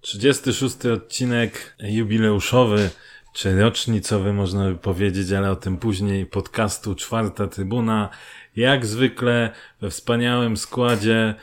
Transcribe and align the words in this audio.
Trzydziesty 0.00 0.52
szósty 0.52 0.92
odcinek 0.92 1.76
jubileuszowy, 1.82 2.90
czy 3.32 3.60
rocznicowy 3.60 4.32
można 4.32 4.68
by 4.68 4.74
powiedzieć, 4.74 5.32
ale 5.32 5.50
o 5.50 5.56
tym 5.56 5.76
później 5.76 6.26
podcastu 6.26 6.94
Czwarta 6.94 7.46
Trybuna. 7.46 8.08
Jak 8.56 8.86
zwykle 8.86 9.50
we 9.80 9.90
wspaniałym 9.90 10.56
składzie 10.56 11.34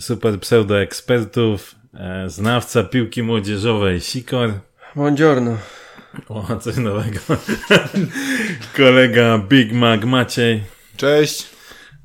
super 0.00 0.40
pseudo 0.40 0.80
ekspertów, 0.80 1.74
e, 1.94 2.30
znawca 2.30 2.84
piłki 2.84 3.22
młodzieżowej 3.22 4.00
Sikor. 4.00 4.52
Buongiorno. 4.96 5.56
O, 6.28 6.56
coś 6.56 6.76
nowego. 6.76 7.20
Kolega 8.76 9.38
Big 9.38 9.72
Mac 9.72 10.04
Maciej 10.04 10.62
Cześć. 10.96 11.49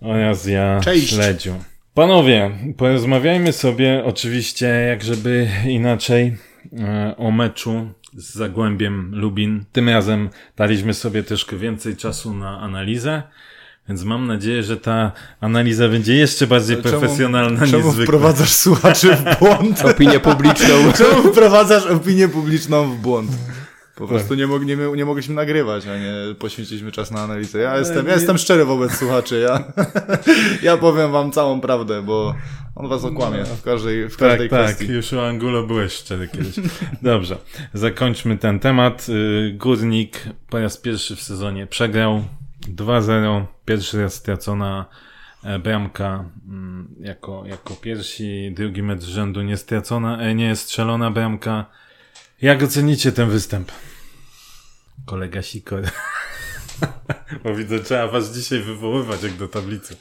Oraz 0.05 0.45
ja 0.45 0.79
Cześć. 0.83 1.09
Śledziu. 1.09 1.53
Panowie, 1.93 2.51
porozmawiajmy 2.77 3.53
sobie 3.53 4.01
oczywiście, 4.05 4.65
jak 4.67 5.03
żeby 5.03 5.47
inaczej, 5.67 6.37
e, 6.79 7.15
o 7.17 7.31
meczu 7.31 7.89
z 8.13 8.33
Zagłębiem 8.33 9.11
Lubin. 9.15 9.63
Tym 9.71 9.89
razem 9.89 10.29
daliśmy 10.57 10.93
sobie 10.93 11.23
troszkę 11.23 11.55
więcej 11.57 11.95
czasu 11.95 12.33
na 12.33 12.59
analizę, 12.59 13.23
więc 13.89 14.03
mam 14.03 14.27
nadzieję, 14.27 14.63
że 14.63 14.77
ta 14.77 15.11
analiza 15.41 15.89
będzie 15.89 16.15
jeszcze 16.15 16.47
bardziej 16.47 16.77
Czemu- 16.77 16.89
profesjonalna 16.89 17.61
niż 17.61 17.71
Czemu 17.71 17.83
zwykle. 17.91 18.05
wprowadzasz 18.05 18.51
słuchaczy 18.53 19.15
w 19.15 19.39
błąd? 19.39 19.81
Opinię 19.85 20.19
publiczną. 20.19 20.75
Czemu 20.97 21.23
wprowadzasz 21.31 21.85
opinię 21.85 22.27
publiczną 22.27 22.91
w 22.91 22.97
błąd? 22.97 23.31
Po 23.95 24.07
prostu 24.07 24.35
nie, 24.35 24.47
mog, 24.47 24.65
nie, 24.65 24.75
nie, 24.95 25.05
mogliśmy 25.05 25.35
nagrywać, 25.35 25.87
a 25.87 25.97
nie 25.97 26.35
poświęciliśmy 26.39 26.91
czas 26.91 27.11
na 27.11 27.21
analizę. 27.21 27.59
Ja 27.59 27.77
jestem, 27.77 28.07
ja 28.07 28.13
jestem 28.13 28.37
szczery 28.37 28.65
wobec 28.65 28.97
słuchaczy. 28.97 29.39
Ja, 29.39 29.63
ja 30.71 30.77
powiem 30.77 31.11
wam 31.11 31.31
całą 31.31 31.61
prawdę, 31.61 32.01
bo 32.01 32.35
on 32.75 32.87
was 32.87 33.03
okłamie 33.03 33.45
w 33.45 33.61
każdej, 33.61 34.09
w 34.09 34.17
każdej 34.17 34.49
Tak, 34.49 34.59
kwestii. 34.59 34.85
tak, 34.85 34.95
już 34.95 35.13
u 35.13 35.19
Angulo 35.19 35.63
byłeś 35.63 35.93
szczery 35.93 36.27
kiedyś. 36.27 36.55
Dobrze, 37.01 37.37
zakończmy 37.73 38.37
ten 38.37 38.59
temat. 38.59 39.07
Y, 39.09 39.53
Górnik 39.57 40.23
po 40.49 40.59
raz 40.59 40.77
pierwszy 40.77 41.15
w 41.15 41.21
sezonie 41.21 41.67
przegrał 41.67 42.23
2-0. 42.75 43.45
Pierwszy 43.65 44.01
raz 44.01 44.13
stracona 44.13 44.85
e, 45.43 45.59
bramka 45.59 46.25
mm, 46.47 46.95
jako, 46.99 47.43
jako 47.45 47.75
pierwsi, 47.75 48.51
drugi 48.55 48.83
mecz 48.83 49.03
rzędu 49.03 49.41
nie 49.41 49.57
stracona, 49.57 50.21
e, 50.21 50.35
nie 50.35 50.55
strzelona 50.55 51.11
bramka. 51.11 51.65
Jak 52.41 52.63
ocenicie 52.63 53.11
ten 53.11 53.29
występ? 53.29 53.71
Kolega 55.05 55.41
Sikor. 55.41 55.83
Bo 57.43 57.55
widzę, 57.55 57.79
trzeba 57.79 58.07
was 58.07 58.35
dzisiaj 58.35 58.59
wywoływać 58.59 59.23
jak 59.23 59.33
do 59.33 59.47
tablicy. 59.47 59.95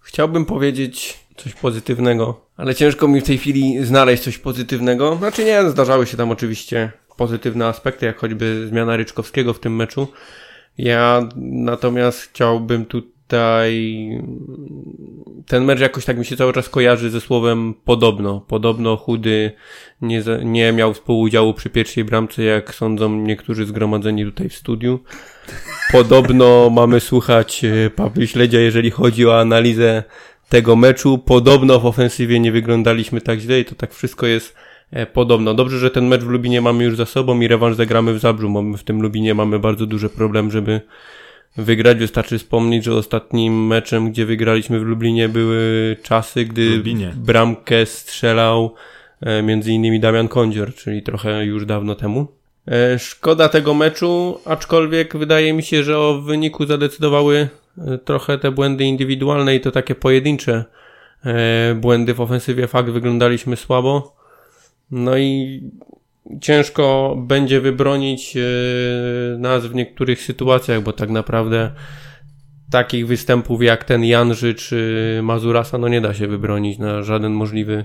Chciałbym 0.00 0.44
powiedzieć 0.44 1.18
coś 1.36 1.54
pozytywnego, 1.54 2.40
ale 2.56 2.74
ciężko 2.74 3.08
mi 3.08 3.20
w 3.20 3.24
tej 3.24 3.38
chwili 3.38 3.84
znaleźć 3.84 4.22
coś 4.22 4.38
pozytywnego. 4.38 5.16
Znaczy 5.16 5.44
nie, 5.44 5.70
zdarzały 5.70 6.06
się 6.06 6.16
tam 6.16 6.30
oczywiście 6.30 6.92
pozytywne 7.16 7.66
aspekty, 7.66 8.06
jak 8.06 8.18
choćby 8.18 8.66
zmiana 8.68 8.96
Ryczkowskiego 8.96 9.54
w 9.54 9.60
tym 9.60 9.76
meczu. 9.76 10.08
Ja 10.78 11.28
natomiast 11.36 12.20
chciałbym 12.20 12.86
tutaj 13.34 14.20
ten 15.46 15.64
mecz 15.64 15.80
jakoś 15.80 16.04
tak 16.04 16.18
mi 16.18 16.24
się 16.24 16.36
cały 16.36 16.52
czas 16.52 16.68
kojarzy 16.68 17.10
ze 17.10 17.20
słowem 17.20 17.74
podobno. 17.84 18.40
Podobno 18.48 18.96
chudy 18.96 19.52
nie, 20.02 20.22
nie 20.44 20.72
miał 20.72 20.94
współudziału 20.94 21.54
przy 21.54 21.70
pierwszej 21.70 22.04
bramce, 22.04 22.42
jak 22.42 22.74
sądzą 22.74 23.16
niektórzy 23.16 23.66
zgromadzeni 23.66 24.24
tutaj 24.24 24.48
w 24.48 24.54
studiu. 24.54 25.00
Podobno 25.92 26.70
mamy 26.70 27.00
słuchać 27.00 27.64
e, 27.64 27.90
Pawła 27.90 28.26
Śledzia, 28.26 28.60
jeżeli 28.60 28.90
chodzi 28.90 29.26
o 29.26 29.40
analizę 29.40 30.02
tego 30.48 30.76
meczu. 30.76 31.18
Podobno 31.18 31.80
w 31.80 31.86
ofensywie 31.86 32.40
nie 32.40 32.52
wyglądaliśmy 32.52 33.20
tak 33.20 33.38
źle 33.38 33.60
i 33.60 33.64
to 33.64 33.74
tak 33.74 33.94
wszystko 33.94 34.26
jest 34.26 34.54
e, 34.90 35.06
podobno. 35.06 35.54
Dobrze, 35.54 35.78
że 35.78 35.90
ten 35.90 36.06
mecz 36.06 36.22
w 36.22 36.28
Lubinie 36.28 36.60
mamy 36.60 36.84
już 36.84 36.96
za 36.96 37.06
sobą 37.06 37.40
i 37.40 37.48
rewanż 37.48 37.76
zagramy 37.76 38.14
w 38.14 38.18
Zabrzu, 38.18 38.50
bo 38.50 38.62
w 38.62 38.82
tym 38.82 39.02
Lubinie 39.02 39.34
mamy 39.34 39.58
bardzo 39.58 39.86
duży 39.86 40.08
problem, 40.08 40.50
żeby 40.50 40.80
wygrać. 41.56 41.98
Wystarczy 41.98 42.38
wspomnieć, 42.38 42.84
że 42.84 42.94
ostatnim 42.94 43.66
meczem, 43.66 44.10
gdzie 44.10 44.26
wygraliśmy 44.26 44.80
w 44.80 44.82
Lublinie 44.82 45.28
były 45.28 45.96
czasy, 46.02 46.44
gdy 46.44 46.76
Lubinie. 46.76 47.12
bramkę 47.16 47.86
strzelał 47.86 48.74
e, 49.20 49.42
między 49.42 49.72
innymi 49.72 50.00
Damian 50.00 50.28
Kądzior, 50.28 50.74
czyli 50.74 51.02
trochę 51.02 51.44
już 51.44 51.66
dawno 51.66 51.94
temu. 51.94 52.26
E, 52.68 52.98
Szkoda 52.98 53.48
tego 53.48 53.74
meczu, 53.74 54.40
aczkolwiek 54.44 55.16
wydaje 55.16 55.52
mi 55.52 55.62
się, 55.62 55.82
że 55.84 55.98
o 55.98 56.20
wyniku 56.20 56.66
zadecydowały 56.66 57.48
e, 57.78 57.98
trochę 57.98 58.38
te 58.38 58.50
błędy 58.50 58.84
indywidualne 58.84 59.56
i 59.56 59.60
to 59.60 59.70
takie 59.70 59.94
pojedyncze 59.94 60.64
błędy 61.76 62.14
w 62.14 62.20
ofensywie. 62.20 62.66
Fakt, 62.66 62.88
wyglądaliśmy 62.90 63.56
słabo. 63.56 64.16
No 64.90 65.18
i 65.18 65.60
ciężko 66.40 67.16
będzie 67.26 67.60
wybronić 67.60 68.36
e, 68.36 68.40
nas 69.38 69.66
w 69.66 69.74
niektórych 69.74 70.22
sytuacjach, 70.22 70.82
bo 70.82 70.92
tak 70.92 71.10
naprawdę 71.10 71.70
takich 72.70 73.06
występów 73.06 73.62
jak 73.62 73.84
ten 73.84 74.04
Janży 74.04 74.54
czy 74.54 75.20
Mazurasa 75.22 75.78
no 75.78 75.88
nie 75.88 76.00
da 76.00 76.14
się 76.14 76.28
wybronić 76.28 76.78
na 76.78 77.02
żaden 77.02 77.32
możliwy 77.32 77.84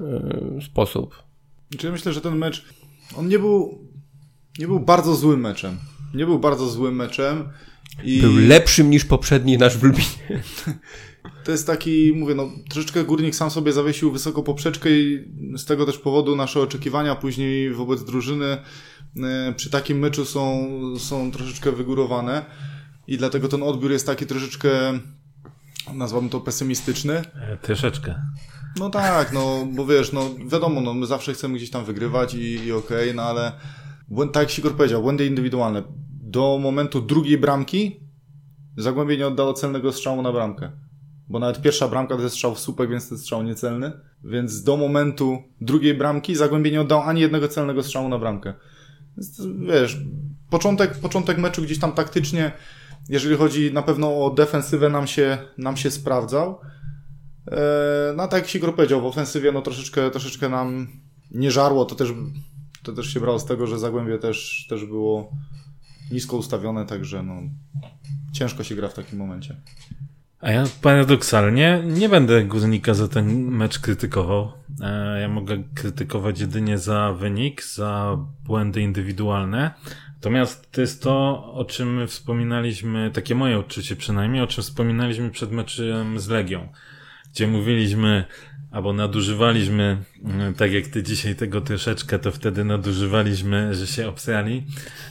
e, 0.00 0.60
sposób. 0.62 1.22
Czyli 1.70 1.84
ja 1.84 1.92
myślę, 1.92 2.12
że 2.12 2.20
ten 2.20 2.36
mecz, 2.36 2.64
on 3.16 3.28
nie 3.28 3.38
był, 3.38 3.78
nie 4.58 4.66
był 4.66 4.80
bardzo 4.80 5.14
złym 5.14 5.40
meczem. 5.40 5.78
Nie 6.14 6.26
był 6.26 6.38
bardzo 6.38 6.68
złym 6.68 6.96
meczem. 6.96 7.48
I... 8.04 8.20
Był 8.20 8.36
lepszym 8.36 8.90
niż 8.90 9.04
poprzedni 9.04 9.58
nasz 9.58 9.76
w 9.76 9.82
Lublinie. 9.82 10.42
To 11.44 11.52
jest 11.52 11.66
taki, 11.66 12.12
mówię, 12.16 12.34
no 12.34 12.48
troszeczkę 12.70 13.04
górnik 13.04 13.34
sam 13.34 13.50
sobie 13.50 13.72
zawiesił 13.72 14.12
wysoko 14.12 14.42
poprzeczkę 14.42 14.90
i 14.90 15.28
z 15.56 15.64
tego 15.64 15.86
też 15.86 15.98
powodu 15.98 16.36
nasze 16.36 16.60
oczekiwania 16.60 17.14
później 17.14 17.74
wobec 17.74 18.04
drużyny 18.04 18.46
e, 19.16 19.54
przy 19.56 19.70
takim 19.70 19.98
meczu 19.98 20.24
są, 20.24 20.68
są 20.98 21.30
troszeczkę 21.30 21.72
wygórowane 21.72 22.44
i 23.06 23.18
dlatego 23.18 23.48
ten 23.48 23.62
odbiór 23.62 23.90
jest 23.90 24.06
taki 24.06 24.26
troszeczkę, 24.26 24.70
nazwałbym 25.94 26.30
to 26.30 26.40
pesymistyczny. 26.40 27.22
E, 27.34 27.56
Troszeczkę. 27.62 28.22
No 28.78 28.90
tak, 28.90 29.32
no 29.32 29.66
bo 29.72 29.86
wiesz, 29.86 30.12
no 30.12 30.30
wiadomo, 30.46 30.80
no 30.80 30.94
my 30.94 31.06
zawsze 31.06 31.34
chcemy 31.34 31.56
gdzieś 31.56 31.70
tam 31.70 31.84
wygrywać 31.84 32.34
i, 32.34 32.64
i 32.64 32.72
okej, 32.72 33.14
no 33.14 33.22
ale 33.22 33.52
błęd, 34.08 34.32
tak 34.32 34.42
jak 34.42 34.50
Sigor 34.50 34.76
powiedział, 34.76 35.02
błędy 35.02 35.26
indywidualne. 35.26 35.82
Do 36.22 36.58
momentu 36.62 37.00
drugiej 37.02 37.38
bramki 37.38 38.08
Zagłębie 38.78 39.16
nie 39.16 39.26
oddało 39.26 39.52
celnego 39.52 39.92
strzału 39.92 40.22
na 40.22 40.32
bramkę. 40.32 40.70
Bo 41.28 41.38
nawet 41.38 41.62
pierwsza 41.62 41.88
bramka 41.88 42.16
to 42.16 42.22
jest 42.22 42.34
strzał 42.34 42.54
w 42.54 42.60
słupek, 42.60 42.90
więc 42.90 43.08
to 43.08 43.14
jest 43.14 43.24
strzał 43.24 43.42
niecelny. 43.42 43.92
Więc 44.24 44.62
do 44.62 44.76
momentu 44.76 45.38
drugiej 45.60 45.94
bramki 45.94 46.34
Zagłębie 46.34 46.70
nie 46.70 46.80
oddało 46.80 47.04
ani 47.04 47.20
jednego 47.20 47.48
celnego 47.48 47.82
strzału 47.82 48.08
na 48.08 48.18
bramkę. 48.18 48.54
Więc, 49.16 49.40
wiesz, 49.66 49.98
początek, 50.50 50.98
początek 50.98 51.38
meczu 51.38 51.62
gdzieś 51.62 51.78
tam 51.78 51.92
taktycznie, 51.92 52.52
jeżeli 53.08 53.36
chodzi 53.36 53.72
na 53.72 53.82
pewno 53.82 54.24
o 54.24 54.30
defensywę, 54.30 54.88
nam 54.88 55.06
się, 55.06 55.38
nam 55.58 55.76
się 55.76 55.90
sprawdzał. 55.90 56.60
Eee, 57.46 57.58
No 58.16 58.28
tak 58.28 58.42
jak 58.42 58.48
Sigor 58.48 58.74
powiedział, 58.74 59.00
w 59.00 59.06
ofensywie 59.06 59.52
no 59.52 59.62
troszeczkę, 59.62 60.10
troszeczkę 60.10 60.48
nam 60.48 60.88
nie 61.30 61.50
żarło, 61.50 61.84
to 61.84 61.94
też, 61.94 62.12
to 62.82 62.92
też 62.92 63.14
się 63.14 63.20
brało 63.20 63.38
z 63.38 63.44
tego, 63.44 63.66
że 63.66 63.78
Zagłębie 63.78 64.18
też, 64.18 64.66
też 64.68 64.84
było 64.84 65.32
nisko 66.10 66.36
ustawione, 66.36 66.86
także 66.86 67.22
no 67.22 67.34
ciężko 68.32 68.64
się 68.64 68.74
gra 68.74 68.88
w 68.88 68.94
takim 68.94 69.18
momencie. 69.18 69.60
A 70.40 70.50
ja 70.50 70.64
paradoksalnie 70.82 71.82
nie 71.84 72.08
będę 72.08 72.44
Górnika 72.44 72.94
za 72.94 73.08
ten 73.08 73.50
mecz 73.50 73.78
krytykował. 73.78 74.52
E, 74.82 75.20
Ja 75.20 75.28
mogę 75.28 75.62
krytykować 75.74 76.40
jedynie 76.40 76.78
za 76.78 77.12
wynik, 77.12 77.64
za 77.64 78.18
błędy 78.44 78.80
indywidualne. 78.80 79.70
Natomiast 80.14 80.70
to 80.72 80.80
jest 80.80 81.02
to, 81.02 81.44
o 81.52 81.64
czym 81.64 81.94
my 81.94 82.06
wspominaliśmy, 82.06 83.10
takie 83.14 83.34
moje 83.34 83.58
odczucie 83.58 83.96
przynajmniej, 83.96 84.42
o 84.42 84.46
czym 84.46 84.62
wspominaliśmy 84.62 85.30
przed 85.30 85.52
meczem 85.52 86.20
z 86.20 86.28
Legią, 86.28 86.68
gdzie 87.34 87.46
mówiliśmy, 87.46 88.24
albo 88.70 88.92
nadużywaliśmy, 88.92 90.02
mm, 90.24 90.54
tak 90.54 90.72
jak 90.72 90.86
ty 90.86 91.02
dzisiaj 91.02 91.36
tego 91.36 91.60
troszeczkę, 91.60 92.18
to 92.18 92.32
wtedy 92.32 92.64
nadużywaliśmy, 92.64 93.74
że 93.74 93.86
się 93.86 94.08
obsrali, 94.08 94.66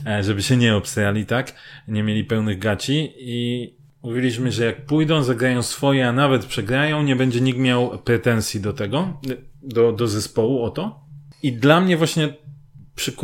e, 0.05 0.23
żeby 0.23 0.43
się 0.43 0.57
nie 0.57 0.75
obsrali, 0.75 1.25
tak? 1.25 1.53
Nie 1.87 2.03
mieli 2.03 2.23
pełnych 2.23 2.59
gaci 2.59 3.13
i 3.17 3.73
Mówiliśmy, 4.03 4.51
że 4.51 4.65
jak 4.65 4.85
pójdą, 4.85 5.23
zagrają 5.23 5.61
swoje, 5.63 6.07
a 6.07 6.11
nawet 6.11 6.45
przegrają, 6.45 7.03
nie 7.03 7.15
będzie 7.15 7.41
nikt 7.41 7.59
miał 7.59 7.97
pretensji 7.97 8.61
do 8.61 8.73
tego, 8.73 9.19
do, 9.63 9.91
do 9.91 10.07
zespołu 10.07 10.63
o 10.63 10.69
to. 10.69 10.99
I 11.43 11.53
dla 11.53 11.81
mnie 11.81 11.97
właśnie 11.97 12.33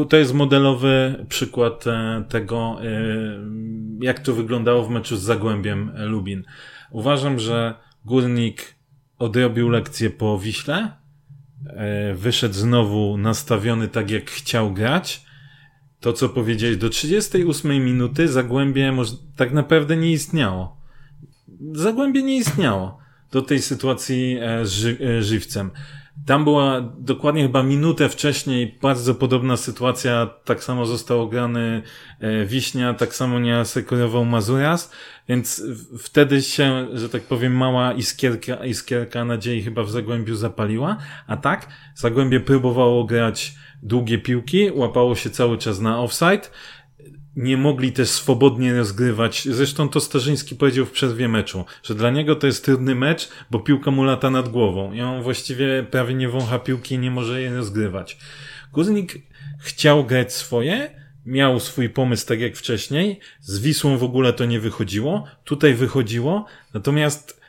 to 0.10 0.18
jest 0.18 0.34
modelowy 0.34 1.26
przykład 1.30 1.88
e, 1.88 2.24
tego, 2.30 2.78
e, 2.84 2.88
jak 4.02 4.20
to 4.20 4.34
wyglądało 4.34 4.84
w 4.84 4.90
meczu 4.90 5.18
z 5.18 5.22
Zagłębiem 5.22 5.92
Lubin. 5.96 6.44
Uważam, 6.92 7.40
że 7.40 7.76
Górnik 8.06 8.76
odrobił 9.20 9.70
lekcję 9.70 10.10
po 10.10 10.40
Wiśle, 10.40 10.92
e, 11.68 12.14
wyszedł 12.14 12.54
znowu 12.54 13.18
nastawiony 13.18 13.88
tak, 13.88 14.12
jak 14.12 14.32
chciał 14.32 14.74
grać. 14.74 15.26
To, 16.04 16.14
co 16.14 16.30
powiedziałeś, 16.30 16.78
do 16.78 16.90
38 16.90 17.86
minuty 17.86 18.28
Zagłębie 18.28 18.92
moż- 18.92 19.18
tak 19.36 19.54
naprawdę 19.54 19.98
nie 19.98 20.12
istniało. 20.12 20.78
Zagłębie 21.72 22.24
nie 22.24 22.38
istniało 22.38 22.98
do 23.32 23.42
tej 23.42 23.62
sytuacji 23.62 24.38
e, 24.42 24.66
ży, 24.66 24.98
e, 25.18 25.24
żywcem. 25.24 25.72
Tam 26.26 26.44
była 26.44 26.82
dokładnie 27.00 27.44
chyba 27.44 27.64
minutę 27.64 28.10
wcześniej 28.10 28.78
bardzo 28.82 29.16
podobna 29.16 29.58
sytuacja. 29.58 30.30
Tak 30.46 30.64
samo 30.64 30.86
został 30.86 31.30
grany 31.30 31.82
e, 32.20 32.46
Wiśnia, 32.46 32.94
tak 32.94 33.16
samo 33.16 33.40
nie 33.40 33.58
asekurował 33.58 34.26
Mazuras, 34.26 34.92
więc 35.30 35.64
wtedy 36.00 36.42
się, 36.42 36.88
że 36.94 37.10
tak 37.10 37.22
powiem, 37.24 37.54
mała 37.58 37.94
iskierka, 37.94 38.66
iskierka 38.66 39.26
nadziei 39.26 39.62
chyba 39.62 39.84
w 39.84 39.92
Zagłębiu 39.92 40.36
zapaliła. 40.36 40.98
A 41.28 41.38
tak, 41.38 41.68
Zagłębie 41.96 42.40
próbowało 42.40 43.04
grać 43.04 43.56
długie 43.84 44.18
piłki, 44.18 44.72
łapało 44.72 45.16
się 45.16 45.30
cały 45.30 45.58
czas 45.58 45.80
na 45.80 46.00
offside. 46.00 46.42
Nie 47.36 47.58
mogli 47.58 47.92
też 47.92 48.10
swobodnie 48.10 48.74
rozgrywać. 48.78 49.48
Zresztą 49.52 49.90
to 49.90 50.00
Starzyński 50.00 50.56
powiedział 50.56 50.86
w 50.86 50.92
przerwie 50.92 51.28
meczu, 51.28 51.66
że 51.84 51.96
dla 51.96 52.12
niego 52.12 52.36
to 52.36 52.48
jest 52.48 52.66
trudny 52.66 52.96
mecz, 52.96 53.30
bo 53.52 53.60
piłka 53.60 53.92
mu 53.92 54.04
lata 54.04 54.30
nad 54.30 54.50
głową. 54.50 54.94
I 54.94 55.02
on 55.02 55.24
właściwie 55.24 55.86
prawie 55.92 56.14
nie 56.14 56.30
wącha 56.30 56.60
piłki 56.60 56.96
i 56.96 57.00
nie 57.00 57.12
może 57.12 57.42
jej 57.42 57.56
rozgrywać. 57.56 58.18
Guznik 58.74 59.22
chciał 59.60 60.06
grać 60.06 60.34
swoje, 60.34 60.90
miał 61.26 61.60
swój 61.60 61.90
pomysł 61.90 62.28
tak 62.28 62.40
jak 62.40 62.56
wcześniej, 62.56 63.20
z 63.40 63.60
Wisłą 63.60 63.98
w 63.98 64.04
ogóle 64.04 64.34
to 64.34 64.46
nie 64.46 64.60
wychodziło, 64.60 65.24
tutaj 65.44 65.74
wychodziło, 65.74 66.46
natomiast 66.74 67.43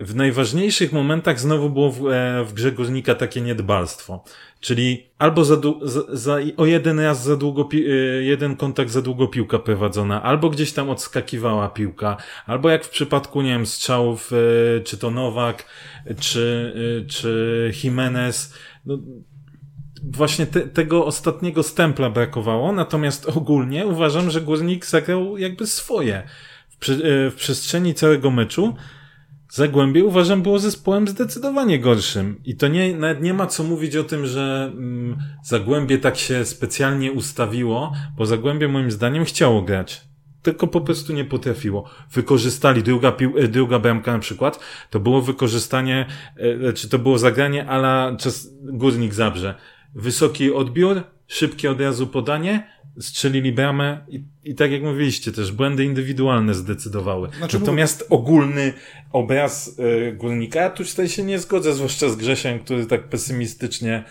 w 0.00 0.14
najważniejszych 0.14 0.92
momentach 0.92 1.40
znowu 1.40 1.70
było 1.70 1.90
w, 1.90 2.06
e, 2.06 2.44
w 2.44 2.52
grze 2.52 2.72
Górnika 2.72 3.14
takie 3.14 3.40
niedbalstwo. 3.40 4.24
Czyli 4.60 5.06
albo 5.18 5.44
za, 5.44 5.56
za, 5.82 6.00
za, 6.08 6.36
o 6.56 6.66
jeden 6.66 7.00
raz 7.00 7.24
za 7.24 7.36
długo, 7.36 7.68
e, 7.72 7.76
jeden 8.22 8.56
kontakt 8.56 8.90
za 8.90 9.02
długo 9.02 9.28
piłka 9.28 9.58
prowadzona, 9.58 10.22
albo 10.22 10.50
gdzieś 10.50 10.72
tam 10.72 10.90
odskakiwała 10.90 11.68
piłka, 11.68 12.16
albo 12.46 12.70
jak 12.70 12.84
w 12.84 12.90
przypadku, 12.90 13.42
nie 13.42 13.50
wiem, 13.50 13.66
strzałów, 13.66 14.30
e, 14.32 14.80
czy 14.80 14.98
to 14.98 15.10
Nowak, 15.10 15.66
czy, 16.20 16.74
czy 17.08 17.72
Jimenez, 17.82 18.54
no, 18.86 18.98
właśnie 20.02 20.46
te, 20.46 20.60
tego 20.60 21.06
ostatniego 21.06 21.62
stempla 21.62 22.10
brakowało, 22.10 22.72
natomiast 22.72 23.28
ogólnie 23.36 23.86
uważam, 23.86 24.30
że 24.30 24.40
Górnik 24.40 24.86
zagrał 24.86 25.38
jakby 25.38 25.66
swoje. 25.66 26.22
W, 26.80 26.86
w 27.30 27.34
przestrzeni 27.36 27.94
całego 27.94 28.30
meczu 28.30 28.74
Zagłębie 29.54 30.04
uważam 30.04 30.42
było 30.42 30.58
zespołem 30.58 31.08
zdecydowanie 31.08 31.78
gorszym. 31.78 32.40
I 32.44 32.56
to 32.56 32.68
nie, 32.68 32.94
nawet 32.94 33.22
nie 33.22 33.34
ma 33.34 33.46
co 33.46 33.64
mówić 33.64 33.96
o 33.96 34.04
tym, 34.04 34.26
że 34.26 34.72
mm, 34.72 35.16
Zagłębie 35.44 35.98
tak 35.98 36.16
się 36.16 36.44
specjalnie 36.44 37.12
ustawiło, 37.12 37.92
bo 38.16 38.26
Zagłębie 38.26 38.68
moim 38.68 38.90
zdaniem 38.90 39.24
chciało 39.24 39.62
grać. 39.62 40.02
Tylko 40.42 40.66
po 40.66 40.80
prostu 40.80 41.12
nie 41.12 41.24
potrafiło. 41.24 41.90
Wykorzystali 42.12 42.82
druga, 42.82 43.12
pił, 43.12 43.38
e, 43.38 43.48
druga 43.48 43.78
bramka 43.78 44.12
na 44.12 44.18
przykład, 44.18 44.60
to 44.90 45.00
było 45.00 45.22
wykorzystanie, 45.22 46.06
e, 46.66 46.72
czy 46.72 46.88
to 46.88 46.98
było 46.98 47.18
zagranie 47.18 47.66
ala 47.68 48.16
czas 48.18 48.48
Górnik 48.62 49.14
Zabrze. 49.14 49.54
Wysoki 49.94 50.52
odbiór, 50.52 51.02
szybkie 51.26 51.70
od 51.70 51.80
razu 51.80 52.06
podanie, 52.06 52.73
strzelili 53.00 53.52
bramę 53.52 54.04
i, 54.08 54.24
i 54.44 54.54
tak 54.54 54.72
jak 54.72 54.82
mówiliście 54.82 55.32
też, 55.32 55.52
błędy 55.52 55.84
indywidualne 55.84 56.54
zdecydowały. 56.54 57.28
Znaczy, 57.38 57.60
Natomiast 57.60 58.06
ogólny 58.10 58.72
obraz 59.12 59.78
y, 59.78 60.12
górnika, 60.12 60.60
ja 60.60 60.70
tu 60.70 60.84
tutaj 60.84 61.08
się 61.08 61.22
nie 61.22 61.38
zgodzę, 61.38 61.74
zwłaszcza 61.74 62.08
z 62.08 62.16
Grzesiem, 62.16 62.58
który 62.58 62.86
tak 62.86 63.08
pesymistycznie 63.08 64.04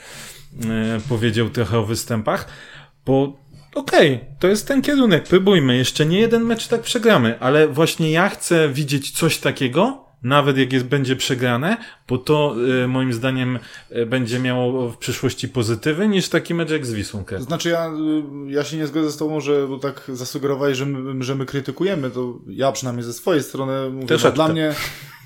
y, 0.53 1.09
powiedział 1.09 1.50
trochę 1.50 1.80
o 1.80 1.85
występach, 1.85 2.47
bo 3.06 3.39
okej, 3.75 4.15
okay, 4.15 4.35
to 4.39 4.47
jest 4.47 4.68
ten 4.68 4.81
kierunek, 4.81 5.24
próbujmy, 5.24 5.77
jeszcze 5.77 6.06
nie 6.06 6.19
jeden 6.19 6.44
mecz 6.44 6.68
tak 6.68 6.81
przegramy, 6.81 7.39
ale 7.39 7.68
właśnie 7.68 8.12
ja 8.12 8.30
chcę 8.30 8.69
widzieć 8.69 9.12
coś 9.12 9.38
takiego, 9.38 10.03
nawet 10.24 10.58
jak 10.58 10.74
jest, 10.74 10.86
będzie 10.86 11.16
przegrane, 11.16 11.78
bo 12.08 12.18
to 12.18 12.56
y, 12.84 12.88
moim 12.88 13.14
zdaniem 13.14 13.60
y, 13.92 14.06
będzie 14.06 14.40
miało 14.40 14.90
w 14.90 14.98
przyszłości 14.98 15.50
pozytywy 15.50 16.08
niż 16.08 16.30
taki 16.30 16.54
mecz 16.54 16.70
jak 16.70 16.86
z 16.86 16.94
Wisłą. 16.94 17.24
To 17.25 17.42
znaczy 17.42 17.70
ja, 17.70 17.88
y, 18.48 18.52
ja 18.52 18.64
się 18.64 18.78
nie 18.78 18.88
zgodzę 18.88 19.12
z 19.12 19.18
tobą, 19.18 19.40
że 19.40 19.68
bo 19.68 19.80
tak 19.80 20.12
zasugerowałeś, 20.14 20.78
że 20.78 20.86
my, 20.86 21.24
że 21.24 21.36
my 21.36 21.46
krytykujemy, 21.46 22.10
to 22.10 22.40
ja 22.48 22.72
przynajmniej 22.72 23.06
ze 23.06 23.14
swojej 23.14 23.44
strony 23.44 23.90
mówię, 23.90 24.08
Też 24.08 24.31
dla 24.31 24.48
mnie 24.48 24.74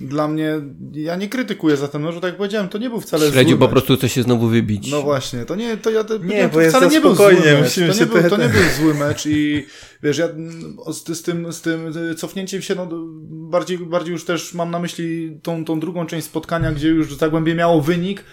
dla 0.02 0.28
mnie, 0.28 0.62
ja 0.92 1.16
nie 1.16 1.30
krytykuję 1.30 1.78
za 1.78 1.88
ten 1.88 2.02
mecz, 2.02 2.16
tak 2.16 2.24
jak 2.24 2.38
powiedziałem, 2.38 2.70
to 2.70 2.78
nie 2.78 2.90
był 2.90 3.02
wcale 3.02 3.32
Śledziu 3.32 3.50
zły 3.50 3.60
po 3.60 3.68
prostu 3.68 3.98
chce 3.98 4.10
się 4.10 4.24
znowu 4.24 4.48
wybić. 4.48 4.92
No 4.92 5.02
właśnie, 5.02 5.46
to 5.46 5.56
nie, 5.56 5.78
to 5.78 5.90
ja 5.90 6.04
to, 6.04 6.18
nie, 6.18 6.50
bo 6.54 6.60
wcale 6.62 6.88
nie 6.88 7.02
był 7.02 7.16
zły 7.16 7.34
mecz. 7.34 7.76
To 7.76 8.00
nie, 8.00 8.06
był, 8.06 8.30
to 8.30 8.38
nie 8.38 8.50
był 8.50 8.62
zły 8.80 8.94
mecz 8.94 9.26
i 9.26 9.66
wiesz, 10.04 10.18
ja 10.18 10.28
z, 10.88 11.18
z, 11.18 11.22
tym, 11.22 11.54
z 11.54 11.62
tym 11.62 11.94
cofnięciem 12.18 12.62
się, 12.62 12.76
no 12.76 12.88
bardziej, 13.30 13.78
bardziej 13.78 14.12
już 14.12 14.26
też 14.26 14.54
mam 14.54 14.72
na 14.72 14.80
myśli 14.80 14.87
tą, 15.44 15.66
tą 15.66 15.80
drugą 15.80 16.06
część 16.06 16.28
spotkania, 16.28 16.72
gdzie 16.72 16.88
już 16.88 17.16
Zagłębie 17.16 17.56
miało 17.56 17.82
wynik, 17.82 18.24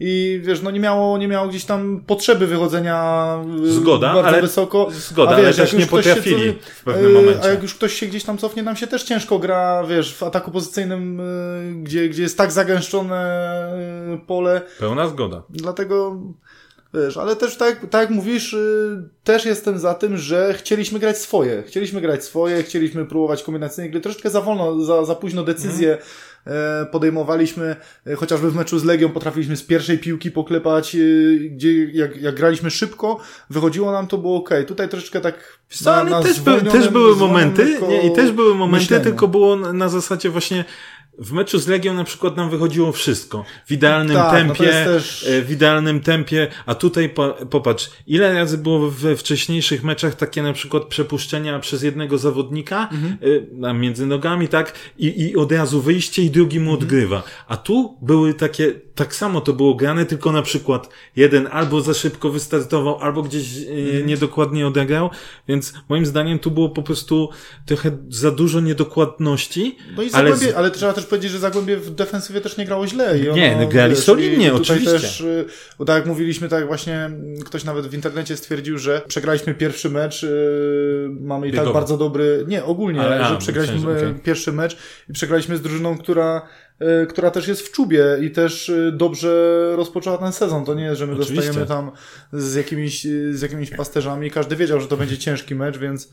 i 0.00 0.40
wiesz, 0.44 0.62
no 0.62 0.70
nie 0.70 0.80
miało, 0.80 1.18
nie 1.18 1.28
miało 1.28 1.48
gdzieś 1.48 1.64
tam 1.64 2.04
potrzeby 2.06 2.46
wychodzenia 2.46 3.26
y, 3.64 3.72
zgoda, 3.72 4.14
bardzo 4.14 4.28
ale, 4.28 4.42
wysoko. 4.42 4.88
Zgoda, 4.90 5.30
a 5.30 5.36
wiesz, 5.36 5.46
ale 5.46 5.54
też 5.54 5.72
nie 5.72 5.86
potrafili 5.86 6.44
się, 6.44 6.54
w 6.74 6.84
pewnym 6.84 7.10
y, 7.10 7.14
momencie. 7.14 7.44
A 7.44 7.48
jak 7.48 7.62
już 7.62 7.74
ktoś 7.74 7.92
się 7.92 8.06
gdzieś 8.06 8.24
tam 8.24 8.38
cofnie, 8.38 8.62
nam 8.62 8.76
się 8.76 8.86
też 8.86 9.02
ciężko 9.02 9.38
gra, 9.38 9.84
wiesz, 9.88 10.14
w 10.14 10.22
ataku 10.22 10.50
pozycyjnym, 10.50 11.20
y, 11.20 11.82
gdzie, 11.82 12.08
gdzie 12.08 12.22
jest 12.22 12.38
tak 12.38 12.52
zagęszczone 12.52 13.44
pole. 14.26 14.62
Pełna 14.78 15.08
zgoda. 15.08 15.42
Dlatego 15.50 16.20
Wiesz, 16.94 17.16
ale 17.16 17.36
też 17.36 17.56
tak, 17.56 17.86
tak 17.90 18.00
jak 18.00 18.10
mówisz, 18.10 18.56
też 19.24 19.44
jestem 19.44 19.78
za 19.78 19.94
tym, 19.94 20.16
że 20.16 20.54
chcieliśmy 20.54 20.98
grać 20.98 21.18
swoje. 21.18 21.62
Chcieliśmy 21.62 22.00
grać 22.00 22.24
swoje, 22.24 22.62
chcieliśmy 22.62 23.04
próbować 23.04 23.42
kombinacyjnie 23.42 23.90
gry. 23.90 24.00
Troszeczkę 24.00 24.30
za 24.30 24.40
wolno, 24.40 24.84
za, 24.84 25.04
za 25.04 25.14
późno 25.14 25.44
decyzje 25.44 25.92
mm. 25.92 26.04
Podejmowaliśmy, 26.90 27.76
e, 28.06 28.14
chociażby 28.14 28.50
w 28.50 28.54
meczu 28.54 28.78
z 28.78 28.84
Legią 28.84 29.08
potrafiliśmy 29.08 29.56
z 29.56 29.62
pierwszej 29.62 29.98
piłki 29.98 30.30
poklepać, 30.30 30.94
e, 30.94 30.98
gdzie 31.38 31.84
jak, 31.84 32.16
jak 32.16 32.34
graliśmy 32.34 32.70
szybko, 32.70 33.20
wychodziło 33.50 33.92
nam 33.92 34.06
to 34.06 34.18
było 34.18 34.36
ok. 34.36 34.50
Tutaj 34.66 34.88
troszeczkę 34.88 35.20
tak 35.20 35.58
na, 35.84 36.04
na 36.04 36.22
też, 36.22 36.40
by, 36.40 36.62
też 36.62 36.88
były 36.88 37.16
momenty, 37.16 37.78
nie, 37.88 38.06
i 38.06 38.12
też 38.12 38.32
były 38.32 38.54
momenty, 38.54 38.82
myśleniu. 38.82 39.04
tylko 39.04 39.28
było 39.28 39.56
na 39.56 39.88
zasadzie 39.88 40.30
właśnie 40.30 40.64
w 41.18 41.32
meczu 41.32 41.58
z 41.58 41.68
Legią 41.68 41.94
na 41.94 42.04
przykład 42.04 42.36
nam 42.36 42.50
wychodziło 42.50 42.92
wszystko. 42.92 43.44
W 43.66 43.72
idealnym 43.72 44.16
tak, 44.16 44.32
no 44.32 44.38
tempie, 44.38 44.84
no 44.86 44.92
też... 44.92 45.26
w 45.44 45.50
idealnym 45.50 46.00
tempie, 46.00 46.48
a 46.66 46.74
tutaj 46.74 47.08
po, 47.08 47.28
popatrz, 47.28 47.90
ile 48.06 48.34
razy 48.34 48.58
było 48.58 48.90
we 48.90 49.16
wcześniejszych 49.16 49.84
meczach 49.84 50.14
takie 50.14 50.42
na 50.42 50.52
przykład 50.52 50.84
przepuszczenia 50.84 51.58
przez 51.58 51.82
jednego 51.82 52.18
zawodnika 52.18 52.88
mhm. 52.92 53.16
y, 53.70 53.74
między 53.74 54.06
nogami, 54.06 54.48
tak? 54.48 54.72
I, 54.98 55.22
I 55.22 55.36
od 55.36 55.52
razu 55.52 55.80
wyjście 55.80 56.22
i 56.22 56.30
drugi 56.30 56.60
mu 56.60 56.70
mhm. 56.70 56.82
odgrywa. 56.82 57.22
A 57.48 57.56
tu 57.56 57.98
były 58.02 58.34
takie, 58.34 58.72
tak 58.94 59.14
samo 59.14 59.40
to 59.40 59.52
było 59.52 59.74
grane, 59.74 60.06
tylko 60.06 60.32
na 60.32 60.42
przykład 60.42 60.88
jeden 61.16 61.48
albo 61.52 61.80
za 61.80 61.94
szybko 61.94 62.30
wystartował, 62.30 62.98
albo 62.98 63.22
gdzieś 63.22 63.56
y, 63.56 63.70
mhm. 63.70 64.06
niedokładnie 64.06 64.66
odegrał, 64.66 65.10
więc 65.48 65.74
moim 65.88 66.06
zdaniem 66.06 66.38
tu 66.38 66.50
było 66.50 66.68
po 66.68 66.82
prostu 66.82 67.28
trochę 67.66 67.98
za 68.08 68.30
dużo 68.30 68.60
niedokładności. 68.60 69.76
No 69.96 70.02
i 70.02 70.12
ale, 70.12 70.36
z... 70.36 70.54
ale 70.56 70.70
trzeba 70.70 70.92
też 70.92 71.03
też 71.04 71.10
powiedzieć, 71.10 71.30
że 71.30 71.38
Zagłębie 71.38 71.76
w 71.76 71.94
defensywie 71.94 72.40
też 72.40 72.56
nie 72.56 72.64
grało 72.64 72.86
źle. 72.86 73.18
I 73.18 73.28
ono, 73.28 73.36
nie, 73.36 73.56
no 73.56 73.66
grali 73.66 73.94
wiesz, 73.94 74.04
solidnie, 74.04 74.54
oczywiście. 74.54 74.90
Też, 74.90 75.20
y, 75.20 75.46
tak 75.86 75.96
jak 75.96 76.06
mówiliśmy, 76.06 76.48
tak 76.48 76.66
właśnie 76.66 77.10
ktoś 77.44 77.64
nawet 77.64 77.86
w 77.86 77.94
internecie 77.94 78.36
stwierdził, 78.36 78.78
że 78.78 79.02
przegraliśmy 79.08 79.54
pierwszy 79.54 79.90
mecz, 79.90 80.22
yy, 80.22 81.08
mamy 81.20 81.48
i 81.48 81.52
tak 81.52 81.72
bardzo 81.72 81.96
dobry, 81.96 82.44
nie, 82.48 82.64
ogólnie, 82.64 83.00
Ale, 83.00 83.24
że 83.24 83.34
a, 83.34 83.36
przegraliśmy 83.36 83.96
okay. 83.96 84.14
pierwszy 84.24 84.52
mecz 84.52 84.76
i 85.10 85.12
przegraliśmy 85.12 85.56
z 85.56 85.62
drużyną, 85.62 85.98
która 85.98 86.42
y, 87.02 87.06
która 87.06 87.30
też 87.30 87.48
jest 87.48 87.68
w 87.68 87.72
czubie 87.72 88.04
i 88.22 88.30
też 88.30 88.68
y, 88.68 88.92
dobrze 88.92 89.72
rozpoczęła 89.76 90.18
ten 90.18 90.32
sezon. 90.32 90.64
To 90.64 90.74
nie 90.74 90.84
jest, 90.84 90.98
że 90.98 91.06
my 91.06 91.12
Oczywiście. 91.12 91.36
dostajemy 91.36 91.66
tam 91.66 91.90
z 92.32 92.54
jakimiś, 92.54 93.06
z 93.30 93.42
jakimiś 93.42 93.70
pasterzami. 93.70 94.30
Każdy 94.30 94.56
wiedział, 94.56 94.80
że 94.80 94.86
to 94.86 94.96
będzie 94.96 95.18
ciężki 95.18 95.54
mecz, 95.54 95.78
więc 95.78 96.08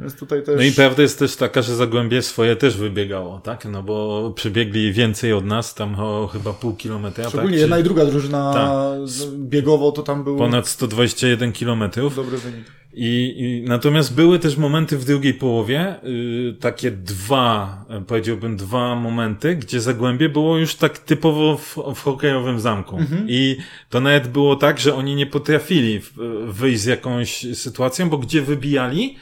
więc 0.00 0.16
tutaj 0.16 0.42
też... 0.42 0.56
No 0.56 0.62
i 0.62 0.72
prawda 0.72 1.02
jest 1.02 1.18
też 1.18 1.36
taka, 1.36 1.62
że 1.62 1.76
Zagłębie 1.76 2.22
swoje 2.22 2.56
też 2.56 2.76
wybiegało, 2.76 3.40
tak? 3.40 3.64
No 3.64 3.82
bo 3.82 4.32
przybiegli 4.36 4.92
więcej 4.92 5.32
od 5.32 5.44
nas, 5.44 5.74
tam 5.74 5.94
o 6.00 6.26
chyba 6.26 6.52
pół 6.52 6.76
kilometra. 6.76 7.28
Szczególnie 7.28 7.56
tak? 7.56 7.60
jedna 7.60 7.78
i 7.78 7.82
druga 7.82 8.06
drużyna 8.06 8.52
tak. 8.52 9.20
biegowo 9.38 9.92
to 9.92 10.02
tam 10.02 10.24
było... 10.24 10.38
Ponad 10.38 10.68
121 10.68 11.52
kilometrów. 11.52 12.16
Dobry 12.16 12.38
wynik. 12.38 12.64
I, 12.98 13.34
I, 13.36 13.68
natomiast 13.68 14.14
były 14.14 14.38
też 14.38 14.56
momenty 14.56 14.98
w 14.98 15.04
drugiej 15.04 15.34
połowie, 15.34 15.94
yy, 16.02 16.56
takie 16.60 16.90
dwa, 16.90 17.84
powiedziałbym 18.06 18.56
dwa 18.56 18.94
momenty, 18.94 19.56
gdzie 19.56 19.80
Zagłębie 19.80 20.28
było 20.28 20.58
już 20.58 20.74
tak 20.74 20.98
typowo 20.98 21.56
w, 21.56 21.76
w 21.94 22.02
hokejowym 22.02 22.60
zamku. 22.60 22.96
Mhm. 22.96 23.26
I 23.28 23.56
to 23.90 24.00
nawet 24.00 24.28
było 24.28 24.56
tak, 24.56 24.80
że 24.80 24.94
oni 24.94 25.14
nie 25.14 25.26
potrafili 25.26 26.00
wyjść 26.46 26.80
z 26.80 26.84
jakąś 26.84 27.46
sytuacją, 27.54 28.10
bo 28.10 28.18
gdzie 28.18 28.42
wybijali, 28.42 29.16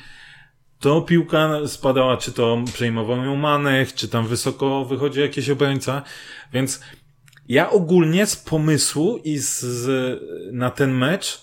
to 0.84 1.02
piłka 1.02 1.66
spadała, 1.66 2.16
czy 2.16 2.32
to 2.32 2.58
przejmował 2.74 3.24
ją 3.24 3.36
Manech, 3.36 3.94
czy 3.94 4.08
tam 4.08 4.26
wysoko 4.26 4.84
wychodzi 4.84 5.20
jakiś 5.20 5.50
obrońca, 5.50 6.02
więc 6.52 6.80
ja 7.48 7.70
ogólnie 7.70 8.26
z 8.26 8.36
pomysłu 8.36 9.20
i 9.24 9.38
z, 9.38 9.60
z 9.60 10.20
na 10.52 10.70
ten 10.70 10.92
mecz 10.92 11.40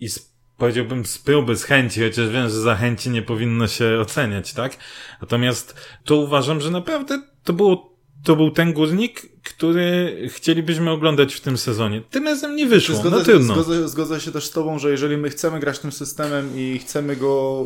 i 0.00 0.08
z, 0.08 0.34
powiedziałbym 0.56 1.06
z 1.06 1.18
próby, 1.18 1.56
z 1.56 1.64
chęci, 1.64 2.00
chociaż 2.02 2.28
wiem, 2.28 2.48
że 2.48 2.60
za 2.60 2.76
chęci 2.76 3.10
nie 3.10 3.22
powinno 3.22 3.68
się 3.68 3.98
oceniać, 4.00 4.52
tak? 4.52 4.76
Natomiast 5.20 5.88
to 6.04 6.16
uważam, 6.16 6.60
że 6.60 6.70
naprawdę 6.70 7.22
to 7.44 7.52
było 7.52 7.93
to 8.24 8.36
był 8.36 8.50
ten 8.50 8.72
górnik, 8.72 9.22
który 9.42 10.16
chcielibyśmy 10.32 10.90
oglądać 10.90 11.34
w 11.34 11.40
tym 11.40 11.58
sezonie. 11.58 12.02
Tym 12.10 12.24
razem 12.24 12.56
nie 12.56 12.66
wyszło, 12.66 12.94
zgodzę, 12.96 13.16
no 13.16 13.24
trudno. 13.24 13.54
Zgodzę, 13.54 13.88
zgodzę 13.88 14.20
się 14.20 14.32
też 14.32 14.44
z 14.46 14.50
tobą, 14.50 14.78
że 14.78 14.90
jeżeli 14.90 15.16
my 15.16 15.30
chcemy 15.30 15.60
grać 15.60 15.78
tym 15.78 15.92
systemem 15.92 16.50
i 16.56 16.78
chcemy 16.78 17.16
go 17.16 17.64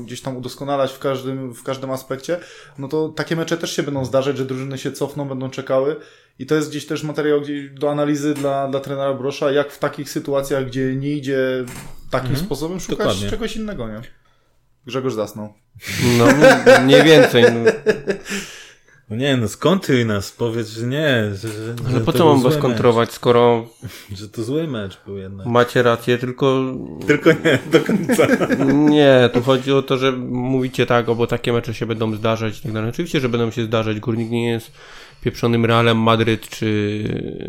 y, 0.00 0.04
gdzieś 0.04 0.20
tam 0.20 0.36
udoskonalać 0.36 0.92
w 0.92 0.98
każdym, 0.98 1.54
w 1.54 1.62
każdym 1.62 1.90
aspekcie, 1.90 2.40
no 2.78 2.88
to 2.88 3.08
takie 3.08 3.36
mecze 3.36 3.56
też 3.56 3.76
się 3.76 3.82
będą 3.82 4.04
zdarzać, 4.04 4.36
że 4.38 4.44
drużyny 4.44 4.78
się 4.78 4.92
cofną, 4.92 5.28
będą 5.28 5.50
czekały 5.50 5.96
i 6.38 6.46
to 6.46 6.54
jest 6.54 6.70
gdzieś 6.70 6.86
też 6.86 7.02
materiał 7.02 7.40
do 7.72 7.90
analizy 7.90 8.34
dla, 8.34 8.68
dla 8.68 8.80
trenera 8.80 9.14
Brosza, 9.14 9.50
jak 9.52 9.72
w 9.72 9.78
takich 9.78 10.10
sytuacjach, 10.10 10.66
gdzie 10.66 10.96
nie 10.96 11.12
idzie 11.12 11.64
takim 12.10 12.30
Mhm. 12.30 12.46
sposobem, 12.46 12.80
szukać 12.80 12.98
Dokładnie. 12.98 13.30
czegoś 13.30 13.56
innego, 13.56 13.88
nie? 13.88 14.00
Grzegorz 14.86 15.14
zasnął. 15.14 15.54
No, 16.18 16.26
mniej 16.84 17.02
więcej. 17.02 17.44
No. 17.44 17.70
No 19.10 19.16
nie, 19.16 19.36
no 19.36 19.48
skontruj 19.48 20.06
nas, 20.06 20.32
powiedz, 20.32 20.68
że 20.68 20.86
nie. 20.86 21.30
Że, 21.34 21.48
że, 21.48 21.74
Ale 21.86 21.94
że 21.98 22.00
po 22.00 22.12
co 22.12 22.26
mam 22.26 22.42
was 22.42 22.56
kontrować, 22.56 23.12
skoro 23.12 23.66
że 24.18 24.28
to 24.28 24.44
zły 24.44 24.66
mecz 24.68 24.98
był 25.06 25.18
jednak. 25.18 25.46
macie 25.46 25.82
rację, 25.82 26.18
tylko 26.18 26.62
Tylko 27.06 27.30
nie, 27.32 27.58
do 27.72 27.80
końca. 27.80 28.26
nie, 28.98 29.30
tu 29.32 29.42
chodzi 29.42 29.72
o 29.72 29.82
to, 29.82 29.98
że 29.98 30.12
mówicie 30.12 30.86
tak, 30.86 31.08
o, 31.08 31.14
bo 31.14 31.26
takie 31.26 31.52
mecze 31.52 31.74
się 31.74 31.86
będą 31.86 32.14
zdarzać 32.14 32.58
i 32.58 32.62
tak 32.62 32.72
dalej. 32.72 32.90
Oczywiście, 32.90 33.20
że 33.20 33.28
będą 33.28 33.50
się 33.50 33.64
zdarzać. 33.64 34.00
Górnik 34.00 34.30
nie 34.30 34.50
jest 34.50 34.72
pieprzonym 35.20 35.64
Realem 35.66 35.98
Madryt, 35.98 36.48
czy 36.48 36.98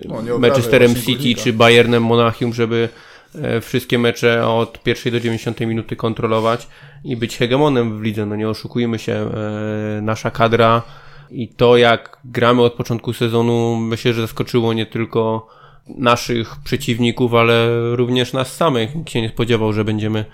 No, 0.05 0.39
Manchesterem 0.39 0.95
City, 0.95 1.11
Górnika. 1.11 1.41
czy 1.41 1.53
Bayernem 1.53 2.03
Monachium, 2.03 2.53
żeby 2.53 2.89
e, 3.41 3.61
wszystkie 3.61 3.99
mecze 3.99 4.47
od 4.47 4.83
pierwszej 4.83 5.11
do 5.11 5.19
90 5.19 5.59
minuty 5.59 5.95
kontrolować 5.95 6.67
i 7.03 7.17
być 7.17 7.37
hegemonem 7.37 7.99
w 7.99 8.01
lidze. 8.01 8.25
No 8.25 8.35
nie 8.35 8.49
oszukujmy 8.49 8.99
się, 8.99 9.13
e, 9.13 10.01
nasza 10.01 10.31
kadra 10.31 10.81
i 11.35 11.47
to 11.47 11.77
jak 11.77 12.17
gramy 12.25 12.61
od 12.61 12.73
początku 12.73 13.13
sezonu 13.13 13.75
myślę, 13.75 14.13
że 14.13 14.21
zaskoczyło 14.21 14.73
nie 14.73 14.85
tylko 14.85 15.47
naszych 15.87 16.55
przeciwników, 16.63 17.33
ale 17.33 17.67
również 17.95 18.33
nas 18.33 18.55
samych. 18.55 18.95
Nikt 18.95 19.09
się 19.09 19.21
nie 19.21 19.29
spodziewał, 19.29 19.73
że 19.73 19.83
będziemy 19.83 20.25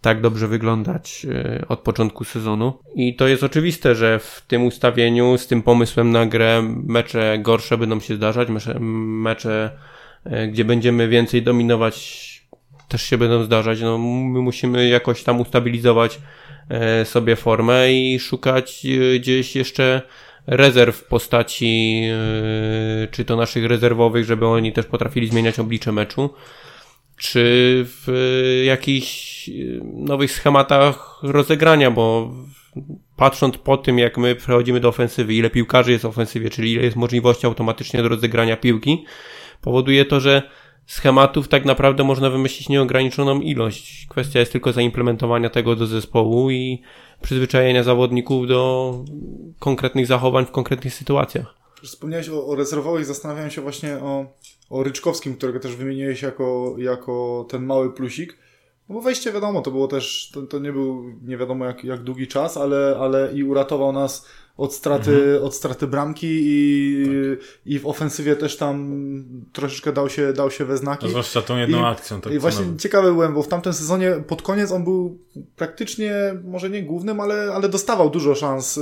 tak 0.00 0.20
dobrze 0.20 0.48
wyglądać 0.48 1.26
e, 1.30 1.64
od 1.68 1.80
początku 1.80 2.24
sezonu. 2.24 2.72
I 2.94 3.16
to 3.16 3.28
jest 3.28 3.42
oczywiste, 3.42 3.94
że 3.94 4.18
w 4.18 4.44
tym 4.48 4.64
ustawieniu, 4.64 5.38
z 5.38 5.46
tym 5.46 5.62
pomysłem 5.62 6.10
na 6.10 6.26
grę, 6.26 6.62
mecze 6.86 7.38
gorsze 7.42 7.78
będą 7.78 8.00
się 8.00 8.16
zdarzać, 8.16 8.48
mecze, 8.48 8.80
mecze 8.80 9.70
gdzie 10.48 10.64
będziemy 10.64 11.08
więcej 11.08 11.42
dominować, 11.42 12.24
też 12.88 13.02
się 13.02 13.18
będą 13.18 13.44
zdarzać. 13.44 13.80
No, 13.80 13.98
my 13.98 14.40
musimy 14.40 14.88
jakoś 14.88 15.22
tam 15.22 15.40
ustabilizować 15.40 16.18
e, 16.68 17.04
sobie 17.04 17.36
formę 17.36 17.92
i 17.92 18.18
szukać 18.18 18.86
e, 18.86 19.18
gdzieś 19.18 19.56
jeszcze 19.56 20.02
rezerw 20.46 20.96
w 20.96 21.04
postaci 21.04 22.02
e, 22.12 23.08
czy 23.08 23.24
to 23.24 23.36
naszych 23.36 23.64
rezerwowych, 23.64 24.24
żeby 24.24 24.46
oni 24.46 24.72
też 24.72 24.86
potrafili 24.86 25.28
zmieniać 25.28 25.58
oblicze 25.58 25.92
meczu, 25.92 26.30
czy 27.16 27.40
w 27.86 28.08
e, 28.08 28.64
jakichś 28.64 29.48
e, 29.48 29.52
nowych 29.82 30.32
schematach 30.32 31.18
rozegrania, 31.22 31.90
bo 31.90 32.34
patrząc 33.16 33.58
po 33.58 33.76
tym, 33.76 33.98
jak 33.98 34.18
my 34.18 34.34
przechodzimy 34.34 34.80
do 34.80 34.88
ofensywy, 34.88 35.34
ile 35.34 35.50
piłkarzy 35.50 35.92
jest 35.92 36.04
w 36.04 36.08
ofensywie, 36.08 36.50
czyli 36.50 36.72
ile 36.72 36.82
jest 36.82 36.96
możliwości 36.96 37.46
automatycznie 37.46 38.02
do 38.02 38.08
rozegrania 38.08 38.56
piłki, 38.56 39.04
powoduje 39.60 40.04
to, 40.04 40.20
że 40.20 40.42
schematów 40.86 41.48
tak 41.48 41.64
naprawdę 41.64 42.04
można 42.04 42.30
wymyślić 42.30 42.68
nieograniczoną 42.68 43.40
ilość. 43.40 44.06
Kwestia 44.10 44.40
jest 44.40 44.52
tylko 44.52 44.72
zaimplementowania 44.72 45.50
tego 45.50 45.76
do 45.76 45.86
zespołu 45.86 46.50
i 46.50 46.82
przyzwyczajenia 47.22 47.82
zawodników 47.82 48.48
do 48.48 48.94
konkretnych 49.58 50.06
zachowań 50.06 50.46
w 50.46 50.50
konkretnych 50.50 50.94
sytuacjach. 50.94 51.54
Wspomniałeś 51.82 52.28
o, 52.28 52.46
o 52.46 52.54
rezerwowych, 52.54 53.04
zastanawiałem 53.04 53.50
się 53.50 53.60
właśnie 53.60 53.96
o, 53.96 54.26
o 54.70 54.82
Ryczkowskim, 54.82 55.36
którego 55.36 55.60
też 55.60 55.76
wymieniłeś 55.76 56.22
jako, 56.22 56.74
jako 56.78 57.46
ten 57.50 57.66
mały 57.66 57.92
plusik. 57.92 58.43
No 58.88 58.94
bo 58.94 59.00
wejście 59.00 59.32
wiadomo, 59.32 59.60
to 59.62 59.70
było 59.70 59.88
też, 59.88 60.30
to, 60.34 60.42
to 60.42 60.58
nie 60.58 60.72
był 60.72 61.04
nie 61.22 61.36
wiadomo 61.36 61.64
jak, 61.64 61.84
jak 61.84 62.02
długi 62.02 62.26
czas, 62.28 62.56
ale, 62.56 62.96
ale 63.00 63.32
i 63.34 63.44
uratował 63.44 63.92
nas 63.92 64.26
od 64.56 64.74
straty, 64.74 65.40
od 65.42 65.54
straty 65.54 65.86
bramki 65.86 66.26
i, 66.30 67.06
i 67.66 67.78
w 67.78 67.86
ofensywie 67.86 68.36
też 68.36 68.56
tam 68.56 68.94
troszeczkę 69.52 69.92
dał 69.92 70.08
się, 70.08 70.32
dał 70.32 70.50
się 70.50 70.64
we 70.64 70.76
znaki. 70.76 71.08
Zwłaszcza 71.08 71.42
tą 71.42 71.56
jedną 71.56 71.78
I- 71.80 71.84
akcją. 71.84 72.20
Tak 72.20 72.32
I 72.32 72.38
właśnie 72.38 72.64
ciekawy 72.78 73.12
byłem, 73.12 73.34
bo 73.34 73.42
w 73.42 73.48
tamtym 73.48 73.72
sezonie 73.72 74.12
pod 74.28 74.42
koniec 74.42 74.72
on 74.72 74.84
był 74.84 75.18
praktycznie, 75.56 76.12
może 76.44 76.70
nie 76.70 76.82
głównym, 76.82 77.20
ale, 77.20 77.52
ale 77.54 77.68
dostawał 77.68 78.10
dużo 78.10 78.34
szans 78.34 78.76
y, 78.78 78.80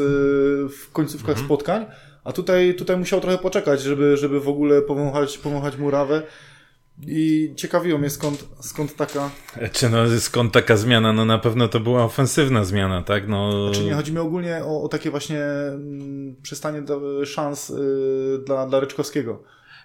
w 0.68 0.92
końcówkach 0.92 1.30
Mhm. 1.30 1.46
spotkań, 1.46 1.86
a 2.24 2.32
tutaj, 2.32 2.74
tutaj 2.74 2.96
musiał 2.96 3.20
trochę 3.20 3.38
poczekać, 3.38 3.82
żeby, 3.82 4.16
żeby 4.16 4.40
w 4.40 4.48
ogóle 4.48 4.82
powąchać, 4.82 5.38
powąchać 5.38 5.76
murawę. 5.76 6.22
I 7.06 7.52
ciekawiło 7.56 7.98
mnie 7.98 8.10
skąd, 8.10 8.48
skąd 8.60 8.96
taka, 8.96 9.30
Czy 9.72 9.90
no, 9.90 10.20
skąd 10.20 10.52
taka 10.52 10.76
zmiana? 10.76 11.12
No 11.12 11.24
na 11.24 11.38
pewno 11.38 11.68
to 11.68 11.80
była 11.80 12.04
ofensywna 12.04 12.64
zmiana, 12.64 13.02
tak? 13.02 13.28
No, 13.28 13.70
czy 13.74 13.84
nie 13.84 13.94
chodzi 13.94 14.12
mi 14.12 14.18
ogólnie 14.18 14.60
o, 14.64 14.82
o 14.82 14.88
takie 14.88 15.10
właśnie 15.10 15.40
mm, 15.40 16.36
przystanie 16.42 16.82
do 16.82 17.26
szans 17.26 17.70
y, 17.70 18.38
dla, 18.46 18.66
dla 18.66 18.80
Ryczkowskiego. 18.80 19.42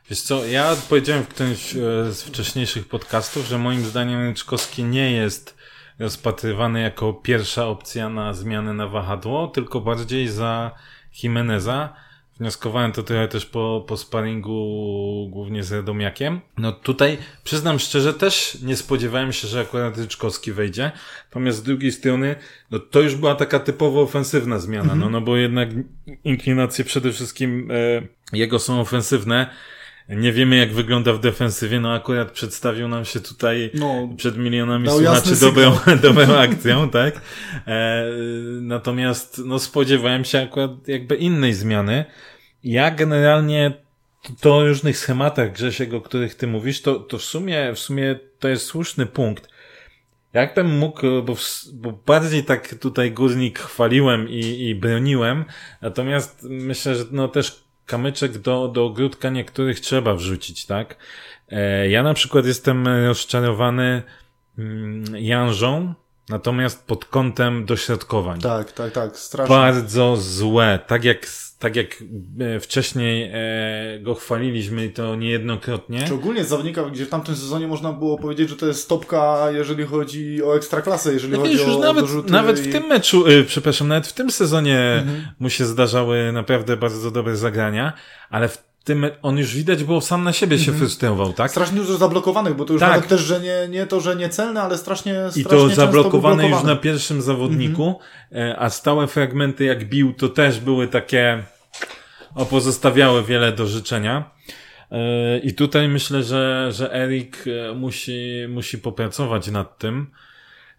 Wiesz 0.10 0.22
co, 0.22 0.46
ja 0.46 0.76
powiedziałem 0.90 1.24
w 1.24 1.28
którymś 1.28 1.76
e, 1.76 1.78
z 2.12 2.24
wcześniejszych 2.24 2.88
podcastów, 2.88 3.46
że 3.46 3.58
moim 3.58 3.86
zdaniem 3.86 4.28
Ryczkowski 4.28 4.84
nie 4.84 5.12
jest 5.12 5.58
rozpatrywany 6.00 6.82
jako 6.82 7.14
pierwsza 7.14 7.68
opcja 7.68 8.10
na 8.10 8.34
zmianę 8.34 8.74
na 8.74 8.88
wahadło, 8.88 9.48
tylko 9.48 9.82
bardziej 9.82 10.28
za 10.28 10.72
Jimeneza. 11.24 11.94
Wnioskowałem 12.40 12.92
to 12.92 13.04
trochę 13.04 13.28
też 13.28 13.46
po, 13.46 13.86
po 13.88 13.98
sparingu 13.98 15.28
głównie 15.32 15.64
z 15.64 15.72
Radomiakiem. 15.72 16.40
No 16.58 16.72
tutaj 16.72 17.18
przyznam 17.44 17.80
szczerze 17.80 18.14
też 18.14 18.58
nie 18.62 18.76
spodziewałem 18.76 19.34
się, 19.34 19.48
że 19.48 19.60
akurat 19.62 19.98
Ryczkowski 19.98 20.52
wejdzie. 20.52 20.92
Natomiast 21.26 21.58
z 21.58 21.64
drugiej 21.64 21.92
strony, 21.92 22.36
no 22.72 22.80
to 22.80 23.02
już 23.02 23.16
była 23.16 23.36
taka 23.36 23.60
typowo 23.60 24.02
ofensywna 24.02 24.60
zmiana, 24.60 24.96
no, 24.96 25.10
no 25.10 25.22
bo 25.22 25.38
jednak 25.38 25.70
inklinacje 26.24 26.86
przede 26.86 27.12
wszystkim 27.12 27.72
e, 27.72 28.02
jego 28.34 28.60
są 28.60 28.82
ofensywne. 28.82 29.50
Nie 30.10 30.34
wiemy 30.34 30.56
jak 30.56 30.74
wygląda 30.74 31.14
w 31.14 31.20
defensywie, 31.20 31.80
no 31.80 31.94
akurat 31.94 32.32
przedstawił 32.32 32.88
nam 32.88 33.06
się 33.06 33.20
tutaj 33.20 33.72
No, 33.74 34.10
przed 34.18 34.38
milionami 34.38 34.90
słuchaczy 34.90 35.36
dobrą, 35.40 35.78
dobrą 36.12 36.36
akcją, 36.36 36.90
tak? 36.90 37.22
E, 37.68 38.04
natomiast 38.62 39.42
no 39.46 39.60
spodziewałem 39.60 40.26
się 40.26 40.42
akurat 40.42 40.88
jakby 40.88 41.16
innej 41.16 41.54
zmiany. 41.54 42.06
Ja 42.64 42.92
generalnie 42.92 43.74
to, 44.42 44.56
o 44.58 44.68
różnych 44.68 44.98
schematach 44.98 45.52
Grzesiek, 45.52 45.94
o 45.94 46.02
których 46.02 46.36
ty 46.36 46.48
mówisz, 46.48 46.82
to, 46.82 46.96
to 47.00 47.18
w 47.18 47.24
sumie, 47.24 47.74
w 47.74 47.80
sumie 47.80 48.20
to 48.40 48.48
jest 48.48 48.66
słuszny 48.66 49.06
punkt. 49.06 49.50
Jakbym 50.34 50.78
mógł, 50.78 51.02
bo, 51.24 51.36
bo 51.74 51.92
bardziej 52.06 52.44
tak 52.44 52.76
tutaj 52.76 53.12
górnik 53.12 53.60
chwaliłem 53.60 54.30
i, 54.30 54.40
i 54.40 54.76
broniłem, 54.76 55.46
natomiast 55.82 56.44
myślę, 56.50 56.96
że 56.96 57.04
no 57.12 57.28
też 57.28 57.67
kamyczek 57.88 58.38
do, 58.38 58.68
do 58.68 58.86
ogródka 58.86 59.30
niektórych 59.30 59.80
trzeba 59.80 60.16
wrzucić, 60.16 60.66
tak? 60.66 60.98
E, 61.50 61.90
ja 61.90 62.04
na 62.04 62.14
przykład 62.14 62.46
jestem 62.46 62.88
rozczarowany 62.88 64.04
mm, 64.58 65.04
Janżą, 65.18 65.94
natomiast 66.30 66.86
pod 66.88 67.06
kątem 67.06 67.66
dośrodkowań. 67.66 68.42
tak, 68.42 68.72
tak, 68.72 68.92
tak, 68.92 69.18
strasznie. 69.18 69.56
Bardzo 69.56 70.18
złe. 70.18 70.80
Tak 70.88 71.04
jak, 71.04 71.28
tak 71.60 71.76
jak 71.76 72.04
e, 72.40 72.60
wcześniej 72.60 73.32
e, 73.34 74.00
go 74.00 74.16
chwaliliśmy 74.16 74.86
i 74.86 74.90
to 74.90 75.16
niejednokrotnie. 75.16 76.04
Czy 76.08 76.14
ogólnie 76.14 76.44
zawodnika, 76.44 76.84
gdzie 76.84 77.06
w 77.06 77.10
tamtym 77.10 77.36
sezonie 77.36 77.68
można 77.68 77.94
było 77.94 78.18
powiedzieć, 78.18 78.50
że 78.50 78.56
to 78.56 78.66
jest 78.66 78.90
topka, 78.90 79.48
jeżeli 79.52 79.86
chodzi 79.86 80.44
o 80.44 80.56
ekstraklasę, 80.56 81.14
jeżeli 81.14 81.34
No 81.34 81.40
chodzi 81.40 81.54
już 81.54 81.62
o 81.64 81.80
nawet, 81.80 82.04
dorzuty 82.06 82.32
nawet 82.32 82.60
w 82.60 82.68
i- 82.68 82.72
tym 82.72 82.84
meczu, 82.84 83.28
y, 83.28 83.44
przepraszam, 83.44 83.88
nawet 83.88 84.08
w 84.08 84.14
tym 84.14 84.32
sezonie 84.32 84.80
Mhm. 85.02 85.28
mu 85.40 85.50
się 85.50 85.66
zdarzały 85.66 86.32
naprawdę 86.32 86.78
bardzo 86.78 87.12
dobre 87.12 87.36
zagrania, 87.36 87.94
ale 88.30 88.48
w 88.50 88.67
tym, 88.88 89.06
on 89.22 89.38
już 89.38 89.56
widać 89.56 89.84
było 89.84 90.02
sam 90.02 90.24
na 90.24 90.34
siebie 90.34 90.60
się 90.60 90.72
frustrował, 90.74 91.34
tak? 91.34 91.52
Strasznie 91.52 91.78
dużo 91.78 91.98
zablokowanych, 91.98 92.56
bo 92.56 92.66
to 92.66 92.74
już 92.74 92.80
Tak. 92.80 92.90
nawet 92.92 93.08
też, 93.10 93.22
że 93.22 93.40
nie, 93.40 93.68
nie 93.70 93.86
to, 93.86 94.00
że 94.00 94.16
niecelne, 94.16 94.62
ale 94.62 94.78
strasznie, 94.78 95.12
I 95.14 95.16
strasznie 95.30 95.44
to 95.44 95.50
często 95.50 95.66
był 95.68 95.76
zablokowane 95.76 96.50
już 96.50 96.64
na 96.64 96.76
pierwszym 96.76 97.22
zawodniku, 97.22 98.00
Mhm. 98.32 98.50
e, 98.52 98.60
a 98.60 98.70
stałe 98.70 99.08
fragmenty 99.08 99.66
jak 99.66 99.90
bił, 99.90 100.14
to 100.14 100.30
też 100.30 100.60
były 100.60 100.88
takie, 100.88 101.44
o, 102.36 102.46
pozostawiały 102.46 103.24
wiele 103.24 103.52
do 103.52 103.68
życzenia. 103.68 104.32
E, 104.92 105.38
I 105.40 105.54
tutaj 105.54 105.88
myślę, 105.88 106.24
że, 106.24 106.70
że 106.72 106.94
Erik 106.96 107.38
e, 107.48 107.74
musi, 107.74 108.46
musi 108.50 108.78
popracować 108.78 109.48
nad 109.48 109.78
tym. 109.78 110.12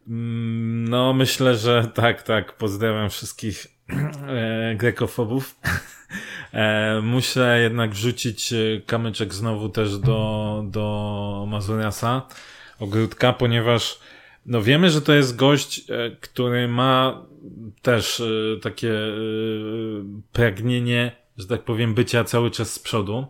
Mm, 0.08 0.88
No, 0.88 1.12
myślę, 1.12 1.56
że 1.56 1.90
tak, 1.94 2.22
tak. 2.22 2.56
Pozdrawiam 2.56 3.10
wszystkich 3.10 3.66
grekofobów. 4.76 5.54
E, 6.52 7.00
muszę 7.02 7.58
jednak 7.62 7.90
wrzucić 7.90 8.52
e, 8.52 8.56
kamyczek 8.86 9.34
znowu 9.34 9.68
też 9.68 9.98
do, 9.98 10.62
do 10.66 11.46
Mazuriasa, 11.48 12.22
ogródka, 12.78 13.32
ponieważ 13.32 13.98
no 14.46 14.62
wiemy, 14.62 14.90
że 14.90 15.02
to 15.02 15.14
jest 15.14 15.36
gość, 15.36 15.90
e, 15.90 16.10
który 16.20 16.68
ma 16.68 17.22
też 17.82 18.22
takie 18.62 18.92
pragnienie 20.32 21.12
że 21.38 21.46
tak 21.46 21.64
powiem, 21.64 21.94
bycia 21.94 22.24
cały 22.24 22.50
czas 22.50 22.72
z 22.72 22.78
przodu. 22.78 23.26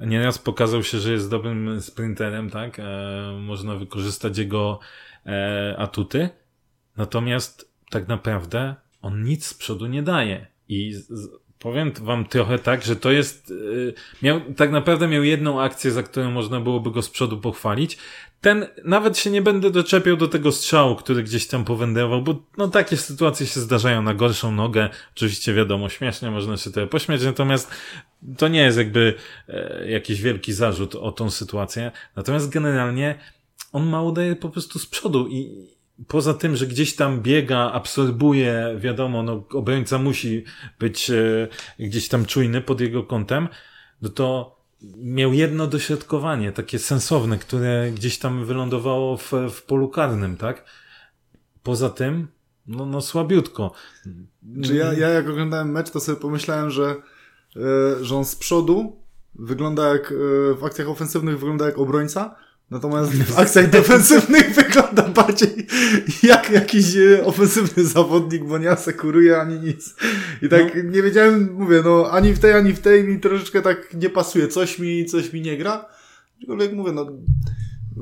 Nieraz 0.00 0.38
pokazał 0.38 0.82
się, 0.82 0.98
że 0.98 1.12
jest 1.12 1.30
dobrym 1.30 1.80
sprinterem, 1.80 2.50
tak? 2.50 2.80
Można 3.40 3.76
wykorzystać 3.76 4.38
jego 4.38 4.78
atuty. 5.76 6.28
Natomiast 6.96 7.72
tak 7.90 8.08
naprawdę 8.08 8.74
on 9.02 9.22
nic 9.22 9.46
z 9.46 9.54
przodu 9.54 9.86
nie 9.86 10.02
daje. 10.02 10.46
I 10.68 10.94
powiem 11.60 11.92
wam 12.00 12.24
trochę 12.24 12.58
tak, 12.58 12.82
że 12.82 12.96
to 12.96 13.10
jest, 13.10 13.50
yy, 13.50 13.94
miał, 14.22 14.40
tak 14.56 14.70
naprawdę 14.70 15.08
miał 15.08 15.24
jedną 15.24 15.62
akcję, 15.62 15.90
za 15.90 16.02
którą 16.02 16.30
można 16.30 16.60
byłoby 16.60 16.90
go 16.90 17.02
z 17.02 17.10
przodu 17.10 17.38
pochwalić. 17.38 17.98
Ten, 18.40 18.66
nawet 18.84 19.18
się 19.18 19.30
nie 19.30 19.42
będę 19.42 19.70
doczepiał 19.70 20.16
do 20.16 20.28
tego 20.28 20.52
strzału, 20.52 20.96
który 20.96 21.22
gdzieś 21.22 21.46
tam 21.46 21.64
powędrował, 21.64 22.22
bo 22.22 22.42
no 22.58 22.68
takie 22.68 22.96
sytuacje 22.96 23.46
się 23.46 23.60
zdarzają 23.60 24.02
na 24.02 24.14
gorszą 24.14 24.52
nogę. 24.52 24.88
Oczywiście 25.16 25.54
wiadomo, 25.54 25.88
śmiesznie 25.88 26.30
można 26.30 26.56
się 26.56 26.70
trochę 26.70 26.88
pośmiać, 26.88 27.24
natomiast 27.24 27.70
to 28.38 28.48
nie 28.48 28.60
jest 28.60 28.78
jakby 28.78 29.14
e, 29.48 29.90
jakiś 29.90 30.22
wielki 30.22 30.52
zarzut 30.52 30.94
o 30.94 31.12
tą 31.12 31.30
sytuację. 31.30 31.90
Natomiast 32.16 32.48
generalnie 32.48 33.18
on 33.72 33.86
mało 33.86 34.12
daje 34.12 34.36
po 34.36 34.48
prostu 34.48 34.78
z 34.78 34.86
przodu 34.86 35.28
i, 35.28 35.68
poza 36.08 36.34
tym, 36.34 36.56
że 36.56 36.66
gdzieś 36.66 36.96
tam 36.96 37.20
biega, 37.20 37.72
absorbuje, 37.72 38.76
wiadomo, 38.78 39.22
no, 39.22 39.44
obrońca 39.54 39.98
musi 39.98 40.44
być 40.78 41.10
e, 41.10 41.48
gdzieś 41.78 42.08
tam 42.08 42.26
czujny 42.26 42.60
pod 42.60 42.80
jego 42.80 43.02
kątem, 43.02 43.48
no 44.02 44.08
to 44.08 44.60
miał 44.96 45.32
jedno 45.32 45.66
dośrodkowanie, 45.66 46.52
takie 46.52 46.78
sensowne, 46.78 47.38
które 47.38 47.90
gdzieś 47.94 48.18
tam 48.18 48.44
wylądowało 48.44 49.16
w, 49.16 49.32
w 49.50 49.62
polu 49.62 49.88
karnym, 49.88 50.36
tak? 50.36 50.64
Poza 51.62 51.90
tym, 51.90 52.28
no, 52.66 52.86
no 52.86 53.00
słabiutko. 53.00 53.72
Czy 54.64 54.74
ja, 54.74 54.92
ja 54.92 55.08
jak 55.08 55.28
oglądałem 55.28 55.70
mecz, 55.70 55.90
to 55.90 56.00
sobie 56.00 56.20
pomyślałem, 56.20 56.70
że, 56.70 56.96
e, 57.56 58.04
że 58.04 58.16
on 58.16 58.24
z 58.24 58.36
przodu 58.36 59.02
wygląda 59.34 59.88
jak, 59.88 60.12
e, 60.12 60.54
w 60.54 60.64
akcjach 60.64 60.88
ofensywnych 60.88 61.38
wygląda 61.38 61.66
jak 61.66 61.78
obrońca, 61.78 62.36
Natomiast 62.70 63.12
w 63.32 63.38
akcjach 63.38 63.70
defensywnych 63.70 64.54
wygląda 64.60 65.02
bardziej 65.02 65.66
jak 66.22 66.50
jakiś 66.50 66.96
e, 66.96 67.24
ofensywny 67.24 67.84
zawodnik, 67.84 68.44
bo 68.44 68.58
nie 68.58 68.70
asekuruje 68.70 69.40
ani 69.40 69.60
nic. 69.60 69.94
I 70.42 70.48
tak 70.48 70.74
no. 70.74 70.90
nie 70.90 71.02
wiedziałem, 71.02 71.52
mówię, 71.52 71.82
no 71.84 72.10
ani 72.10 72.34
w 72.34 72.38
tej, 72.38 72.52
ani 72.52 72.72
w 72.72 72.80
tej 72.80 73.04
mi 73.04 73.20
troszeczkę 73.20 73.62
tak 73.62 73.94
nie 73.94 74.10
pasuje. 74.10 74.48
Coś 74.48 74.78
mi, 74.78 75.06
coś 75.06 75.32
mi 75.32 75.40
nie 75.40 75.56
gra. 75.56 75.86
Aczkolwiek 76.40 76.72
mówię, 76.72 76.92
no 76.92 77.06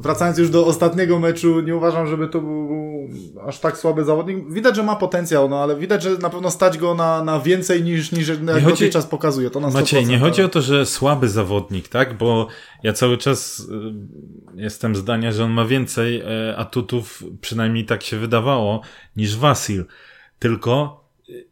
wracając 0.02 0.38
już 0.38 0.50
do 0.50 0.67
ostatniego 0.67 1.19
meczu, 1.19 1.61
nie 1.61 1.76
uważam, 1.76 2.07
żeby 2.07 2.28
to 2.28 2.40
był 2.40 3.09
aż 3.47 3.59
tak 3.59 3.78
słaby 3.78 4.05
zawodnik. 4.05 4.52
Widać, 4.52 4.76
że 4.76 4.83
ma 4.83 4.97
potencjał, 4.97 5.49
no 5.49 5.62
ale 5.62 5.76
widać, 5.76 6.02
że 6.02 6.19
na 6.19 6.31
pewno 6.31 6.50
stać 6.50 6.78
go 6.78 6.95
na, 6.95 7.25
na 7.25 7.40
więcej 7.40 7.83
niż, 7.83 8.12
niż 8.12 8.28
jak 8.28 8.64
chodzi, 8.64 8.90
czas 8.90 9.07
pokazuje. 9.07 9.50
To 9.50 9.61
na 9.61 9.71
Maciej, 9.71 10.07
nie 10.07 10.19
chodzi 10.19 10.43
o 10.43 10.49
to, 10.49 10.62
że 10.62 10.87
słaby 10.87 11.28
zawodnik, 11.28 11.88
tak? 11.88 12.17
Bo 12.19 12.47
ja 12.83 12.93
cały 12.93 13.19
czas 13.19 13.61
y, 13.61 13.64
jestem 14.55 14.97
zdania, 14.97 15.33
że 15.33 15.45
on 15.45 15.50
ma 15.50 15.64
więcej 15.64 16.21
e, 16.21 16.57
atutów, 16.57 17.25
przynajmniej 17.40 17.85
tak 17.85 18.02
się 18.02 18.17
wydawało, 18.17 18.81
niż 19.17 19.37
Wasil. 19.37 19.85
Tylko 20.38 21.05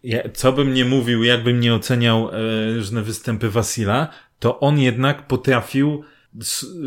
y, 0.05 0.31
co 0.35 0.53
bym 0.53 0.75
nie 0.75 0.85
mówił, 0.85 1.25
jakbym 1.25 1.61
nie 1.61 1.75
oceniał 1.75 2.29
e, 2.29 2.75
różne 2.75 3.03
występy 3.03 3.51
Wasila, 3.51 4.09
to 4.39 4.61
on 4.61 4.79
jednak 4.79 5.27
potrafił 5.27 6.03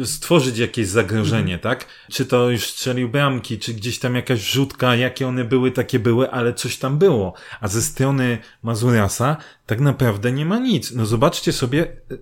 stworzyć 0.05 0.57
jakieś 0.57 0.87
zagrożenie, 0.87 1.53
mhm. 1.53 1.59
tak? 1.59 1.85
Czy 2.11 2.25
to 2.25 2.49
już 2.49 2.63
strzelił 2.63 3.09
bramki, 3.09 3.59
czy 3.59 3.73
gdzieś 3.73 3.99
tam 3.99 4.15
jakaś 4.15 4.39
rzutka, 4.51 4.95
jakie 4.95 5.27
one 5.27 5.45
były, 5.45 5.71
takie 5.71 5.99
były, 5.99 6.31
ale 6.31 6.53
coś 6.53 6.77
tam 6.77 6.97
było. 6.97 7.33
A 7.61 7.67
ze 7.67 7.81
strony 7.81 8.37
Mazuriasa 8.63 9.37
tak 9.65 9.79
naprawdę 9.79 10.31
nie 10.31 10.45
ma 10.45 10.59
nic. 10.59 10.91
No 10.91 11.05
zobaczcie 11.05 11.53
sobie, 11.53 11.83
e, 12.11 12.17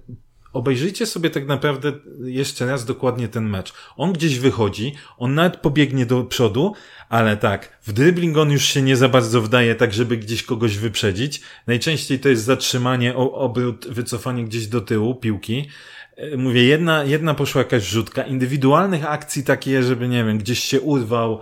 obejrzyjcie 0.54 1.06
sobie 1.06 1.30
tak 1.30 1.48
naprawdę 1.48 1.92
jeszcze 2.24 2.66
raz 2.66 2.86
dokładnie 2.86 3.28
ten 3.28 3.50
mecz. 3.50 3.74
On 3.98 4.14
gdzieś 4.14 4.40
wychodzi, 4.40 4.96
on 5.18 5.34
nawet 5.34 5.58
pobiegnie 5.58 6.06
do 6.06 6.24
przodu, 6.24 6.74
ale 7.10 7.38
tak, 7.38 7.80
w 7.84 7.94
dribbling 7.94 8.38
on 8.38 8.52
już 8.52 8.64
się 8.64 8.82
nie 8.82 8.98
za 8.98 9.10
bardzo 9.10 9.42
wdaje 9.42 9.76
tak, 9.76 9.94
żeby 9.94 10.18
gdzieś 10.18 10.44
kogoś 10.44 10.78
wyprzedzić. 10.78 11.42
Najczęściej 11.68 12.20
to 12.20 12.30
jest 12.30 12.44
zatrzymanie, 12.44 13.16
obrót, 13.16 13.88
wycofanie 13.90 14.46
gdzieś 14.46 14.68
do 14.68 14.82
tyłu 14.82 15.16
piłki. 15.16 15.70
E, 16.18 16.38
mówię, 16.38 16.64
jedna, 16.64 17.04
jedna 17.04 17.34
poszła 17.34 17.62
jakaś 17.62 17.84
rzutka, 17.84 18.24
indywidualnych 18.24 19.06
akcji 19.06 19.44
takie, 19.44 19.84
żeby, 19.84 20.08
nie 20.08 20.24
wiem, 20.24 20.38
gdzieś 20.38 20.60
się 20.60 20.82
urwał, 20.82 21.42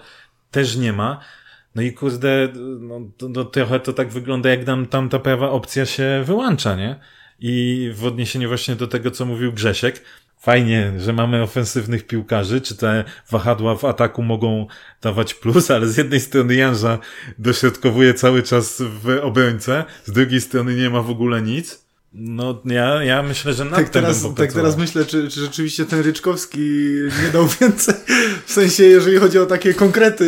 też 0.51 0.75
nie 0.75 0.93
ma. 0.93 1.19
No 1.75 1.81
i 1.81 1.93
kurde, 1.93 2.49
no, 2.79 3.01
to, 3.17 3.29
to 3.29 3.45
trochę 3.45 3.79
to 3.79 3.93
tak 3.93 4.09
wygląda, 4.09 4.49
jak 4.49 4.67
nam 4.67 4.85
tam 4.85 5.09
ta 5.09 5.19
prawa 5.19 5.49
opcja 5.49 5.85
się 5.85 6.23
wyłącza, 6.25 6.75
nie? 6.75 6.99
I 7.39 7.91
w 7.95 8.05
odniesieniu 8.05 8.47
właśnie 8.47 8.75
do 8.75 8.87
tego, 8.87 9.11
co 9.11 9.25
mówił 9.25 9.53
Grzesiek, 9.53 10.01
fajnie, 10.37 10.93
że 10.97 11.13
mamy 11.13 11.41
ofensywnych 11.41 12.07
piłkarzy, 12.07 12.61
czy 12.61 12.77
te 12.77 13.03
wahadła 13.31 13.75
w 13.75 13.85
ataku 13.85 14.23
mogą 14.23 14.67
dawać 15.01 15.33
plus, 15.33 15.71
ale 15.71 15.87
z 15.87 15.97
jednej 15.97 16.19
strony 16.19 16.55
Janża 16.55 16.99
dośrodkowuje 17.39 18.13
cały 18.13 18.43
czas 18.43 18.81
w 18.81 19.19
obrońcę, 19.21 19.83
z 20.05 20.11
drugiej 20.11 20.41
strony 20.41 20.75
nie 20.75 20.89
ma 20.89 21.01
w 21.01 21.09
ogóle 21.09 21.41
nic. 21.41 21.84
No, 22.17 22.61
ja, 22.65 23.03
ja 23.03 23.23
myślę, 23.23 23.53
że 23.53 23.65
nad 23.65 23.75
tak 23.75 23.89
teraz, 23.89 24.35
Tak 24.35 24.53
teraz 24.53 24.77
myślę, 24.77 25.05
czy, 25.05 25.29
czy 25.29 25.39
rzeczywiście 25.39 25.85
ten 25.85 25.99
Ryczkowski 25.99 26.59
nie 27.23 27.31
dał 27.33 27.47
więcej, 27.61 27.95
w 28.45 28.51
sensie, 28.51 28.83
jeżeli 28.83 29.17
chodzi 29.17 29.39
o 29.39 29.45
takie 29.45 29.73
konkrety, 29.73 30.25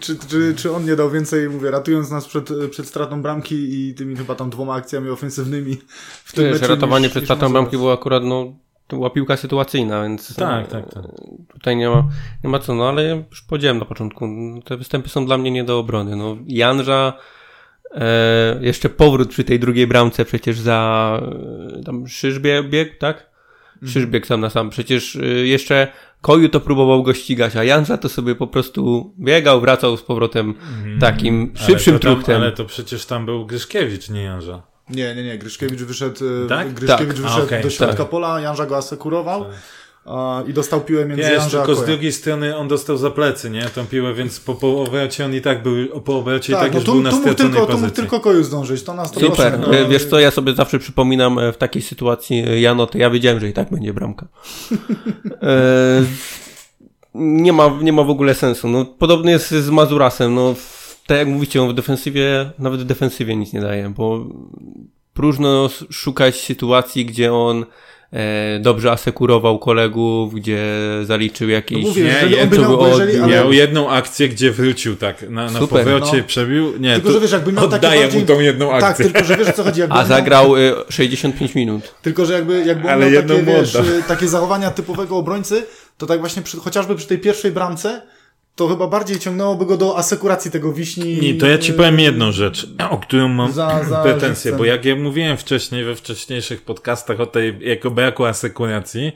czy, 0.00 0.16
czy, 0.28 0.54
czy 0.56 0.72
on 0.72 0.84
nie 0.84 0.96
dał 0.96 1.10
więcej, 1.10 1.48
mówię, 1.48 1.70
ratując 1.70 2.10
nas 2.10 2.26
przed, 2.26 2.48
przed 2.70 2.86
stratą 2.86 3.22
bramki 3.22 3.54
i 3.54 3.94
tymi 3.94 4.16
chyba 4.16 4.34
tam 4.34 4.50
dwoma 4.50 4.74
akcjami 4.74 5.10
ofensywnymi 5.10 5.76
w 6.24 6.32
tym 6.32 6.52
Wiesz, 6.52 6.62
ratowanie 6.62 7.02
niż, 7.02 7.10
przed 7.10 7.24
stratą 7.24 7.52
bramki 7.52 7.76
było 7.76 7.92
akurat, 7.92 8.24
no, 8.24 8.52
to 8.86 8.96
była 8.96 9.10
piłka 9.10 9.36
sytuacyjna, 9.36 10.02
więc 10.02 10.34
tak, 10.34 10.68
tak, 10.68 10.94
tak. 10.94 11.04
tutaj 11.52 11.76
nie 11.76 11.88
ma, 11.88 12.08
nie 12.44 12.50
ma 12.50 12.58
co, 12.58 12.74
no 12.74 12.88
ale 12.88 13.24
już 13.30 13.42
powiedziałem 13.42 13.78
na 13.78 13.84
początku, 13.84 14.28
te 14.64 14.76
występy 14.76 15.08
są 15.08 15.26
dla 15.26 15.38
mnie 15.38 15.50
nie 15.50 15.64
do 15.64 15.78
obrony. 15.78 16.16
No, 16.16 16.36
Janża 16.46 17.12
E, 17.94 18.58
jeszcze 18.60 18.88
powrót 18.88 19.28
przy 19.28 19.44
tej 19.44 19.60
drugiej 19.60 19.86
bramce 19.86 20.24
przecież 20.24 20.60
za 20.60 21.20
e, 21.80 21.84
tam 21.84 22.08
Szyżbieg, 22.08 22.68
bieg, 22.68 22.98
tak? 22.98 23.26
Mhm. 23.74 23.92
Szyżbieg 23.92 24.26
sam 24.26 24.40
na 24.40 24.50
sam. 24.50 24.70
Przecież 24.70 25.16
e, 25.16 25.26
jeszcze 25.26 25.88
Koju 26.20 26.48
to 26.48 26.60
próbował 26.60 27.02
go 27.02 27.14
ścigać, 27.14 27.56
a 27.56 27.64
Janża 27.64 27.98
to 27.98 28.08
sobie 28.08 28.34
po 28.34 28.46
prostu 28.46 29.12
biegał, 29.18 29.60
wracał 29.60 29.96
z 29.96 30.02
powrotem 30.02 30.54
mm, 30.84 30.98
takim 30.98 31.52
szybszym 31.54 31.92
ale 31.92 32.00
truchtem. 32.00 32.36
Ale 32.36 32.52
to 32.52 32.64
przecież 32.64 33.06
tam 33.06 33.26
był 33.26 33.46
Gryszkiewicz, 33.46 34.08
nie 34.08 34.22
Janża. 34.22 34.62
Nie, 34.90 35.14
nie, 35.14 35.24
nie. 35.24 35.38
Gryszkiewicz 35.38 35.80
wyszedł, 35.80 36.20
tak? 36.48 36.74
Gryszkiewicz 36.74 37.16
tak. 37.16 37.22
wyszedł 37.22 37.42
a, 37.42 37.44
okay. 37.44 37.62
do 37.62 37.70
środka 37.70 37.96
tak. 37.96 38.08
pola, 38.08 38.40
Janża 38.40 38.66
go 38.66 38.76
asekurował. 38.76 39.44
Tak 39.44 39.54
i 40.48 40.52
dostał 40.52 40.80
piłę 40.80 41.06
między 41.06 41.22
Wiesz, 41.22 41.32
Janża 41.32 41.58
tylko 41.58 41.74
z 41.74 41.84
drugiej 41.84 42.12
strony 42.12 42.56
on 42.56 42.68
dostał 42.68 42.96
za 42.96 43.10
plecy, 43.10 43.50
nie? 43.50 43.64
Tą 43.64 43.86
piłę, 43.86 44.14
więc 44.14 44.40
po, 44.40 44.54
po 44.54 44.82
obrocie 44.82 45.24
on 45.24 45.34
i 45.34 45.40
tak 45.40 45.62
był, 45.62 46.00
po 46.00 46.18
obrocie 46.18 46.52
tak, 46.52 46.62
i 46.62 46.64
tak 46.64 46.72
no 46.72 46.78
już 46.78 46.86
tu, 46.86 46.92
był 46.92 47.02
na 47.02 47.10
tu 47.10 47.16
mógł 47.16 47.34
tylko, 47.34 47.66
tu 47.66 47.78
mógł 47.78 47.92
tylko 47.92 48.20
koju 48.20 48.44
zdążyć, 48.44 48.82
to 48.82 48.94
nas 48.94 49.12
to 49.12 49.20
Super, 49.20 49.60
proszę, 49.62 49.82
no. 49.82 49.88
wiesz 49.88 50.06
co, 50.06 50.20
ja 50.20 50.30
sobie 50.30 50.54
zawsze 50.54 50.78
przypominam 50.78 51.38
e, 51.38 51.52
w 51.52 51.56
takiej 51.56 51.82
sytuacji, 51.82 52.44
e, 52.48 52.60
Jano, 52.60 52.86
to 52.86 52.98
ja 52.98 53.10
wiedziałem, 53.10 53.40
że 53.40 53.48
i 53.48 53.52
tak 53.52 53.70
będzie 53.70 53.92
bramka. 53.94 54.26
e, 55.42 56.04
nie 57.14 57.52
ma, 57.52 57.78
nie 57.82 57.92
ma 57.92 58.02
w 58.02 58.10
ogóle 58.10 58.34
sensu. 58.34 58.68
No, 58.68 58.84
podobnie 58.84 59.32
jest 59.32 59.50
z 59.50 59.70
Mazurasem, 59.70 60.34
no, 60.34 60.54
tak 61.06 61.18
jak 61.18 61.28
mówicie, 61.28 61.62
on 61.62 61.68
w 61.68 61.74
defensywie, 61.74 62.50
nawet 62.58 62.80
w 62.80 62.84
defensywie 62.84 63.36
nic 63.36 63.52
nie 63.52 63.60
daje, 63.60 63.92
bo 63.96 64.26
próżno 65.14 65.70
szukać 65.90 66.40
sytuacji, 66.40 67.06
gdzie 67.06 67.32
on 67.32 67.62
e, 67.62 67.66
dobrze 68.60 68.92
asekurował 68.92 69.58
kolegów, 69.58 70.34
gdzie 70.34 70.64
zaliczył 71.02 71.48
jakiś... 71.48 71.82
No 71.82 71.88
mówię, 71.88 72.14
nie, 72.30 72.36
nie, 72.36 72.46
to 72.46 72.62
był 72.62 72.80
od... 72.80 73.00
ale... 73.00 73.26
Miał 73.26 73.52
jedną 73.52 73.90
akcję, 73.90 74.28
gdzie 74.28 74.52
wrócił 74.52 74.96
tak, 74.96 75.30
na, 75.30 75.50
na 75.50 75.58
Super, 75.58 75.84
powrocie 75.84 76.16
no. 76.16 76.24
przebił, 76.24 76.78
nie, 76.78 76.94
tylko, 76.94 77.12
że 77.12 77.20
wiesz, 77.20 77.32
jakby 77.32 77.52
miał 77.52 77.64
oddaję 77.64 78.00
bardziej... 78.00 78.20
mu 78.20 78.26
tą 78.26 78.40
jedną 78.40 78.70
tak, 78.70 78.82
akcję. 78.82 79.04
Tak, 79.04 79.14
tylko, 79.14 79.28
że 79.28 79.36
wiesz, 79.36 79.54
co 79.56 79.64
chodzi, 79.64 79.80
jakby 79.80 79.96
A 79.96 80.04
zagrał 80.04 80.56
y, 80.56 80.74
65 80.88 81.54
minut. 81.54 81.94
Tylko, 82.02 82.26
że 82.26 82.32
jakby, 82.32 82.64
jakby 82.64 82.90
ale 82.90 83.10
miał 83.10 83.22
takie, 83.22 83.42
wiesz, 83.42 83.78
takie 84.08 84.28
zachowania 84.28 84.70
typowego 84.70 85.16
obrońcy, 85.16 85.66
to 85.98 86.06
tak 86.06 86.20
właśnie 86.20 86.42
przy, 86.42 86.56
chociażby 86.56 86.96
przy 86.96 87.06
tej 87.06 87.18
pierwszej 87.18 87.52
bramce, 87.52 88.02
to 88.58 88.68
chyba 88.68 88.86
bardziej 88.86 89.18
ciągnęłoby 89.18 89.66
go 89.66 89.76
do 89.76 89.98
asekuracji 89.98 90.50
tego 90.50 90.72
wiśni. 90.72 91.18
Nie, 91.20 91.34
to 91.34 91.46
ja 91.46 91.58
ci 91.58 91.72
powiem 91.72 92.00
jedną 92.00 92.32
rzecz, 92.32 92.66
o 92.90 92.98
którą 92.98 93.28
mam 93.28 93.52
za, 93.52 93.84
za 93.84 94.02
pretensję, 94.02 94.52
bo 94.52 94.64
jak 94.64 94.84
ja 94.84 94.96
mówiłem 94.96 95.36
wcześniej 95.36 95.84
we 95.84 95.96
wcześniejszych 95.96 96.62
podcastach 96.62 97.20
o 97.20 97.26
tej 97.26 97.58
jako 97.60 97.90
braku 97.90 98.24
asekuracji, 98.24 99.12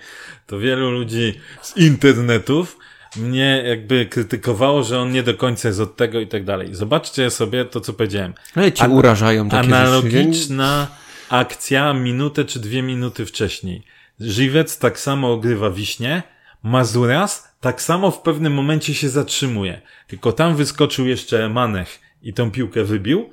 to 0.47 0.59
wielu 0.59 0.91
ludzi 0.91 1.41
z 1.63 1.77
internetów 1.77 2.79
mnie 3.17 3.63
jakby 3.67 4.07
krytykowało, 4.07 4.83
że 4.83 5.01
on 5.01 5.13
nie 5.13 5.23
do 5.23 5.35
końca 5.35 5.69
jest 5.69 5.81
od 5.81 5.97
tego 5.97 6.21
i 6.21 6.27
tak 6.27 6.45
dalej. 6.45 6.75
Zobaczcie 6.75 7.31
sobie 7.31 7.65
to, 7.65 7.81
co 7.81 7.93
powiedziałem. 7.93 8.35
Ale 8.55 8.73
ci 8.73 8.83
An 8.83 8.93
urażają 8.93 9.49
takie 9.49 9.69
Analogiczna 9.69 10.81
rzeczy. 10.81 11.35
akcja 11.35 11.93
minutę 11.93 12.45
czy 12.45 12.61
dwie 12.61 12.83
minuty 12.83 13.27
wcześniej. 13.27 13.85
Żywiec 14.21 14.79
tak 14.79 14.99
samo 14.99 15.33
ogrywa 15.33 15.71
wiśnie, 15.71 16.23
Mazuras 16.63 17.49
tak 17.61 17.83
samo 17.83 18.11
w 18.11 18.23
pewnym 18.23 18.55
momencie 18.55 18.95
się 18.95 19.09
zatrzymuje. 19.09 19.81
Tylko 20.07 20.33
tam 20.33 20.57
wyskoczył 20.57 21.07
jeszcze 21.07 21.49
Manech 21.49 22.01
i 22.23 22.33
tą 22.33 22.51
piłkę 22.51 22.85
wybił, 22.85 23.31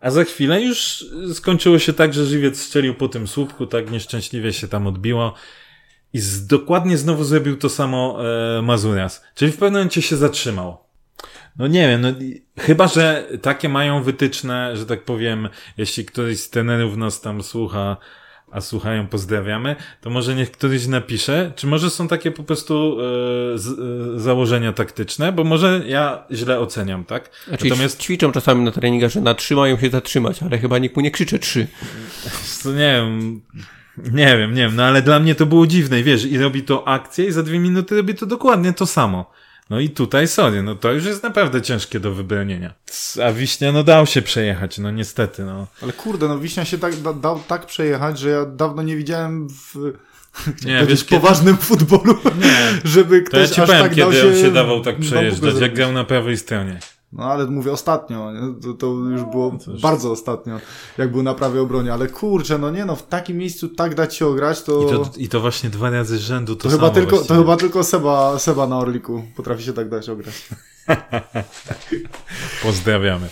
A 0.00 0.10
za 0.10 0.24
chwilę 0.24 0.62
już 0.62 1.04
skończyło 1.34 1.78
się 1.78 1.92
tak, 1.92 2.14
że 2.14 2.26
żywiec 2.26 2.60
strzelił 2.60 2.94
po 2.94 3.08
tym 3.08 3.28
słupku, 3.28 3.66
tak 3.66 3.90
nieszczęśliwie 3.90 4.52
się 4.52 4.68
tam 4.68 4.86
odbiło. 4.86 5.34
I 6.12 6.18
z, 6.18 6.46
dokładnie 6.46 6.98
znowu 6.98 7.24
zrobił 7.24 7.56
to 7.56 7.68
samo 7.68 8.18
e, 8.58 8.62
Mazurias. 8.62 9.24
Czyli 9.34 9.52
w 9.52 9.54
pewnym 9.56 9.72
momencie 9.72 10.02
się 10.02 10.16
zatrzymał. 10.16 10.78
No 11.58 11.66
nie 11.66 11.88
wiem, 11.88 12.00
no, 12.00 12.08
chyba, 12.58 12.88
że 12.88 13.28
takie 13.42 13.68
mają 13.68 14.02
wytyczne, 14.02 14.76
że 14.76 14.86
tak 14.86 15.04
powiem, 15.04 15.48
jeśli 15.76 16.04
któryś 16.04 16.40
z 16.40 16.50
trenerów 16.50 16.96
nas 16.96 17.20
tam 17.20 17.42
słucha, 17.42 17.96
a 18.52 18.60
słuchają, 18.60 19.06
pozdrawiamy, 19.06 19.76
to 20.00 20.10
może 20.10 20.34
niech 20.34 20.50
któryś 20.50 20.86
napisze, 20.86 21.52
czy 21.56 21.66
może 21.66 21.90
są 21.90 22.08
takie 22.08 22.30
po 22.30 22.42
prostu 22.42 22.96
e, 23.54 23.58
z, 23.58 23.78
e, 24.16 24.20
założenia 24.20 24.72
taktyczne, 24.72 25.32
bo 25.32 25.44
może 25.44 25.82
ja 25.86 26.24
źle 26.32 26.60
oceniam, 26.60 27.04
tak? 27.04 27.30
Znaczy, 27.48 27.64
Natomiast 27.68 28.00
ćwiczą 28.00 28.32
czasami 28.32 28.64
na 28.64 28.70
treningach, 28.70 29.10
że 29.10 29.20
na 29.20 29.34
trzy 29.34 29.56
mają 29.56 29.78
się 29.78 29.90
zatrzymać, 29.90 30.42
ale 30.42 30.58
chyba 30.58 30.78
nikt 30.78 30.96
mu 30.96 31.02
nie 31.02 31.10
krzycze 31.10 31.38
trzy. 31.38 31.66
To 32.62 32.72
nie 32.72 32.78
wiem. 32.78 33.40
Nie 34.12 34.38
wiem, 34.38 34.54
nie 34.54 34.62
wiem, 34.62 34.76
no 34.76 34.84
ale 34.84 35.02
dla 35.02 35.20
mnie 35.20 35.34
to 35.34 35.46
było 35.46 35.66
dziwne, 35.66 36.02
wiesz, 36.02 36.24
i 36.24 36.38
robi 36.38 36.62
to 36.62 36.88
akcję 36.88 37.24
i 37.26 37.32
za 37.32 37.42
dwie 37.42 37.58
minuty 37.58 37.96
robi 37.96 38.14
to 38.14 38.26
dokładnie 38.26 38.72
to 38.72 38.86
samo. 38.86 39.30
No 39.70 39.80
i 39.80 39.90
tutaj, 39.90 40.28
sorry, 40.28 40.62
no 40.62 40.74
to 40.74 40.92
już 40.92 41.04
jest 41.04 41.22
naprawdę 41.22 41.62
ciężkie 41.62 42.00
do 42.00 42.12
wybronienia. 42.12 42.74
A 43.24 43.32
Wiśnia, 43.32 43.72
no 43.72 43.82
dał 43.82 44.06
się 44.06 44.22
przejechać, 44.22 44.78
no 44.78 44.90
niestety, 44.90 45.44
no. 45.44 45.66
Ale 45.82 45.92
kurde, 45.92 46.28
no 46.28 46.38
Wiśnia 46.38 46.64
się 46.64 46.78
tak, 46.78 46.96
da, 46.96 47.12
dał 47.12 47.40
tak 47.48 47.66
przejechać, 47.66 48.18
że 48.18 48.28
ja 48.28 48.44
dawno 48.44 48.82
nie 48.82 48.96
widziałem 48.96 49.48
w 49.48 49.74
Nie, 50.66 50.84
w 50.84 50.88
wiesz, 50.88 51.04
kiedy, 51.04 51.20
poważnym 51.20 51.56
futbolu, 51.56 52.18
żeby 52.84 53.22
to 53.22 53.38
ja 53.38 53.44
ktoś 53.44 53.54
ci 53.54 53.60
aż 53.60 53.66
powiem, 53.66 53.82
tak 53.82 53.90
kiedy 53.90 54.00
dał 54.00 54.28
on 54.28 54.34
się, 54.34 54.40
się 54.40 54.50
dawał 54.50 54.80
tak 54.80 54.98
przejeżdżać, 54.98 55.60
jak 55.60 55.74
grał 55.74 55.92
na 55.92 56.04
prawej 56.04 56.36
stronie. 56.36 56.78
No 57.16 57.24
ale 57.24 57.46
mówię 57.46 57.72
ostatnio? 57.72 58.32
To, 58.62 58.74
to 58.74 58.86
już 58.86 59.24
było 59.24 59.58
to 59.64 59.70
już- 59.70 59.82
bardzo 59.82 60.10
ostatnio, 60.10 60.60
jak 60.98 61.12
był 61.12 61.22
na 61.22 61.34
prawej 61.34 61.60
obronie, 61.60 61.92
ale 61.92 62.08
kurczę, 62.08 62.58
no 62.58 62.70
nie 62.70 62.84
no, 62.84 62.96
w 62.96 63.06
takim 63.06 63.36
miejscu 63.36 63.68
tak 63.68 63.94
dać 63.94 64.16
się 64.16 64.26
ograć, 64.26 64.62
to, 64.62 64.82
I 64.82 64.86
to, 64.86 65.10
i 65.16 65.28
to 65.28 65.40
właśnie 65.40 65.70
dwa 65.70 65.90
razy 65.90 66.18
z 66.18 66.20
rzędu 66.20 66.56
to, 66.56 66.62
to, 66.62 66.68
chyba, 66.68 66.90
tylko, 66.90 67.10
to 67.10 67.16
właściwie. 67.16 67.38
chyba 67.38 67.56
tylko 67.56 67.84
Seba, 67.84 68.38
Seba 68.38 68.66
na 68.66 68.78
Orliku 68.78 69.22
potrafi 69.36 69.62
się 69.64 69.72
tak 69.72 69.88
dać 69.88 70.08
ograć. 70.08 70.48
Pozdrawiamy. 72.62 73.28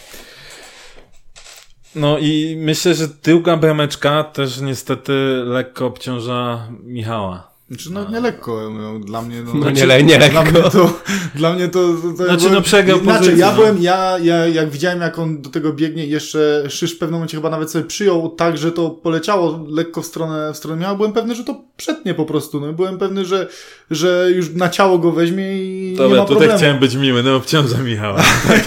No 1.95 2.19
i 2.19 2.57
myślę, 2.59 2.95
że 2.95 3.09
druga 3.09 3.57
brameczka 3.57 4.25
też 4.25 4.61
niestety 4.61 5.13
lekko 5.45 5.87
obciąża 5.87 6.69
Michała. 6.83 7.54
Znaczy, 7.71 7.93
no 7.93 8.11
nie 8.11 8.21
lekko, 8.21 8.71
no, 8.71 8.99
dla 8.99 9.23
mnie, 9.23 9.43
no, 9.43 9.55
No 9.55 9.71
nie, 9.71 9.87
le- 9.87 10.03
nie 10.03 10.19
Dla 10.19 10.43
mnie 10.43 10.53
lekko. 10.53 10.71
to, 10.71 11.01
dla 11.35 11.53
mnie 11.55 11.69
to, 11.69 11.81
to, 12.03 12.09
to 12.19 12.25
Znaczy, 12.25 12.51
no, 12.51 12.63
przegrał 12.63 13.01
Inaczej, 13.01 13.39
ja 13.39 13.53
byłem, 13.53 13.83
ja, 13.83 14.19
ja 14.19 14.47
jak 14.47 14.71
widziałem 14.71 15.01
jak 15.01 15.19
on 15.19 15.43
do 15.43 15.51
tego 15.51 15.73
biegnie 15.73 16.07
jeszcze 16.07 16.65
Szysz 16.69 16.95
w 16.95 16.99
pewnym 16.99 17.15
momencie 17.15 17.37
chyba 17.37 17.51
nawet 17.51 17.71
sobie 17.71 17.85
przyjął 17.85 18.29
tak, 18.29 18.59
że 18.59 18.73
to 18.73 18.91
poleciało 18.91 19.67
lekko 19.69 20.03
w 20.03 20.07
stronę, 20.07 20.53
w 20.53 20.57
stronę 20.57 20.81
miała, 20.83 20.95
byłem 20.95 21.13
pewny, 21.13 21.35
że 21.35 21.45
to 21.45 21.61
przetnie 21.77 22.15
po 22.15 22.25
prostu, 22.25 22.61
no 22.61 22.73
byłem 22.73 22.99
pewny, 22.99 23.25
że, 23.25 23.49
że 23.91 24.29
już 24.35 24.51
na 24.55 24.69
ciało 24.69 24.99
go 24.99 25.13
weźmie 25.13 25.65
i 25.65 25.91
nie 25.91 25.97
Dobra, 25.97 26.17
ma 26.19 26.23
tutaj 26.25 26.37
problemu. 26.37 26.59
chciałem 26.59 26.79
być 26.79 26.95
miły, 26.95 27.23
no 27.23 27.37
obciąża 27.37 27.79
Michała. 27.79 28.23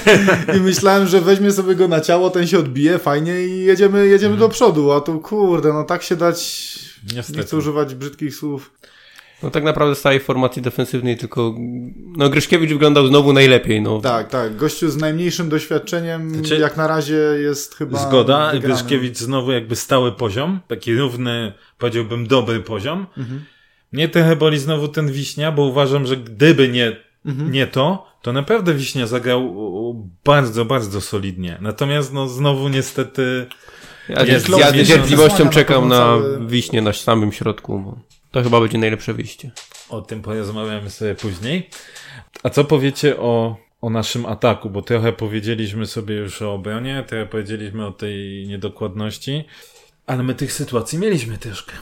I 0.57 0.59
myślałem, 0.59 1.07
że 1.07 1.21
weźmie 1.21 1.51
sobie 1.51 1.75
go 1.75 1.87
na 1.87 2.01
ciało, 2.01 2.29
ten 2.29 2.47
się 2.47 2.59
odbije 2.59 2.99
fajnie 2.99 3.41
i 3.47 3.59
jedziemy, 3.59 4.07
jedziemy 4.07 4.33
Mhm. 4.33 4.49
do 4.49 4.53
przodu, 4.55 4.91
a 4.91 5.01
tu 5.01 5.19
kurde, 5.19 5.73
no 5.73 5.83
tak 5.83 6.03
się 6.03 6.15
dać, 6.15 6.69
Niestety. 7.15 7.37
nie 7.39 7.43
chcę 7.45 7.57
używać 7.57 7.95
brzydkich 7.95 8.35
słów. 8.35 8.73
No 9.43 9.49
tak 9.51 9.63
naprawdę 9.63 9.95
z 9.95 10.01
całej 10.01 10.19
formacji 10.19 10.61
defensywnej 10.61 11.17
tylko, 11.17 11.55
no 12.17 12.29
Gryszkiewicz 12.29 12.69
wyglądał 12.71 13.07
znowu 13.07 13.33
najlepiej, 13.33 13.81
no. 13.81 14.01
Tak, 14.01 14.29
tak, 14.29 14.55
gościu 14.55 14.89
z 14.89 14.97
najmniejszym 14.97 15.49
doświadczeniem, 15.49 16.35
Znaczy- 16.35 16.57
jak 16.57 16.77
na 16.77 16.87
razie 16.87 17.15
jest 17.41 17.75
chyba 17.75 17.99
Zgoda, 18.07 18.51
wygrany. 18.51 18.75
Gryszkiewicz 18.75 19.17
znowu 19.17 19.51
jakby 19.51 19.75
stały 19.75 20.11
poziom, 20.11 20.59
taki 20.67 20.95
równy, 20.95 21.53
powiedziałbym 21.77 22.27
dobry 22.27 22.59
poziom. 22.59 23.05
Mhm. 23.17 23.45
Mnie 23.91 24.09
trochę 24.09 24.35
boli 24.35 24.59
znowu 24.59 24.87
ten 24.87 25.11
Wiśnia, 25.11 25.51
bo 25.51 25.61
uważam, 25.65 26.05
że 26.07 26.17
gdyby 26.17 26.69
nie, 26.69 26.95
Mhm. 27.25 27.51
nie 27.51 27.67
to, 27.67 28.07
to 28.21 28.33
naprawdę 28.33 28.73
Wiśnia 28.73 29.07
zagrał 29.07 29.55
bardzo, 30.25 30.65
bardzo 30.65 31.01
solidnie. 31.01 31.57
Natomiast 31.61 32.13
no 32.13 32.27
znowu 32.27 32.69
niestety 32.69 33.45
Ja 34.09 34.23
Jest 34.23 34.45
z, 34.45 34.49
ja 34.49 34.71
na 35.45 35.51
czekam 35.51 35.87
na 35.87 35.95
cały- 35.97 36.47
wiśnie 36.47 36.81
na 36.81 36.93
samym 36.93 37.31
środku, 37.31 37.79
bo 37.79 37.99
to 38.31 38.43
chyba 38.43 38.61
będzie 38.61 38.77
najlepsze 38.77 39.13
wyjście. 39.13 39.51
o 39.89 40.01
tym 40.01 40.21
porozmawiamy 40.21 40.89
sobie 40.89 41.15
później. 41.15 41.69
A 42.43 42.49
co 42.49 42.63
powiecie 42.63 43.17
o, 43.17 43.57
o 43.81 43.89
naszym 43.89 44.25
ataku? 44.25 44.69
Bo 44.69 44.81
trochę 44.81 45.13
powiedzieliśmy 45.13 45.85
sobie 45.85 46.15
już 46.15 46.41
o 46.41 46.53
obronie, 46.53 47.03
trochę 47.07 47.25
powiedzieliśmy 47.25 47.85
o 47.87 47.91
tej 47.91 48.47
niedokładności, 48.47 49.43
ale 50.05 50.23
my 50.23 50.35
tych 50.35 50.53
sytuacji 50.53 50.99
mieliśmy 50.99 51.37
troszkę. 51.37 51.73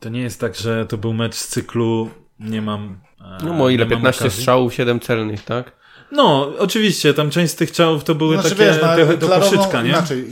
To 0.00 0.08
nie 0.08 0.20
jest 0.20 0.40
tak, 0.40 0.56
że 0.56 0.86
to 0.86 0.96
był 0.98 1.12
mecz 1.12 1.34
z 1.34 1.48
cyklu 1.48 2.10
nie 2.40 2.62
mam. 2.62 3.00
e, 3.20 3.44
No 3.44 3.54
bo 3.54 3.70
ile? 3.70 3.84
nie 3.84 3.90
mam 3.90 3.98
15 3.98 4.20
okazji. 4.24 4.38
strzałów, 4.40 4.74
7 4.74 5.00
celnych, 5.00 5.44
tak? 5.44 5.72
No, 6.12 6.52
oczywiście, 6.58 7.14
tam 7.14 7.30
część 7.30 7.52
z 7.52 7.56
tych 7.56 7.70
ciałów 7.70 8.04
to 8.04 8.14
były 8.14 8.34
Znaczy, 8.34 8.50
takie 8.50 8.64
wiesz, 8.64 8.76
no, 8.82 8.96
trochę 8.96 9.16
do 9.16 9.28
koszyczka, 9.28 9.82
nie? 9.82 9.88
Inaczej, 9.88 10.24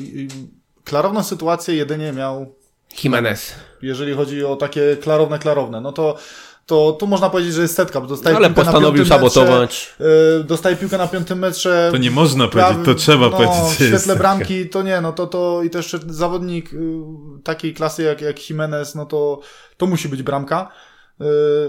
klarowną 0.84 1.22
sytuację 1.22 1.74
jedynie 1.74 2.12
miał, 2.12 2.54
Jimenez. 3.04 3.54
jeżeli 3.82 4.14
chodzi 4.14 4.44
o 4.44 4.56
takie 4.56 4.96
klarowne, 4.96 5.38
klarowne, 5.38 5.80
no 5.80 5.92
to 5.92 6.16
to 6.66 6.92
tu 6.92 7.06
można 7.06 7.30
powiedzieć, 7.30 7.54
że 7.54 7.62
jest 7.62 7.76
setka, 7.76 8.00
bo 8.00 8.06
dostaje 8.06 8.36
Ale 8.36 8.46
piłkę 8.48 8.60
na 8.64 8.72
postanowił 8.72 9.04
piątym 9.04 9.20
metrze, 9.22 9.40
sabotować. 9.40 9.94
y, 10.40 10.44
dostaje 10.44 10.76
piłkę 10.76 10.98
na 10.98 11.06
piątym 11.08 11.38
metrze. 11.38 11.88
To 11.92 11.96
nie 11.98 12.10
można 12.10 12.48
powiedzieć, 12.48 12.84
to 12.84 12.94
trzeba 12.94 13.26
no, 13.26 13.30
powiedzieć, 13.36 13.56
w 13.70 13.74
świetle 13.74 13.88
jest 13.92 14.06
taka. 14.06 14.18
bramki 14.18 14.68
to 14.68 14.82
nie, 14.82 15.00
no 15.00 15.12
to, 15.12 15.26
to 15.26 15.62
i 15.62 15.70
też 15.70 15.96
zawodnik 16.06 16.72
y, 16.72 16.76
takiej 17.44 17.74
klasy 17.74 18.02
jak, 18.02 18.20
jak 18.20 18.50
Jimenez, 18.50 18.94
no 18.94 19.06
to, 19.06 19.40
to 19.76 19.86
musi 19.86 20.08
być 20.08 20.22
bramka. 20.22 20.68
Y, 21.20 21.24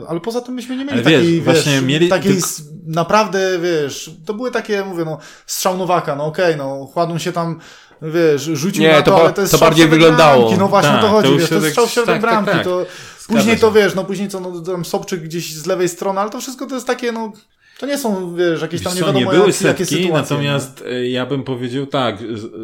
ale 0.08 0.19
poza 0.19 0.41
tym 0.41 0.54
myśmy 0.54 0.78
nie 0.78 0.86
mieli 0.86 0.93
Ale 0.99 1.10
wiesz, 1.10 1.21
takiej, 1.21 1.41
właśnie 1.41 1.71
wiesz, 1.71 1.84
mieli 1.84 2.10
takiej 2.10 2.34
tylko- 2.34 2.47
naprawdę, 2.88 3.60
wiesz, 3.60 4.12
to 4.25 4.34
były 4.34 4.51
takie, 4.51 4.84
mówię, 4.86 5.06
no, 5.06 5.17
strzał 5.45 5.78
Nowaka, 5.78 6.15
no 6.15 6.25
okej, 6.25 6.56
no, 6.58 6.86
Chładun 6.93 7.19
się 7.19 7.32
tam, 7.32 7.60
wiesz, 8.01 8.41
rzucił 8.41 8.84
Nie, 8.84 8.91
na 8.91 9.01
to 9.01 9.12
to, 9.12 9.21
ale 9.21 9.34
to 9.34 9.41
jest 9.41 9.53
to 9.53 9.60
bardziej 9.60 9.88
wyglądało. 9.88 10.41
Bramki, 10.41 10.60
no 10.60 10.67
właśnie 10.67 10.91
Tak, 10.91 11.01
to 11.01 11.08
to 11.08 11.13
chodzi, 11.13 11.29
już 11.29 11.41
wiesz, 11.41 11.49
to 11.49 11.55
jest 11.55 11.67
strzał 11.67 11.88
w 11.88 11.91
środek 11.91 12.21
tak, 12.21 12.21
tak, 12.21 12.31
bramki, 12.31 12.51
tak. 12.51 12.63
to 12.63 12.86
Zgadza 13.19 13.39
później 13.39 13.60
to, 13.60 13.71
wiesz, 13.71 13.95
no 13.95 14.03
później 14.03 14.29
co, 14.29 14.39
no 14.39 14.62
tam 14.62 14.86
Sobczyk 14.86 15.21
gdzieś 15.21 15.53
z 15.53 15.65
lewej 15.65 15.89
strony, 15.89 16.19
ale 16.19 16.29
to 16.29 16.41
wszystko 16.41 16.65
to 16.65 16.75
jest 16.75 16.88
takie, 16.88 17.12
no, 17.12 17.31
to 17.79 17.86
nie 17.86 17.97
są, 17.97 18.36
wiesz, 18.36 18.62
jakieś 18.62 18.84
tam 18.84 18.93
nie 18.93 18.99
co, 18.99 19.05
wiadomo 19.05 19.25
nie 19.25 19.38
były 19.38 19.47
jakie, 19.47 19.67
jakie 19.67 19.86
setki, 19.86 20.03
sytuacje. 20.03 20.36
natomiast 20.36 20.84
e, 20.88 21.08
ja 21.10 21.25
bym 21.25 21.43
powiedział 21.43 21.86
tak, 21.86 22.17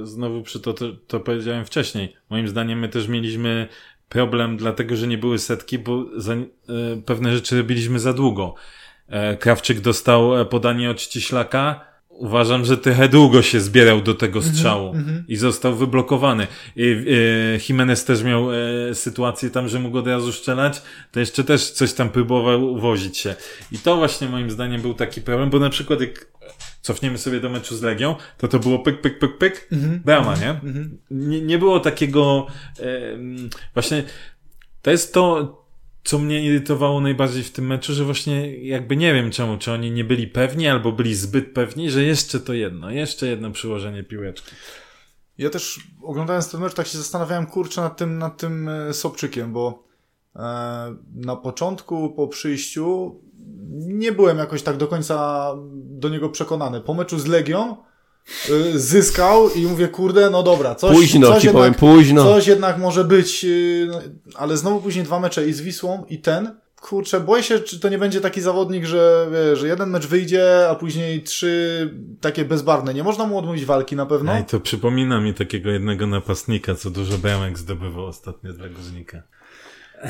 znowu 0.04 0.42
przy 0.42 0.60
to, 0.60 0.74
to, 0.74 0.86
to 1.08 1.20
powiedziałem 1.20 1.66
wcześniej. 1.66 2.16
Moim 2.30 2.48
zdaniem 2.48 2.80
my 2.80 2.90
też 2.90 3.08
mieliśmy 3.08 3.68
problem, 4.10 4.58
dlatego 4.58 4.96
że 4.96 5.08
nie 5.08 5.18
były 5.18 5.40
setki, 5.40 5.80
bo 5.80 6.06
za, 6.16 6.34
e, 6.34 6.38
pewne 7.06 7.36
rzeczy 7.36 7.58
robiliśmy 7.58 8.00
za 8.00 8.14
długo. 8.14 8.56
E, 9.08 9.38
Krawczyk 9.38 9.80
dostał 9.80 10.42
e, 10.42 10.46
podanie 10.46 10.92
od 10.92 11.02
Ściślaka. 11.02 11.91
Uważam, 12.22 12.66
że 12.66 12.78
trochę 12.78 13.10
długo 13.10 13.42
się 13.42 13.62
zbierał 13.62 14.02
do 14.02 14.14
tego 14.14 14.42
strzału 14.42 14.96
i 15.28 15.36
został 15.36 15.76
wyblokowany. 15.76 16.48
I, 16.76 16.84
e, 16.84 17.60
Jimenez 17.70 18.06
też 18.06 18.24
miał 18.24 18.52
e, 18.52 18.56
sytuację 18.96 19.50
tam, 19.50 19.68
że 19.68 19.80
mógł 19.80 19.98
od 19.98 20.08
razu 20.08 20.32
strzelać, 20.32 20.82
to 21.12 21.20
jeszcze 21.20 21.44
też 21.44 21.72
coś 21.72 21.94
tam 21.94 22.10
próbował 22.10 22.78
wozić 22.80 23.18
się. 23.18 23.36
I 23.72 23.78
to 23.78 23.96
właśnie 23.96 24.30
moim 24.30 24.52
zdaniem 24.52 24.82
był 24.82 24.94
taki 24.94 25.22
problem, 25.22 25.50
bo 25.50 25.60
na 25.60 25.70
przykład 25.70 26.02
jak 26.02 26.28
cofniemy 26.82 27.18
sobie 27.18 27.40
do 27.40 27.50
meczu 27.50 27.76
z 27.76 27.82
Legią, 27.82 28.16
to 28.38 28.48
to 28.48 28.60
było 28.60 28.80
pyk, 28.80 29.02
pyk, 29.02 29.20
pyk, 29.20 29.38
pyk, 29.38 29.70
brama, 30.06 30.36
nie? 30.36 30.60
nie? 31.12 31.42
Nie 31.42 31.58
było 31.58 31.80
takiego 31.80 32.48
em, 32.80 33.50
właśnie 33.74 34.04
to 34.82 34.92
jest 34.92 35.14
to, 35.14 35.58
co 36.04 36.20
mnie 36.20 36.46
irytowało 36.46 37.02
najbardziej 37.02 37.44
w 37.44 37.52
tym 37.52 37.68
meczu, 37.68 37.94
że 37.94 38.06
właśnie 38.06 38.58
jakby 38.58 38.98
nie 38.98 39.14
wiem 39.14 39.32
czemu, 39.32 39.58
czy 39.58 39.72
oni 39.72 39.92
nie 39.92 40.04
byli 40.04 40.28
pewni, 40.28 40.68
albo 40.68 40.92
byli 40.92 41.16
zbyt 41.16 41.54
pewni, 41.54 41.92
że 41.92 42.04
jeszcze 42.04 42.40
to 42.40 42.54
jedno, 42.54 42.92
jeszcze 42.92 43.28
jedno 43.28 43.52
przyłożenie 43.52 44.04
piłeczki. 44.04 44.52
Ja 45.38 45.50
też 45.50 45.80
oglądając 46.02 46.52
ten 46.52 46.62
mecz 46.62 46.74
tak 46.74 46.88
się 46.88 46.98
zastanawiałem, 46.98 47.46
kurczę, 47.46 47.82
nad 47.82 47.98
tym, 47.98 48.18
nad 48.18 48.38
tym 48.38 48.70
e, 48.70 48.94
Sobczykiem, 48.94 49.54
bo 49.54 49.84
e, 50.36 50.40
na 51.16 51.36
początku 51.36 52.10
po 52.10 52.28
przyjściu 52.28 53.16
nie 53.78 54.12
byłem 54.12 54.38
jakoś 54.38 54.62
tak 54.64 54.78
do 54.78 54.88
końca 54.88 55.52
do 55.74 56.10
niego 56.10 56.30
przekonany. 56.30 56.82
Po 56.82 56.94
meczu 56.94 57.20
z 57.20 57.26
Legią 57.26 57.78
zyskał 58.76 59.50
i 59.50 59.66
mówię, 59.66 59.88
kurde, 59.88 60.30
no 60.30 60.44
dobra, 60.44 60.76
coś, 60.76 60.96
Późno 60.96 61.28
coś 61.28 61.42
ci 61.42 61.48
jednak, 61.48 61.62
powiem, 61.62 61.74
późno. 61.74 62.24
Coś 62.24 62.48
jednak 62.48 62.78
może 62.78 63.04
być, 63.04 63.46
e, 63.46 63.48
no, 63.88 64.02
ale 64.36 64.58
znowu 64.58 64.82
później 64.82 65.06
dwa 65.06 65.20
mecze 65.20 65.48
i 65.48 65.54
z 65.54 65.62
Wisłą 65.62 66.06
i 66.10 66.20
ten. 66.20 66.62
Kurczę, 66.82 67.20
boję 67.20 67.44
się, 67.44 67.60
czy 67.60 67.80
to 67.80 67.90
nie 67.90 67.98
będzie 67.98 68.22
taki 68.22 68.42
zawodnik, 68.42 68.86
że, 68.86 69.28
wiesz, 69.32 69.60
że 69.60 69.68
jeden 69.68 69.90
mecz 69.90 70.08
wyjdzie, 70.08 70.70
a 70.70 70.76
później 70.76 71.24
trzy 71.24 71.90
takie 72.22 72.46
bezbarwne. 72.46 72.94
Nie 72.94 73.04
można 73.04 73.26
mu 73.26 73.38
odmówić 73.38 73.66
walki 73.66 73.96
na 73.96 74.06
pewno. 74.06 74.34
No. 74.34 74.40
I 74.40 74.44
to 74.44 74.60
przypomina 74.60 75.22
mi 75.22 75.34
takiego 75.34 75.70
jednego 75.70 76.08
napastnika, 76.08 76.76
co 76.76 76.90
dużo 76.90 77.18
bramek 77.18 77.58
zdobywał 77.58 78.06
ostatnio 78.06 78.54
dla 78.54 78.70
Górnika. 78.70 79.24
E, 80.04 80.10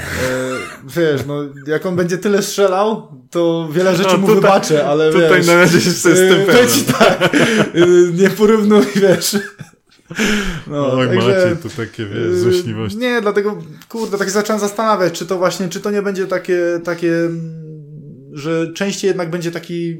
wiesz, 0.95 1.25
no, 1.27 1.35
jak 1.67 1.85
on 1.85 1.95
będzie 1.95 2.17
tyle 2.17 2.41
strzelał, 2.41 3.07
to 3.29 3.69
wiele 3.71 3.95
rzeczy 3.95 4.09
No, 4.11 4.17
mu 4.17 4.27
tutaj- 4.27 4.41
wybaczę, 4.41 4.87
ale 4.87 5.11
tutaj 5.11 5.37
wiesz... 5.37 5.47
na 5.47 5.55
razie 5.55 5.77
jeszcze 5.77 6.09
jestem 6.09 6.41
e, 6.41 6.45
pewien. 6.45 6.85
tak, 6.99 7.35
e, 7.35 7.87
nie 8.13 8.29
porównuj, 8.29 8.85
wiesz... 8.95 9.37
No, 10.67 10.93
Oj, 10.93 11.07
także- 11.07 11.27
macie 11.27 11.55
tu 11.55 11.69
takie, 11.69 12.05
wiesz, 12.05 12.35
złośliwości. 12.35 12.97
Nie, 12.97 13.21
dlatego, 13.21 13.57
kurde, 13.89 14.17
tak 14.17 14.27
się 14.27 14.33
zacząłem 14.33 14.59
zastanawiać, 14.59 15.13
czy 15.13 15.25
to 15.25 15.37
właśnie, 15.37 15.69
czy 15.69 15.79
to 15.81 15.91
nie 15.91 16.01
będzie 16.01 16.27
takie, 16.27 16.59
takie, 16.83 17.13
że 18.31 18.73
częściej 18.73 19.07
jednak 19.07 19.29
będzie 19.29 19.51
taki 19.51 19.97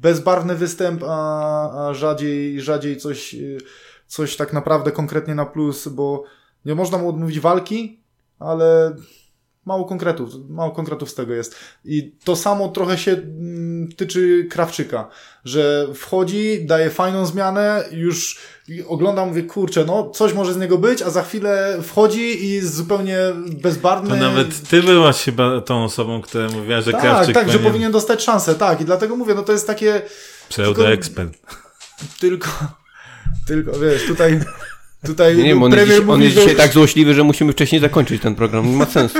bezbarwny 0.00 0.54
występ, 0.54 1.02
a, 1.08 1.88
a 1.88 1.94
rzadziej, 1.94 2.60
rzadziej 2.60 2.96
coś, 2.96 3.36
coś 4.06 4.36
tak 4.36 4.52
naprawdę 4.52 4.92
konkretnie 4.92 5.34
na 5.34 5.46
plus, 5.46 5.88
bo 5.88 6.24
nie 6.64 6.74
można 6.74 6.98
mu 6.98 7.08
odmówić 7.08 7.40
walki, 7.40 8.00
ale 8.38 8.96
mało 9.66 9.84
konkretów, 9.84 10.30
mało 10.48 10.70
konkretów 10.70 11.10
z 11.10 11.14
tego 11.14 11.34
jest. 11.34 11.56
I 11.84 12.12
to 12.24 12.36
samo 12.36 12.68
trochę 12.68 12.98
się 12.98 13.12
mm, 13.12 13.92
tyczy 13.96 14.46
Krawczyka, 14.50 15.08
że 15.44 15.86
wchodzi, 15.94 16.66
daje 16.66 16.90
fajną 16.90 17.26
zmianę, 17.26 17.84
już 17.92 18.38
oglądam, 18.86 19.28
mówię, 19.28 19.42
kurczę, 19.42 19.84
no 19.84 20.10
coś 20.10 20.32
może 20.32 20.54
z 20.54 20.56
niego 20.56 20.78
być, 20.78 21.02
a 21.02 21.10
za 21.10 21.22
chwilę 21.22 21.78
wchodzi 21.82 22.44
i 22.44 22.52
jest 22.52 22.74
zupełnie 22.74 23.18
bezbarwny. 23.62 24.10
To 24.10 24.16
nawet 24.16 24.68
ty 24.68 24.82
byłaś 24.82 25.24
chyba 25.24 25.60
tą 25.60 25.84
osobą, 25.84 26.22
która 26.22 26.48
mówiła, 26.48 26.80
że 26.80 26.92
tak, 26.92 27.00
Krawczyk 27.00 27.34
tak, 27.34 27.50
że 27.50 27.58
powinien 27.58 27.92
dostać 27.92 28.22
szansę, 28.22 28.54
tak. 28.54 28.80
I 28.80 28.84
dlatego 28.84 29.16
mówię, 29.16 29.34
no 29.34 29.42
to 29.42 29.52
jest 29.52 29.66
takie 29.66 30.02
Pseudoekspert. 30.48 31.38
tylko, 32.20 32.48
tylko, 33.46 33.72
wiesz, 33.72 34.06
tutaj, 34.06 34.40
tutaj 35.06 35.36
Nie 35.36 35.44
wiem, 35.44 35.62
on, 35.62 35.70
premier 35.70 35.88
jest, 35.88 36.00
dziś, 36.00 36.08
on 36.10 36.14
mówi, 36.14 36.24
jest 36.24 36.34
że- 36.36 36.42
dzisiaj 36.42 36.56
tak 36.56 36.72
złośliwy, 36.72 37.14
że 37.14 37.24
musimy 37.24 37.52
wcześniej 37.52 37.80
zakończyć 37.80 38.22
ten 38.22 38.34
program. 38.34 38.70
Nie 38.70 38.76
ma 38.76 38.86
sensu. 38.86 39.18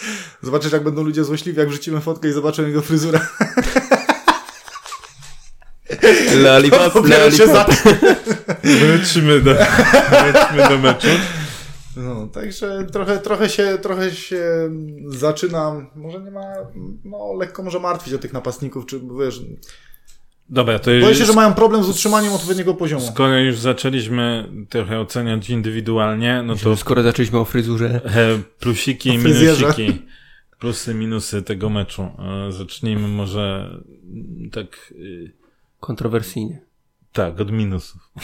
Zobaczysz, 0.42 0.72
jak 0.72 0.84
będą 0.84 1.02
ludzie 1.02 1.24
złośliwi, 1.24 1.58
jak 1.58 1.68
wrzucimy 1.68 2.00
fotkę 2.00 2.28
i 2.28 2.32
zobaczą 2.32 2.66
jego 2.66 2.82
fryzurę. 2.82 3.20
Lollipop, 6.42 6.94
lollipop. 6.94 7.70
Wróćmy 8.64 9.40
do, 9.40 9.54
wróćmy 10.10 10.68
do 10.68 10.78
meczu. 10.78 11.08
No, 11.96 12.26
także 12.26 12.86
trochę, 12.92 13.18
trochę, 13.18 13.48
się, 13.48 13.78
trochę 13.82 14.10
się 14.10 14.70
zaczynam, 15.06 15.86
może 15.96 16.20
nie 16.20 16.30
ma, 16.30 16.44
no 17.04 17.34
lekko 17.38 17.62
może 17.62 17.80
martwić 17.80 18.14
o 18.14 18.18
tych 18.18 18.32
napastników, 18.32 18.86
czy 18.86 19.00
wiesz, 19.20 19.42
Dobra, 20.50 20.78
to 20.78 20.90
boję 21.00 21.14
się, 21.14 21.24
że 21.24 21.32
mają 21.32 21.54
problem 21.54 21.84
z 21.84 21.88
utrzymaniem 21.88 22.32
odpowiedniego 22.32 22.74
poziomu. 22.74 23.06
skoro 23.06 23.38
już 23.38 23.58
zaczęliśmy 23.58 24.48
trochę 24.68 25.00
oceniać 25.00 25.50
indywidualnie, 25.50 26.42
no 26.46 26.56
to 26.56 26.76
Skoro 26.76 27.02
zaczęliśmy 27.02 27.38
o 27.38 27.44
fryzurze. 27.44 28.00
e, 28.04 28.38
plusiki 28.58 29.08
i 29.08 29.18
minusiki. 29.18 30.02
Plusy, 30.58 30.94
minusy 30.94 31.42
tego 31.42 31.70
meczu. 31.70 32.02
E, 32.48 32.52
Zacznijmy 32.52 33.08
może 33.08 33.70
tak, 34.52 34.92
y, 34.98 35.32
Kontrowersyjnie. 35.80 36.60
tak, 37.12 37.40
od 37.40 37.52
minusów. 37.52 38.12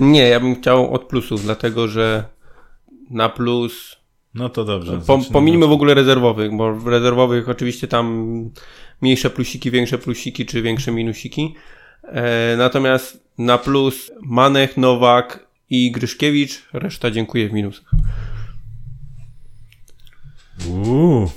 Nie, 0.00 0.28
ja 0.28 0.40
bym 0.40 0.56
chciał 0.60 0.94
od 0.94 1.04
plusów, 1.04 1.42
dlatego 1.42 1.88
że 1.88 2.24
na 3.10 3.28
plus. 3.28 3.96
No 4.34 4.48
to 4.48 4.64
dobrze. 4.64 5.00
Po, 5.06 5.18
pominijmy 5.32 5.66
w 5.66 5.70
ogóle 5.72 5.94
rezerwowych, 5.94 6.56
bo 6.56 6.74
w 6.74 6.86
rezerwowych 6.86 7.48
oczywiście 7.48 7.88
tam 7.88 8.26
mniejsze 9.00 9.30
plusiki, 9.30 9.70
większe 9.70 9.98
plusiki 9.98 10.46
czy 10.46 10.62
większe 10.62 10.92
minusiki. 10.92 11.54
E, 12.02 12.54
natomiast 12.56 13.24
na 13.38 13.58
plus 13.58 14.10
Manech, 14.22 14.76
Nowak 14.76 15.46
i 15.70 15.90
Gryszkiewicz, 15.92 16.62
reszta 16.72 17.10
dziękuję 17.10 17.48
w 17.48 17.52
minusach. 17.52 17.90
Uuu. 20.68 21.30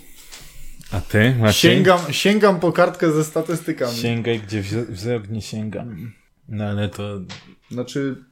A 0.91 1.01
ty, 1.01 1.35
Maciej? 1.39 1.75
Sięgam, 1.75 1.99
sięgam 2.11 2.59
po 2.59 2.71
kartkę 2.71 3.11
ze 3.11 3.23
statystykami. 3.23 3.97
Sięgaj, 3.97 4.39
gdzie 4.39 4.61
wz- 4.61 4.91
wzrok 4.91 5.29
nie 5.29 5.41
sięga. 5.41 5.85
No 6.47 6.63
ale 6.65 6.89
to 6.89 7.19
Znaczy, 7.71 8.23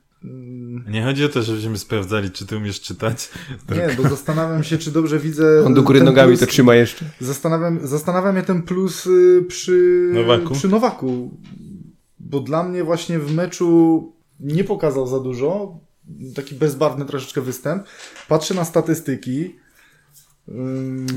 nie 0.89 1.03
chodzi 1.03 1.25
o 1.25 1.29
to, 1.29 1.43
żebyśmy 1.43 1.77
sprawdzali, 1.77 2.31
czy 2.31 2.45
ty 2.45 2.57
umiesz 2.57 2.81
czytać. 2.81 3.29
nie, 3.69 3.95
bo 4.03 4.09
zastanawiam 4.09 4.63
się, 4.63 4.77
czy 4.77 4.91
dobrze 4.91 5.19
widzę. 5.19 5.63
On 5.65 5.73
do 5.73 5.83
góry 5.83 6.03
nogami 6.03 6.27
plus, 6.29 6.39
to 6.39 6.45
trzyma 6.47 6.75
jeszcze. 6.75 7.05
Zastanawiam, 7.19 7.87
zastanawia 7.87 8.31
mnie 8.33 8.43
ten 8.43 8.61
plus 8.61 9.05
y, 9.05 9.45
przy 9.47 10.09
Nowaku? 10.13 10.53
przy 10.53 10.67
Nowaku. 10.67 11.37
Bo 12.19 12.39
dla 12.39 12.63
mnie 12.63 12.83
właśnie 12.83 13.19
w 13.19 13.33
meczu 13.35 14.13
nie 14.39 14.63
pokazał 14.63 15.07
za 15.07 15.19
dużo. 15.19 15.79
Taki 16.35 16.55
bezbarwny 16.55 17.05
troszeczkę 17.05 17.41
występ. 17.41 17.83
Patrzę 18.27 18.53
na 18.53 18.65
statystyki. 18.65 19.55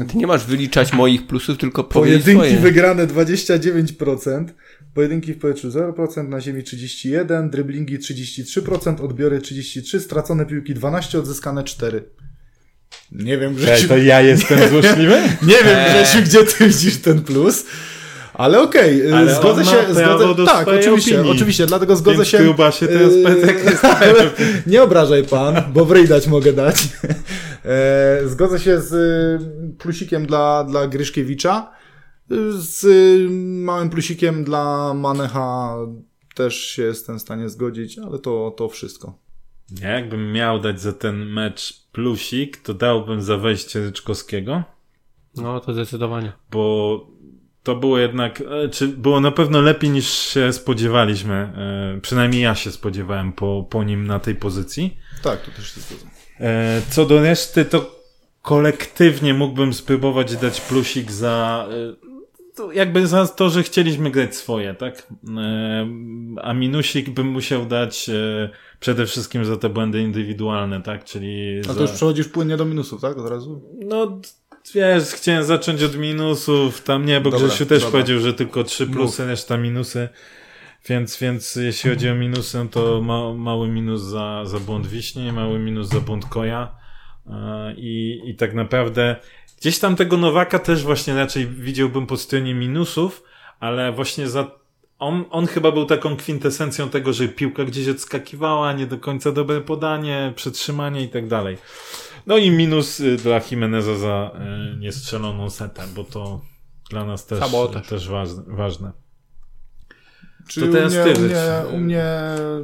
A 0.02 0.04
ty 0.04 0.16
nie 0.18 0.26
masz 0.26 0.46
wyliczać 0.46 0.92
moich 0.92 1.26
plusów, 1.26 1.58
tylko 1.58 1.84
Pojedynki 1.84 2.32
swoje. 2.32 2.56
wygrane 2.58 3.06
29%, 3.06 4.44
pojedynki 4.94 5.32
w 5.34 5.38
powietrzu 5.38 5.68
0%, 5.68 6.28
na 6.28 6.40
ziemi 6.40 6.62
31%, 6.62 7.50
dryblingi 7.50 7.98
33%, 7.98 9.04
odbiory 9.04 9.38
33%, 9.38 10.00
stracone 10.00 10.46
piłki 10.46 10.74
12, 10.74 11.18
odzyskane 11.18 11.64
4. 11.64 12.04
Nie 13.12 13.38
wiem, 13.38 13.54
Grzesiu, 13.54 13.88
to 13.88 13.96
ja 13.96 14.20
jestem 14.20 14.68
złośliwy? 14.68 15.14
nie 15.42 15.54
wiem, 15.64 15.76
Eee. 15.76 15.90
Grzesiu, 15.90 16.22
gdzie 16.22 16.44
ty 16.44 16.68
widzisz 16.68 16.96
ten 16.96 17.22
plus. 17.22 17.64
Ale 18.34 18.60
okej, 18.62 19.08
y, 19.08 19.14
Ale 19.14 19.34
zgodzę 19.34 19.64
się. 19.64 19.76
Zgodzę, 19.94 20.44
tak, 20.44 20.68
oczywiście, 20.68 21.14
opinii. 21.20 21.36
oczywiście, 21.36 21.66
dlatego 21.66 21.96
zgodzę 21.96 22.16
Więc 22.16 22.28
się. 22.28 22.38
Się 22.72 22.86
teraz 22.86 23.12
y, 23.12 23.46
jak 23.46 23.64
jest 23.64 23.82
nie 24.66 24.82
obrażaj 24.82 25.24
pan, 25.24 25.62
bo 25.72 25.84
w 25.84 25.92
ryj 25.92 26.08
dać 26.08 26.26
mogę 26.26 26.52
dać. 26.52 26.76
E, 27.64 28.28
Zgodzę 28.28 28.58
się 28.58 28.80
z 28.80 28.92
plusikiem 29.78 30.26
dla, 30.26 30.64
dla 30.64 30.86
Gryszkiewicza. 30.86 31.70
Z 32.58 32.86
małym 33.64 33.90
plusikiem 33.90 34.44
dla 34.44 34.94
Manecha 34.94 35.76
też 36.34 36.56
się 36.60 36.82
jestem 36.82 37.18
w 37.18 37.22
stanie 37.22 37.48
zgodzić, 37.48 37.98
ale 37.98 38.18
to, 38.18 38.54
to 38.56 38.68
wszystko. 38.68 39.14
Ja 39.80 39.88
jakbym 39.90 40.32
miał 40.32 40.60
dać 40.60 40.80
za 40.80 40.92
ten 40.92 41.26
mecz 41.26 41.86
plusik, 41.92 42.56
to 42.56 42.74
dałbym 42.74 43.22
za 43.22 43.36
wejście 43.36 43.80
Ryczkowskiego, 43.80 44.62
No 45.36 45.60
to 45.60 45.72
zdecydowanie. 45.72 46.32
bo 46.50 47.06
to 47.62 47.76
było 47.76 47.98
jednak, 47.98 48.40
e, 48.40 48.68
czy 48.68 48.88
było 48.88 49.20
na 49.20 49.30
pewno 49.30 49.60
lepiej 49.60 49.90
niż 49.90 50.08
się 50.08 50.52
spodziewaliśmy. 50.52 51.34
e, 51.96 52.00
Przynajmniej 52.00 52.42
ja 52.42 52.54
się 52.54 52.70
spodziewałem 52.70 53.32
po, 53.32 53.66
po 53.70 53.84
nim 53.84 54.06
na 54.06 54.18
tej 54.18 54.34
pozycji. 54.34 54.96
Tak, 55.22 55.42
to 55.42 55.50
też 55.50 55.74
się 55.74 55.80
zgodzę. 55.80 56.06
E, 56.40 56.82
Co 56.90 57.06
do 57.06 57.20
reszty, 57.22 57.64
to 57.64 58.00
kolektywnie 58.42 59.34
mógłbym 59.34 59.74
spróbować 59.74 60.36
dać 60.36 60.60
plusik 60.60 61.12
za 61.12 61.68
to 62.56 62.72
jakby 62.72 63.06
za 63.06 63.26
to, 63.26 63.50
że 63.50 63.62
chcieliśmy 63.62 64.10
grać 64.10 64.36
swoje, 64.36 64.74
tak? 64.74 65.06
E, 65.38 65.88
A 66.42 66.52
minusik 66.52 67.10
bym 67.10 67.26
musiał 67.26 67.66
dać 67.66 68.08
e, 68.08 68.50
przede 68.80 69.06
wszystkim 69.06 69.44
za 69.44 69.56
te 69.56 69.68
błędy 69.68 70.00
indywidualne, 70.00 70.82
tak? 70.82 71.04
Czyli 71.04 71.60
A 71.60 71.68
za... 71.68 71.74
to 71.74 71.80
już 71.80 71.90
przechodzisz 71.90 72.28
płynnie 72.28 72.56
do 72.56 72.64
minusów, 72.64 73.00
tak? 73.00 73.18
Od 73.18 73.30
razu? 73.30 73.62
No, 73.84 74.20
wiesz, 74.74 75.04
chciałem 75.04 75.44
zacząć 75.44 75.82
od 75.82 75.96
minusów, 75.96 76.82
tam 76.82 77.06
nie, 77.06 77.20
bo 77.20 77.30
Dobra, 77.30 77.46
Grzesiu 77.46 77.66
też 77.66 77.82
dobra. 77.82 77.92
powiedział, 77.92 78.18
że 78.20 78.34
tylko 78.34 78.64
trzy 78.64 78.86
plusy, 78.86 79.26
reszta 79.26 79.56
minusy. 79.56 80.08
Więc, 80.88 81.18
więc 81.18 81.56
jeśli 81.56 81.90
chodzi 81.90 82.08
o 82.10 82.14
minusy, 82.14 82.58
no 82.58 82.66
to 82.70 83.02
ma, 83.02 83.34
mały 83.34 83.68
minus 83.68 84.02
za, 84.02 84.44
za 84.44 84.60
błąd 84.60 84.86
Wiśnie, 84.86 85.32
mały 85.32 85.58
minus 85.58 85.88
za 85.88 86.00
błąd 86.00 86.24
Koja. 86.26 86.74
E, 87.26 87.74
I, 87.76 88.20
I 88.24 88.34
tak 88.36 88.54
naprawdę 88.54 89.16
gdzieś 89.60 89.78
tam 89.78 89.96
tego 89.96 90.16
Nowaka 90.16 90.58
też 90.58 90.82
właśnie 90.84 91.14
raczej 91.14 91.46
widziałbym 91.46 92.06
po 92.06 92.16
stronie 92.16 92.54
minusów, 92.54 93.22
ale 93.60 93.92
właśnie 93.92 94.28
za 94.28 94.60
on, 94.98 95.24
on 95.30 95.46
chyba 95.46 95.72
był 95.72 95.84
taką 95.86 96.16
kwintesencją 96.16 96.88
tego, 96.88 97.12
że 97.12 97.28
piłka 97.28 97.64
gdzieś 97.64 97.88
odskakiwała, 97.88 98.72
nie 98.72 98.86
do 98.86 98.98
końca 98.98 99.32
dobre 99.32 99.60
podanie, 99.60 100.32
przetrzymanie 100.36 101.02
i 101.02 101.08
tak 101.08 101.28
dalej. 101.28 101.58
No 102.26 102.36
i 102.36 102.50
minus 102.50 103.00
y, 103.00 103.16
dla 103.16 103.40
Jimeneza 103.50 103.94
za 103.94 104.30
y, 104.74 104.76
niestrzeloną 104.78 105.50
setę, 105.50 105.82
bo 105.94 106.04
to 106.04 106.40
dla 106.90 107.04
nas 107.04 107.26
też, 107.26 107.38
Sabotaż. 107.38 107.88
też 107.88 108.08
ważne, 108.08 108.42
ważne. 108.46 108.92
Czyli 110.48 110.66
To 110.66 110.70
u, 110.72 110.74
teraz 110.74 110.92
mnie, 110.92 111.04
ty, 111.04 111.20
u, 111.20 111.24
mnie, 111.24 111.42
u 111.72 111.78
mnie 111.78 112.04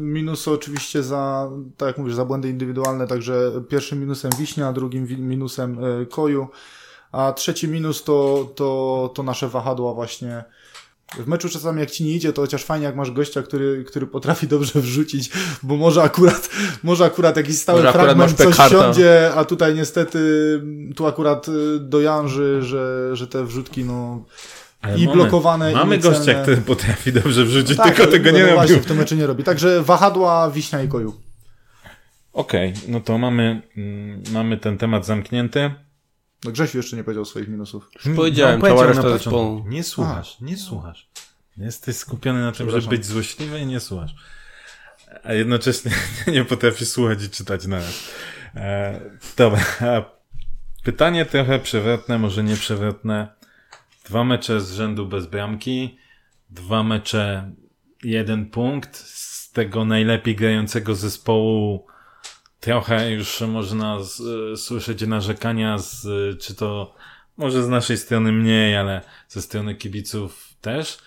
minusy 0.01 0.51
oczywiście 0.51 1.03
za, 1.03 1.51
tak 1.77 1.87
jak 1.87 1.99
mówisz, 1.99 2.15
za 2.15 2.25
błędy 2.25 2.49
indywidualne, 2.49 3.07
także 3.07 3.53
pierwszym 3.69 4.01
minusem 4.01 4.31
Wiśnia, 4.39 4.73
drugim 4.73 5.07
wi- 5.07 5.19
minusem 5.19 5.79
Koju, 6.11 6.49
a 7.17 7.33
trzeci 7.33 7.69
minus 7.69 8.05
to, 8.05 8.49
to, 8.55 9.11
to 9.15 9.23
nasze 9.23 9.49
wahadła 9.49 9.95
właśnie. 9.95 10.45
W 11.19 11.27
meczu 11.27 11.49
czasami 11.49 11.81
jak 11.81 11.91
ci 11.91 12.05
nie 12.05 12.13
idzie, 12.13 12.33
to 12.33 12.43
chociaż 12.43 12.65
fajnie 12.65 12.87
jak 12.87 12.97
masz 12.97 13.11
gościa, 13.11 13.43
który, 13.43 13.85
który 13.85 14.07
potrafi 14.07 14.47
dobrze 14.49 14.81
wrzucić, 14.81 15.31
bo 15.63 15.77
może 15.77 16.03
akurat, 16.03 16.49
może 16.83 17.05
akurat 17.05 17.37
jakiś 17.37 17.59
stały 17.59 17.83
Może 17.83 17.93
fragment 17.93 18.37
coś 18.37 18.47
Pekharta. 18.47 18.79
siądzie, 18.79 19.31
a 19.35 19.45
tutaj 19.45 19.75
niestety 19.75 20.19
tu 20.97 21.07
akurat 21.07 21.49
y, 21.49 21.53
do 21.81 22.01
Janży, 22.01 22.63
że, 22.63 23.11
że 23.17 23.27
te 23.27 23.45
wrzutki 23.45 23.85
no 23.85 24.25
Ale 24.83 24.99
i 24.99 25.07
moment, 25.07 25.23
blokowane 25.23 25.73
Mamy 25.73 25.97
i 25.97 25.99
gościa, 25.99 26.43
który 26.43 26.57
potrafi 26.57 27.13
dobrze 27.13 27.45
wrzucić, 27.45 27.77
Tak, 27.77 27.97
tylko 27.97 28.13
tego 28.13 28.33
no 28.33 28.39
nie 28.39 28.43
robił. 28.43 28.57
właśnie 28.57 28.77
w 28.77 28.87
tym 28.87 28.97
meczu 28.97 29.15
nie 29.15 29.27
robi. 29.27 29.45
Także 29.45 29.83
wahadła, 29.83 30.51
wiśnia 30.51 30.83
i 30.83 30.89
koju. 30.89 31.15
Okej, 32.33 32.73
no 32.89 33.01
to 33.01 33.19
mamy, 33.19 33.63
mm, 33.77 34.23
mamy 34.33 34.57
ten 34.57 34.79
temat 34.79 35.07
zamknięty. 35.07 35.86
No 36.45 36.53
Grzesiu 36.53 36.79
jeszcze 36.79 36.97
nie 36.97 37.05
powiedział 37.05 37.25
swoich 37.25 37.49
minusów. 37.49 37.91
powiedziałem, 38.17 38.61
powiedział 38.61 38.79
cała 38.79 38.95
na 38.95 39.03
reszta 39.03 39.19
zespołu. 39.19 39.65
Nie 39.69 39.85
słuchasz, 39.85 40.41
nie 40.41 40.57
słuchasz. 40.57 41.09
Jesteś 41.57 41.97
skupiony 41.97 42.41
na 42.41 42.53
tym, 42.53 42.71
żeby 42.71 42.87
być 42.87 43.07
złośliwy 43.07 43.61
i 43.61 43.67
nie 43.67 43.81
słuchasz. 43.81 44.15
a 45.25 45.33
jednocześnie 45.33 45.93
nie 46.35 46.45
potrafisz 46.45 46.89
słuchać 46.89 47.25
i 47.25 47.31
czytać 47.31 47.67
na 47.67 47.77
raz. 47.77 48.11
E, 48.57 49.01
dobra, 49.37 49.65
pytanie 50.85 51.25
trochę 51.25 51.59
przewrotne, 51.59 52.19
może 52.19 52.45
nie 52.45 52.57
przewrotne. 52.57 53.29
Dwa 54.05 54.25
mecze 54.25 54.61
z 54.61 54.73
rzędu 54.73 55.07
bez 55.07 55.27
bramki, 55.27 55.99
dwa 56.51 56.83
mecze, 56.83 57.53
jeden 58.03 58.51
punkt, 58.51 58.97
z 58.97 59.53
tego 59.53 59.85
najlepiej 59.85 60.37
grającego 60.37 60.95
zespołu 60.95 61.87
trochę 62.61 63.11
już 63.11 63.41
można 63.41 64.03
z, 64.03 64.21
słyszeć 64.61 65.07
narzekania 65.07 65.79
z, 65.79 66.07
czy 66.41 66.55
to 66.55 66.95
może 67.37 67.63
z 67.63 67.69
naszej 67.69 67.99
strony 67.99 68.33
mniej, 68.33 68.77
ale 68.77 69.01
ze 69.29 69.43
strony 69.43 69.75
kibiców 69.75 70.55
też. 70.61 70.99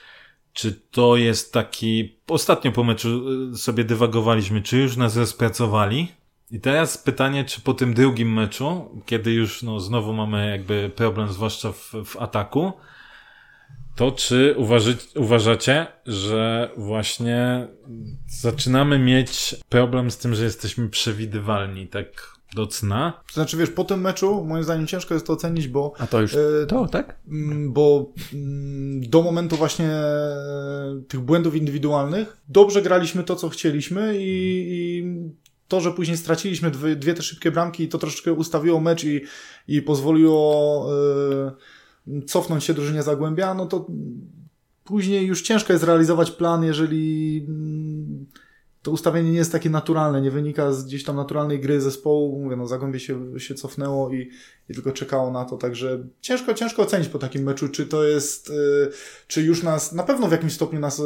Czy 0.54 0.72
to 0.92 1.16
jest 1.16 1.54
taki, 1.54 2.20
ostatnio 2.28 2.72
po 2.72 2.84
meczu 2.84 3.24
y, 3.54 3.58
sobie 3.58 3.84
dywagowaliśmy, 3.84 4.62
czy 4.62 4.78
już 4.78 4.98
nas 4.98 5.18
rozpracowali? 5.18 6.08
I 6.52 6.60
teraz 6.60 6.98
pytanie, 6.98 7.46
czy 7.46 7.62
po 7.62 7.74
tym 7.74 7.94
drugim 7.94 8.34
meczu, 8.34 8.90
kiedy 9.06 9.32
już 9.32 9.64
no, 9.64 9.80
znowu 9.80 10.14
mamy 10.14 10.50
jakby 10.50 10.92
problem, 10.96 11.28
zwłaszcza 11.28 11.72
w, 11.72 11.94
w 12.06 12.18
ataku, 12.18 12.74
to 14.00 14.12
czy 14.12 14.56
uważy, 14.58 14.98
uważacie, 15.16 15.88
że 16.06 16.70
właśnie 16.78 17.68
zaczynamy 18.28 19.00
mieć 19.00 19.56
problem 19.70 20.12
z 20.12 20.18
tym, 20.18 20.36
że 20.36 20.44
jesteśmy 20.44 20.90
przewidywalni 20.90 21.88
tak 21.88 22.38
do 22.56 22.68
cna? 22.68 23.22
To 23.28 23.34
znaczy, 23.34 23.58
wiesz, 23.58 23.70
po 23.70 23.84
tym 23.84 24.02
meczu 24.02 24.46
moim 24.46 24.64
zdaniem 24.64 24.88
ciężko 24.88 25.14
jest 25.14 25.28
to 25.28 25.34
ocenić, 25.34 25.68
bo... 25.68 25.94
A 26.00 26.08
to 26.08 26.22
już 26.22 26.34
e, 26.34 26.66
to, 26.68 26.88
tak? 26.88 27.20
Mm, 27.28 27.74
bo 27.74 28.14
mm, 28.34 29.10
do 29.10 29.22
momentu 29.22 29.56
właśnie 29.56 29.86
e, 29.86 31.02
tych 31.08 31.20
błędów 31.20 31.56
indywidualnych 31.56 32.38
dobrze 32.50 32.82
graliśmy 32.82 33.24
to, 33.24 33.36
co 33.36 33.50
chcieliśmy 33.50 34.18
i, 34.18 34.66
i 34.70 35.04
to, 35.68 35.82
że 35.82 35.92
później 35.92 36.18
straciliśmy 36.18 36.72
dwie, 36.72 36.96
dwie 36.96 37.14
te 37.14 37.22
szybkie 37.22 37.52
bramki, 37.52 37.88
to 37.88 37.98
troszeczkę 37.98 38.34
ustawiło 38.34 38.80
mecz 38.80 39.04
i, 39.04 39.22
i 39.68 39.82
pozwoliło... 39.82 40.86
E, 41.48 41.79
cofnąć 42.28 42.64
się 42.64 42.74
drużynie 42.74 43.04
Zagłębia, 43.04 43.54
no 43.54 43.66
to 43.66 43.88
później 44.84 45.26
już 45.28 45.42
ciężko 45.42 45.74
jest 45.74 45.86
realizować 45.86 46.32
plan, 46.32 46.64
jeżeli 46.64 47.46
to 48.90 48.94
ustawienie 48.94 49.32
nie 49.32 49.38
jest 49.38 49.52
takie 49.52 49.70
naturalne, 49.70 50.22
nie 50.22 50.32
wynika 50.32 50.74
z 50.74 50.86
gdzieś 50.86 51.04
tam 51.04 51.16
naturalnej 51.16 51.60
gry 51.60 51.82
zespołu. 51.82 52.40
Mówię, 52.44 52.56
no 52.56 52.68
Zagłębie 52.68 53.00
się, 53.00 53.40
się 53.40 53.56
cofnęło 53.56 54.14
i, 54.14 54.30
i 54.70 54.74
tylko 54.74 54.92
czekało 54.92 55.32
na 55.32 55.46
to, 55.46 55.58
także 55.58 56.04
ciężko, 56.22 56.54
ciężko 56.54 56.82
ocenić 56.82 57.10
po 57.10 57.20
takim 57.20 57.44
meczu, 57.44 57.70
czy 57.70 57.86
to 57.86 58.04
jest, 58.04 58.50
y, 58.50 58.54
czy 59.28 59.42
już 59.42 59.64
nas, 59.64 59.94
na 59.94 60.04
pewno 60.04 60.28
w 60.28 60.32
jakimś 60.32 60.54
stopniu 60.54 60.80
nas 60.80 61.00
y, 61.00 61.04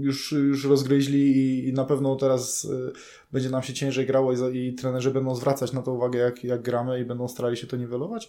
już, 0.00 0.32
już 0.32 0.64
rozgryźli 0.64 1.36
i, 1.36 1.68
i 1.68 1.72
na 1.72 1.84
pewno 1.84 2.16
teraz 2.16 2.64
y, 2.64 2.92
będzie 3.32 3.50
nam 3.50 3.62
się 3.62 3.74
ciężej 3.74 4.06
grało 4.06 4.32
i, 4.32 4.58
i 4.58 4.74
trenerzy 4.74 5.10
będą 5.10 5.34
zwracać 5.34 5.72
na 5.72 5.82
to 5.82 5.92
uwagę, 5.92 6.18
jak, 6.18 6.44
jak 6.44 6.62
gramy 6.62 7.00
i 7.00 7.04
będą 7.04 7.28
starali 7.28 7.56
się 7.56 7.66
to 7.66 7.76
niwelować. 7.76 8.28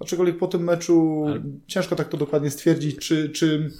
Aczkolwiek 0.00 0.38
po 0.38 0.46
tym 0.46 0.64
meczu 0.64 1.24
Ale... 1.26 1.42
ciężko 1.66 1.96
tak 1.96 2.08
to 2.08 2.16
dokładnie 2.16 2.50
stwierdzić, 2.50 2.96
czy, 2.96 3.28
czy 3.28 3.70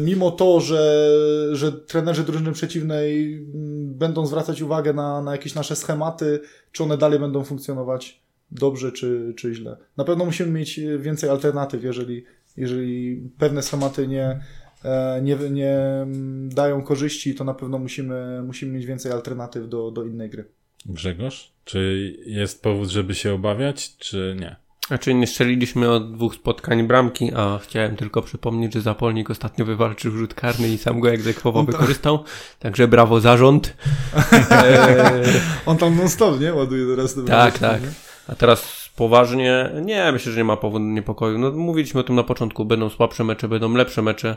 mimo 0.00 0.30
to, 0.30 0.60
że, 0.60 1.08
że 1.52 1.72
trenerzy 1.72 2.24
drużyny 2.24 2.52
przeciwnej 2.52 3.34
mm, 3.34 3.94
będą 3.94 4.26
zwracać 4.26 4.62
uwagę 4.62 4.92
na, 4.92 5.22
na 5.22 5.32
jakieś 5.32 5.54
nasze 5.54 5.76
schematy, 5.76 6.40
czy 6.72 6.84
one 6.84 6.98
dalej 6.98 7.18
będą 7.18 7.44
funkcjonować 7.44 8.20
dobrze, 8.50 8.92
czy, 8.92 9.34
czy 9.36 9.54
źle. 9.54 9.76
Na 9.96 10.04
pewno 10.04 10.24
musimy 10.24 10.50
mieć 10.50 10.80
więcej 10.98 11.30
alternatyw, 11.30 11.84
jeżeli, 11.84 12.24
jeżeli 12.56 13.16
pewne 13.38 13.62
schematy 13.62 14.08
nie, 14.08 14.40
E, 14.84 15.20
nie, 15.22 15.36
nie 15.36 15.76
dają 16.48 16.82
korzyści, 16.82 17.34
to 17.34 17.44
na 17.44 17.54
pewno 17.54 17.78
musimy, 17.78 18.42
musimy 18.42 18.72
mieć 18.72 18.86
więcej 18.86 19.12
alternatyw 19.12 19.68
do, 19.68 19.90
do 19.90 20.04
innej 20.04 20.30
gry. 20.30 20.44
Grzegorz, 20.86 21.52
czy 21.64 22.12
jest 22.26 22.62
powód, 22.62 22.88
żeby 22.88 23.14
się 23.14 23.32
obawiać, 23.32 23.96
czy 23.96 24.36
nie? 24.40 24.56
Znaczy 24.88 25.14
nie 25.14 25.26
strzeliliśmy 25.26 25.90
od 25.90 26.12
dwóch 26.12 26.34
spotkań 26.34 26.86
bramki, 26.86 27.30
a 27.36 27.58
chciałem 27.62 27.96
tylko 27.96 28.22
przypomnieć, 28.22 28.74
że 28.74 28.80
Zapolnik 28.80 29.30
ostatnio 29.30 29.64
wywalczył 29.64 30.12
rzut 30.12 30.34
karny 30.34 30.68
i 30.68 30.78
sam 30.78 31.00
go 31.00 31.10
egzekwował 31.10 31.60
On 31.60 31.66
wykorzystał, 31.66 32.24
także 32.58 32.88
brawo 32.88 33.20
zarząd. 33.20 33.76
On 35.66 35.76
tam 35.76 35.96
non-stop, 35.96 36.40
nie? 36.40 36.54
Ładuje 36.54 36.96
teraz. 36.96 37.16
Tak, 37.26 37.58
tak. 37.58 37.80
A 38.28 38.34
teraz 38.34 38.90
poważnie, 38.96 39.70
nie, 39.82 40.12
myślę, 40.12 40.32
że 40.32 40.38
nie 40.38 40.44
ma 40.44 40.56
powodu 40.56 40.84
niepokoju. 40.84 41.38
No, 41.38 41.50
mówiliśmy 41.50 42.00
o 42.00 42.02
tym 42.02 42.16
na 42.16 42.22
początku, 42.22 42.64
będą 42.64 42.90
słabsze 42.90 43.24
mecze, 43.24 43.48
będą 43.48 43.74
lepsze 43.74 44.02
mecze. 44.02 44.36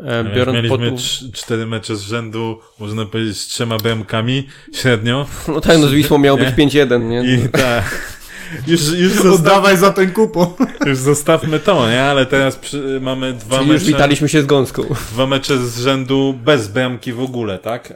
E, 0.00 0.24
biorąc 0.24 0.56
mieliśmy 0.56 0.90
pod... 0.90 1.00
cztery 1.32 1.66
mecze 1.66 1.96
z 1.96 2.00
rzędu, 2.00 2.58
można 2.78 3.06
powiedzieć, 3.06 3.40
z 3.40 3.46
trzema 3.46 3.78
bramkami 3.78 4.48
średnio. 4.72 5.26
No 5.48 5.60
tak, 5.60 5.78
no 5.78 5.86
z 5.86 5.92
Wisłą 5.92 6.18
miało 6.18 6.38
być 6.38 6.48
5-1, 6.48 7.08
nie? 7.08 7.34
I 7.34 7.48
tak. 7.48 8.21
Już, 8.66 8.92
już 8.92 9.12
zostawaj 9.12 9.76
za 9.76 9.92
ten 9.92 10.12
kupon. 10.12 10.46
Już 10.86 10.98
zostawmy 10.98 11.60
to, 11.60 11.90
nie? 11.90 12.02
Ale 12.02 12.26
teraz 12.26 12.56
przy, 12.56 12.98
mamy 13.02 13.32
dwa 13.32 13.56
Czyli 13.56 13.68
mecze. 13.68 13.84
już 13.84 13.92
witaliśmy 13.92 14.28
się 14.28 14.42
z 14.42 14.46
gąską. 14.46 14.82
Dwa 15.12 15.26
mecze 15.26 15.58
z 15.58 15.78
rzędu 15.80 16.34
bez 16.44 16.68
bramki 16.68 17.12
w 17.12 17.20
ogóle, 17.20 17.58
tak? 17.58 17.94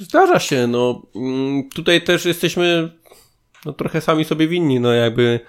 Zdarza 0.00 0.38
się, 0.38 0.66
no. 0.66 1.02
Mm, 1.16 1.68
tutaj 1.74 2.02
też 2.02 2.24
jesteśmy 2.24 2.92
no, 3.64 3.72
trochę 3.72 4.00
sami 4.00 4.24
sobie 4.24 4.48
winni, 4.48 4.80
no 4.80 4.92
jakby 4.92 5.40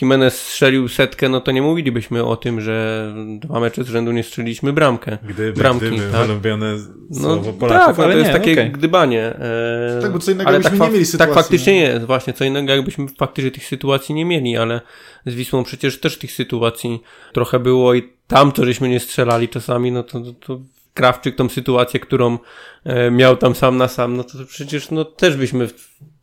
Jimenez 0.00 0.40
strzelił 0.40 0.88
setkę, 0.88 1.28
no 1.28 1.40
to 1.40 1.52
nie 1.52 1.62
mówilibyśmy 1.62 2.24
o 2.24 2.36
tym, 2.36 2.60
że 2.60 3.06
dwa 3.38 3.60
mecze 3.60 3.84
z 3.84 3.88
rzędu 3.88 4.12
nie 4.12 4.22
strzeliliśmy 4.22 4.72
bramkę. 4.72 5.18
Gdyby, 5.22 5.52
bramki, 5.52 5.86
gdyby, 5.86 6.12
tak? 6.12 6.28
ulubione 6.28 6.76
no, 7.10 7.36
Polaków, 7.36 7.86
tak, 7.86 7.98
no 7.98 8.04
ale 8.04 8.12
to 8.12 8.18
jest 8.18 8.32
nie, 8.32 8.38
takie 8.38 8.52
okay. 8.52 8.70
gdybanie. 8.70 9.22
E, 9.22 9.98
tak, 10.02 10.12
bo 10.12 10.18
co 10.18 10.30
innego 10.30 10.48
ale 10.48 10.60
tak, 10.60 10.72
nie 10.72 10.78
mieli 10.90 11.06
sytuacji. 11.06 11.18
Tak 11.18 11.34
faktycznie 11.34 11.72
nie? 11.72 11.80
jest, 11.80 12.06
właśnie, 12.06 12.32
co 12.32 12.44
innego 12.44 12.72
jakbyśmy 12.72 13.06
faktycznie 13.18 13.50
tych 13.50 13.66
sytuacji 13.66 14.14
nie 14.14 14.24
mieli, 14.24 14.56
ale 14.56 14.80
z 15.26 15.34
Wisłą 15.34 15.64
przecież 15.64 16.00
też 16.00 16.18
tych 16.18 16.32
sytuacji 16.32 17.02
trochę 17.32 17.58
było 17.58 17.94
i 17.94 18.08
tam 18.26 18.52
to 18.52 18.64
żeśmy 18.64 18.88
nie 18.88 19.00
strzelali 19.00 19.48
czasami, 19.48 19.92
no 19.92 20.02
to, 20.02 20.20
to, 20.20 20.32
to 20.32 20.60
Krawczyk 20.94 21.36
tą 21.36 21.48
sytuację, 21.48 22.00
którą 22.00 22.38
e, 22.84 23.10
miał 23.10 23.36
tam 23.36 23.54
sam 23.54 23.76
na 23.76 23.88
sam, 23.88 24.16
no 24.16 24.24
to 24.24 24.38
przecież 24.48 24.90
no, 24.90 25.04
też 25.04 25.36
byśmy 25.36 25.68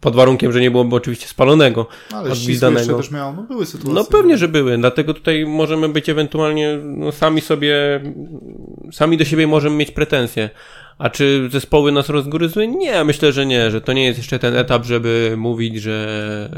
pod 0.02 0.16
warunkiem, 0.16 0.52
że 0.52 0.62
nie 0.62 0.72
byłoby 0.72 0.96
oczywiście 0.96 1.28
spalonego, 1.28 1.88
Ale 2.14 2.32
odgwizdanego. 2.32 2.98
też 2.98 3.12
miał, 3.12 3.36
no 3.36 3.44
były 3.44 3.66
sytuacje. 3.66 3.94
No 3.94 4.06
pewnie, 4.06 4.38
że 4.38 4.48
były, 4.48 4.78
dlatego 4.78 5.14
tutaj 5.14 5.46
możemy 5.46 5.90
być 5.90 6.10
ewentualnie 6.10 6.80
no, 6.84 7.12
sami 7.12 7.42
sobie, 7.42 8.02
sami 8.92 9.18
do 9.18 9.26
siebie 9.26 9.48
możemy 9.48 9.76
mieć 9.76 9.92
pretensje. 9.92 10.50
A 10.98 11.10
czy 11.10 11.50
zespoły 11.52 11.92
nas 11.92 12.10
rozgryzły? 12.10 12.68
Nie, 12.68 13.04
myślę, 13.04 13.32
że 13.32 13.46
nie, 13.46 13.72
że 13.72 13.82
to 13.82 13.94
nie 13.94 14.06
jest 14.06 14.18
jeszcze 14.18 14.40
ten 14.40 14.56
etap, 14.56 14.86
żeby 14.86 15.34
mówić, 15.38 15.82
że 15.82 16.50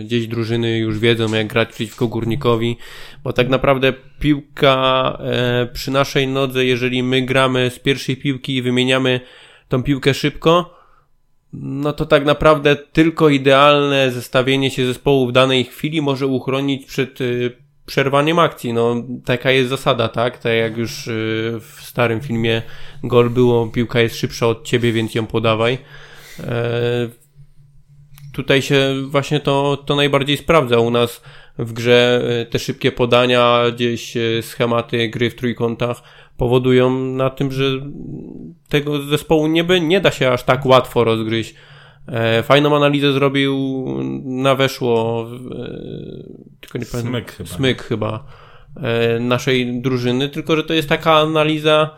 e, 0.00 0.04
gdzieś 0.04 0.26
drużyny 0.26 0.78
już 0.78 0.98
wiedzą, 0.98 1.34
jak 1.34 1.46
grać 1.46 1.68
przeciwko 1.68 2.06
górnikowi, 2.06 2.76
bo 3.24 3.32
tak 3.32 3.48
naprawdę 3.48 3.92
piłka 4.18 5.18
e, 5.20 5.66
przy 5.72 5.90
naszej 5.90 6.28
nodze, 6.28 6.64
jeżeli 6.64 7.02
my 7.02 7.22
gramy 7.22 7.70
z 7.70 7.78
pierwszej 7.78 8.16
piłki 8.16 8.56
i 8.56 8.62
wymieniamy 8.62 9.20
tą 9.68 9.82
piłkę 9.82 10.14
szybko, 10.14 10.73
no 11.60 11.92
to 11.92 12.06
tak 12.06 12.24
naprawdę 12.24 12.76
tylko 12.76 13.28
idealne 13.28 14.10
zestawienie 14.10 14.70
się 14.70 14.86
zespołu 14.86 15.26
w 15.26 15.32
danej 15.32 15.64
chwili 15.64 16.02
może 16.02 16.26
uchronić 16.26 16.86
przed 16.86 17.20
y, 17.20 17.64
przerwaniem 17.86 18.38
akcji. 18.38 18.72
No, 18.72 19.04
taka 19.24 19.50
jest 19.50 19.70
zasada, 19.70 20.08
tak? 20.08 20.38
Tak 20.38 20.52
jak 20.52 20.76
już 20.76 21.06
y, 21.06 21.60
w 21.60 21.80
starym 21.82 22.20
filmie 22.20 22.62
gol 23.02 23.30
było, 23.30 23.66
piłka 23.66 24.00
jest 24.00 24.16
szybsza 24.16 24.46
od 24.46 24.64
ciebie, 24.64 24.92
więc 24.92 25.14
ją 25.14 25.26
podawaj. 25.26 25.78
E, 26.40 27.08
tutaj 28.32 28.62
się 28.62 28.94
właśnie 29.08 29.40
to, 29.40 29.76
to 29.86 29.96
najbardziej 29.96 30.36
sprawdza 30.36 30.78
u 30.78 30.90
nas 30.90 31.22
w 31.58 31.72
grze. 31.72 32.22
Y, 32.42 32.46
te 32.46 32.58
szybkie 32.58 32.92
podania, 32.92 33.62
gdzieś 33.74 34.14
schematy 34.42 35.08
gry 35.08 35.30
w 35.30 35.34
trójkątach 35.34 36.02
powodują 36.36 36.90
na 37.00 37.30
tym, 37.30 37.52
że 37.52 37.64
tego 38.68 39.02
zespołu 39.02 39.46
nie, 39.46 39.64
by, 39.64 39.80
nie 39.80 40.00
da 40.00 40.10
się 40.10 40.30
aż 40.30 40.42
tak 40.42 40.66
łatwo 40.66 41.04
rozgryźć. 41.04 41.54
E, 42.08 42.42
fajną 42.42 42.76
analizę 42.76 43.12
zrobił 43.12 43.84
na 44.24 44.54
weszło, 44.54 45.26
e, 45.30 45.66
tylko 46.60 46.78
nie 46.78 46.86
pamiętam, 46.86 47.12
Smyk 47.12 47.32
chyba, 47.32 47.48
Smyk 47.48 47.82
chyba 47.82 48.24
e, 48.76 49.20
naszej 49.20 49.80
drużyny, 49.80 50.28
tylko 50.28 50.56
że 50.56 50.64
to 50.64 50.74
jest 50.74 50.88
taka 50.88 51.12
analiza 51.12 51.90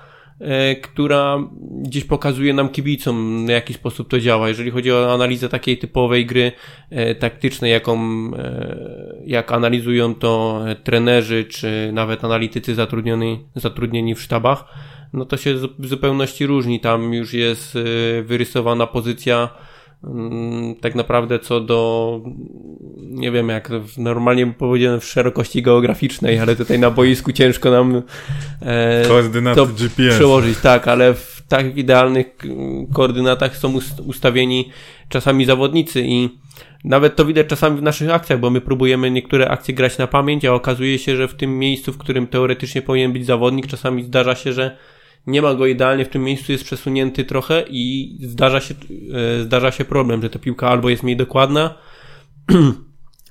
która 0.82 1.38
gdzieś 1.82 2.04
pokazuje 2.04 2.54
nam 2.54 2.68
kibicom, 2.68 3.46
w 3.46 3.48
jaki 3.48 3.74
sposób 3.74 4.08
to 4.08 4.20
działa. 4.20 4.48
Jeżeli 4.48 4.70
chodzi 4.70 4.92
o 4.92 5.14
analizę 5.14 5.48
takiej 5.48 5.78
typowej 5.78 6.26
gry 6.26 6.52
e, 6.90 7.14
taktycznej, 7.14 7.72
jaką, 7.72 7.98
e, 8.34 8.76
jak 9.26 9.52
analizują 9.52 10.14
to 10.14 10.64
trenerzy, 10.84 11.44
czy 11.44 11.90
nawet 11.92 12.24
analitycy 12.24 12.74
zatrudnieni, 12.74 13.44
zatrudnieni 13.54 14.14
w 14.14 14.22
sztabach, 14.22 14.64
no 15.12 15.24
to 15.24 15.36
się 15.36 15.54
w 15.78 15.86
zupełności 15.86 16.46
różni. 16.46 16.80
Tam 16.80 17.14
już 17.14 17.34
jest 17.34 17.78
wyrysowana 18.24 18.86
pozycja 18.86 19.48
tak 20.80 20.94
naprawdę 20.94 21.38
co 21.38 21.60
do, 21.60 22.20
nie 22.96 23.30
wiem 23.30 23.48
jak 23.48 23.70
normalnie 23.96 24.46
powiedziałem 24.46 25.00
w 25.00 25.04
szerokości 25.04 25.62
geograficznej, 25.62 26.38
ale 26.38 26.56
tutaj 26.56 26.78
na 26.78 26.90
boisku 26.90 27.32
ciężko 27.32 27.70
nam 27.70 28.02
e, 28.62 29.04
to 29.54 29.66
GPS. 29.66 30.14
przełożyć, 30.14 30.58
tak, 30.58 30.88
ale 30.88 31.14
w 31.14 31.42
tak 31.48 31.76
idealnych 31.76 32.26
mm, 32.44 32.86
koordynatach 32.86 33.56
są 33.56 33.78
ustawieni 34.06 34.70
czasami 35.08 35.44
zawodnicy 35.44 36.02
i 36.06 36.28
nawet 36.84 37.16
to 37.16 37.24
widać 37.24 37.46
czasami 37.46 37.78
w 37.78 37.82
naszych 37.82 38.10
akcjach, 38.10 38.40
bo 38.40 38.50
my 38.50 38.60
próbujemy 38.60 39.10
niektóre 39.10 39.48
akcje 39.48 39.74
grać 39.74 39.98
na 39.98 40.06
pamięć, 40.06 40.44
a 40.44 40.54
okazuje 40.54 40.98
się, 40.98 41.16
że 41.16 41.28
w 41.28 41.34
tym 41.34 41.58
miejscu, 41.58 41.92
w 41.92 41.98
którym 41.98 42.26
teoretycznie 42.26 42.82
powinien 42.82 43.12
być 43.12 43.26
zawodnik, 43.26 43.66
czasami 43.66 44.02
zdarza 44.02 44.34
się, 44.34 44.52
że 44.52 44.76
nie 45.26 45.42
ma 45.42 45.54
go 45.54 45.66
idealnie 45.66 46.04
w 46.04 46.08
tym 46.08 46.22
miejscu, 46.22 46.52
jest 46.52 46.64
przesunięty 46.64 47.24
trochę 47.24 47.64
i 47.70 48.16
zdarza 48.22 48.60
się, 48.60 48.74
e, 49.14 49.42
zdarza 49.42 49.70
się 49.70 49.84
problem, 49.84 50.22
że 50.22 50.30
ta 50.30 50.38
piłka 50.38 50.68
albo 50.68 50.88
jest 50.88 51.02
mniej 51.02 51.16
dokładna, 51.16 51.74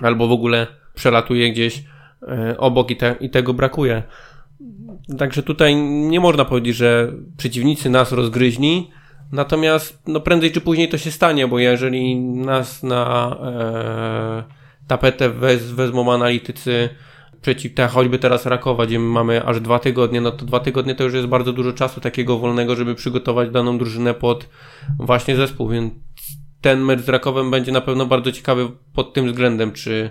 albo 0.08 0.28
w 0.28 0.32
ogóle 0.32 0.68
przelatuje 0.94 1.52
gdzieś 1.52 1.84
e, 2.22 2.58
obok 2.58 2.92
i, 2.92 2.96
te, 2.96 3.16
i 3.20 3.30
tego 3.30 3.54
brakuje. 3.54 4.04
Także 5.18 5.44
tutaj 5.44 5.76
nie 5.86 6.20
można 6.20 6.46
powiedzieć, 6.46 6.76
że 6.76 7.12
przeciwnicy 7.38 7.90
nas 7.90 8.12
rozgryźli, 8.12 8.90
natomiast 9.32 10.02
no 10.08 10.20
prędzej 10.20 10.52
czy 10.52 10.62
później 10.62 10.90
to 10.90 10.98
się 10.98 11.12
stanie, 11.12 11.48
bo 11.48 11.60
jeżeli 11.60 12.16
nas 12.20 12.84
na 12.84 13.36
e, 13.42 14.44
tapetę 14.88 15.30
wez, 15.30 15.72
wezmą 15.72 16.14
analitycy 16.14 16.90
przeciw 17.46 17.74
te, 17.74 17.88
choćby 17.88 18.20
teraz 18.20 18.46
Rakowa, 18.46 18.86
gdzie 18.86 19.00
mamy 19.00 19.46
aż 19.46 19.60
dwa 19.60 19.80
tygodnie, 19.80 20.22
no 20.22 20.32
to 20.32 20.46
dwa 20.46 20.60
tygodnie 20.60 20.96
to 20.96 21.04
już 21.04 21.14
jest 21.14 21.28
bardzo 21.28 21.54
dużo 21.54 21.74
czasu 21.74 22.02
takiego 22.02 22.38
wolnego, 22.38 22.76
żeby 22.76 22.96
przygotować 22.96 23.50
daną 23.50 23.78
drużynę 23.78 24.14
pod 24.14 24.50
właśnie 25.00 25.36
zespół, 25.36 25.70
więc 25.70 25.94
ten 26.62 26.82
mecz 26.82 27.02
z 27.02 27.10
Rakowem 27.10 27.52
będzie 27.52 27.72
na 27.72 27.82
pewno 27.82 28.06
bardzo 28.06 28.32
ciekawy 28.32 28.68
pod 28.94 29.14
tym 29.14 29.28
względem, 29.28 29.72
czy 29.72 30.10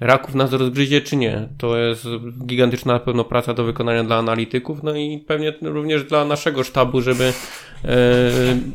Raków 0.00 0.34
nas 0.34 0.52
rozgryzie, 0.52 1.00
czy 1.00 1.16
nie. 1.16 1.48
To 1.58 1.78
jest 1.78 2.06
gigantyczna 2.46 2.92
na 2.92 3.00
pewno 3.00 3.24
praca 3.24 3.54
do 3.54 3.64
wykonania 3.64 4.04
dla 4.04 4.16
analityków, 4.16 4.82
no 4.82 4.96
i 4.96 5.24
pewnie 5.26 5.54
również 5.62 6.04
dla 6.04 6.24
naszego 6.24 6.64
sztabu, 6.64 7.00
żeby 7.00 7.24
e, 7.24 7.32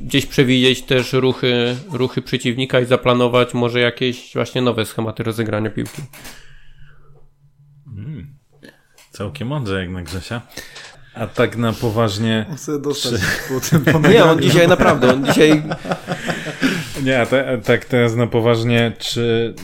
gdzieś 0.02 0.26
przewidzieć 0.26 0.82
też 0.82 1.14
ruchy, 1.14 1.76
ruchy 1.92 2.22
przeciwnika 2.22 2.80
i 2.80 2.86
zaplanować 2.86 3.54
może 3.54 3.80
jakieś 3.80 4.34
właśnie 4.34 4.62
nowe 4.62 4.86
schematy 4.86 5.24
rozegrania 5.24 5.70
piłki. 5.70 6.02
Hmm. 7.98 8.28
Całkiem 9.12 9.48
mądrze 9.48 9.80
jak 9.80 9.90
na 9.90 10.02
Grzesia. 10.04 10.42
A 11.14 11.28
tak 11.28 11.58
na 11.58 11.74
poważnie. 11.74 12.46
Chcę 12.56 12.82
dostać 12.82 13.22
czy... 13.70 13.80
po 13.80 14.00
Nie, 14.10 14.26
on 14.26 14.42
dzisiaj 14.42 14.68
naprawdę, 14.68 15.14
on 15.14 15.26
dzisiaj. 15.26 15.64
Nie, 17.04 17.22
a, 17.22 17.26
te, 17.26 17.62
tak 17.64 17.86
teraz 17.86 18.16
na 18.16 18.28
poważnie, 18.28 18.94
czy 19.00 19.56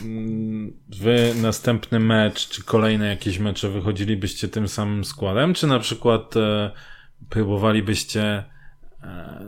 wy 1.00 1.32
następny 1.42 2.00
mecz, 2.00 2.48
czy 2.48 2.64
kolejne 2.64 3.06
jakieś 3.06 3.38
mecze 3.38 3.68
wychodzilibyście 3.68 4.48
tym 4.48 4.68
samym 4.68 5.04
składem, 5.04 5.54
czy 5.54 5.66
na 5.66 5.78
przykład 5.78 6.36
e, 6.36 6.70
próbowalibyście 7.28 8.44
e, 9.02 9.40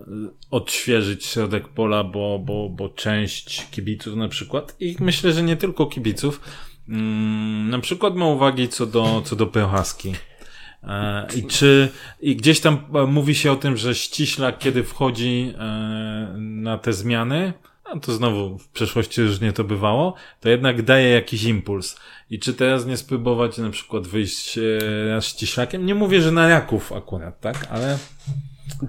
odświeżyć 0.51 1.25
środek 1.25 1.69
pola, 1.69 2.05
bo, 2.05 2.39
bo, 2.39 2.69
bo 2.69 2.89
część 2.89 3.71
kibiców 3.71 4.17
na 4.17 4.29
przykład, 4.29 4.77
i 4.81 4.97
myślę, 5.01 5.33
że 5.33 5.43
nie 5.43 5.57
tylko 5.57 5.87
kibiców, 5.87 6.41
mm, 6.89 7.71
na 7.71 7.79
przykład 7.79 8.15
ma 8.15 8.27
uwagi 8.27 8.69
co 8.69 8.87
do, 8.87 9.23
co 9.25 9.37
do 9.37 9.47
Prochaski. 9.47 10.15
E, 10.87 11.27
I 11.37 11.45
czy, 11.45 11.89
i 12.21 12.37
gdzieś 12.37 12.61
tam 12.61 12.79
e, 12.95 13.07
mówi 13.07 13.35
się 13.35 13.53
o 13.53 13.57
tym, 13.57 13.77
że 13.77 13.95
ściślak, 13.95 14.59
kiedy 14.59 14.85
wchodzi 14.85 15.53
e, 15.59 16.35
na 16.39 16.79
te 16.79 16.93
zmiany, 16.93 17.53
a 17.85 17.99
to 17.99 18.13
znowu 18.13 18.59
w 18.59 18.69
przeszłości 18.69 19.21
już 19.21 19.41
nie 19.41 19.53
to 19.53 19.65
bywało, 19.65 20.15
to 20.41 20.49
jednak 20.49 20.83
daje 20.83 21.09
jakiś 21.09 21.45
impuls. 21.45 21.97
I 22.31 22.39
czy 22.39 22.55
teraz 22.55 22.87
nie 22.87 22.97
spróbować 22.97 23.59
na 23.59 23.71
przykład 23.71 24.07
wyjść 24.07 24.59
raz 25.09 25.27
ściślakiem? 25.27 25.87
Nie 25.87 25.95
mówię, 25.95 26.23
że 26.23 26.33
na 26.33 26.49
Jaków 26.49 26.93
akurat, 26.93 27.41
tak? 27.41 27.67
Ale 27.71 27.99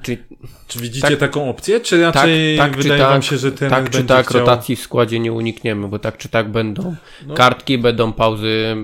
czy, 0.02 0.18
czy 0.68 0.80
widzicie 0.80 1.08
tak, 1.08 1.20
taką 1.20 1.50
opcję, 1.50 1.80
czy 1.80 2.02
raczej 2.02 2.58
tak, 2.58 2.72
tak, 2.72 2.84
wydaje 2.84 3.02
wam 3.02 3.22
tak, 3.22 3.24
się, 3.24 3.38
że 3.38 3.52
ten 3.52 3.70
Tak 3.70 3.90
czy 3.90 4.04
tak 4.04 4.28
chciał... 4.28 4.40
rotacji 4.40 4.76
w 4.76 4.82
składzie 4.82 5.20
nie 5.20 5.34
unikniemy, 5.34 5.88
bo 5.88 6.00
tak 6.00 6.18
czy 6.18 6.30
tak 6.30 6.52
będą 6.52 6.96
no. 7.28 7.34
kartki, 7.34 7.78
będą 7.78 8.14
pauzy 8.14 8.76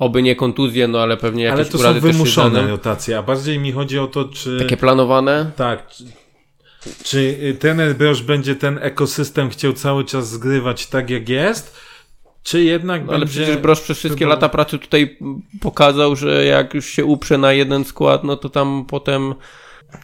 Oby 0.00 0.22
nie 0.22 0.36
kontuzje, 0.36 0.88
no 0.88 1.00
ale 1.00 1.16
pewnie 1.16 1.44
jakieś 1.44 1.60
Ale 1.60 1.68
to 1.68 1.78
są 1.78 2.00
wymuszone 2.00 2.66
rotacje, 2.68 3.18
a 3.18 3.22
bardziej 3.22 3.58
mi 3.58 3.72
chodzi 3.72 3.98
o 3.98 4.06
to, 4.06 4.24
czy... 4.24 4.58
Takie 4.58 4.76
planowane? 4.76 5.50
Tak. 5.56 5.90
Czy, 5.90 6.04
czy 7.04 7.56
ten 7.60 7.94
Broż 7.94 8.22
będzie 8.22 8.56
ten 8.56 8.78
ekosystem 8.82 9.50
chciał 9.50 9.72
cały 9.72 10.04
czas 10.04 10.28
zgrywać 10.28 10.86
tak, 10.86 11.10
jak 11.10 11.28
jest? 11.28 11.76
Czy 12.42 12.64
jednak 12.64 13.06
no, 13.06 13.12
Ale 13.12 13.26
przecież 13.26 13.56
Broż 13.56 13.80
przez 13.80 13.98
wszystkie 13.98 14.26
lata 14.26 14.48
pracy 14.48 14.78
tutaj 14.78 15.18
pokazał, 15.60 16.16
że 16.16 16.44
jak 16.44 16.74
już 16.74 16.86
się 16.86 17.04
uprze 17.04 17.38
na 17.38 17.52
jeden 17.52 17.84
skład, 17.84 18.24
no 18.24 18.36
to 18.36 18.48
tam 18.48 18.84
potem 18.88 19.34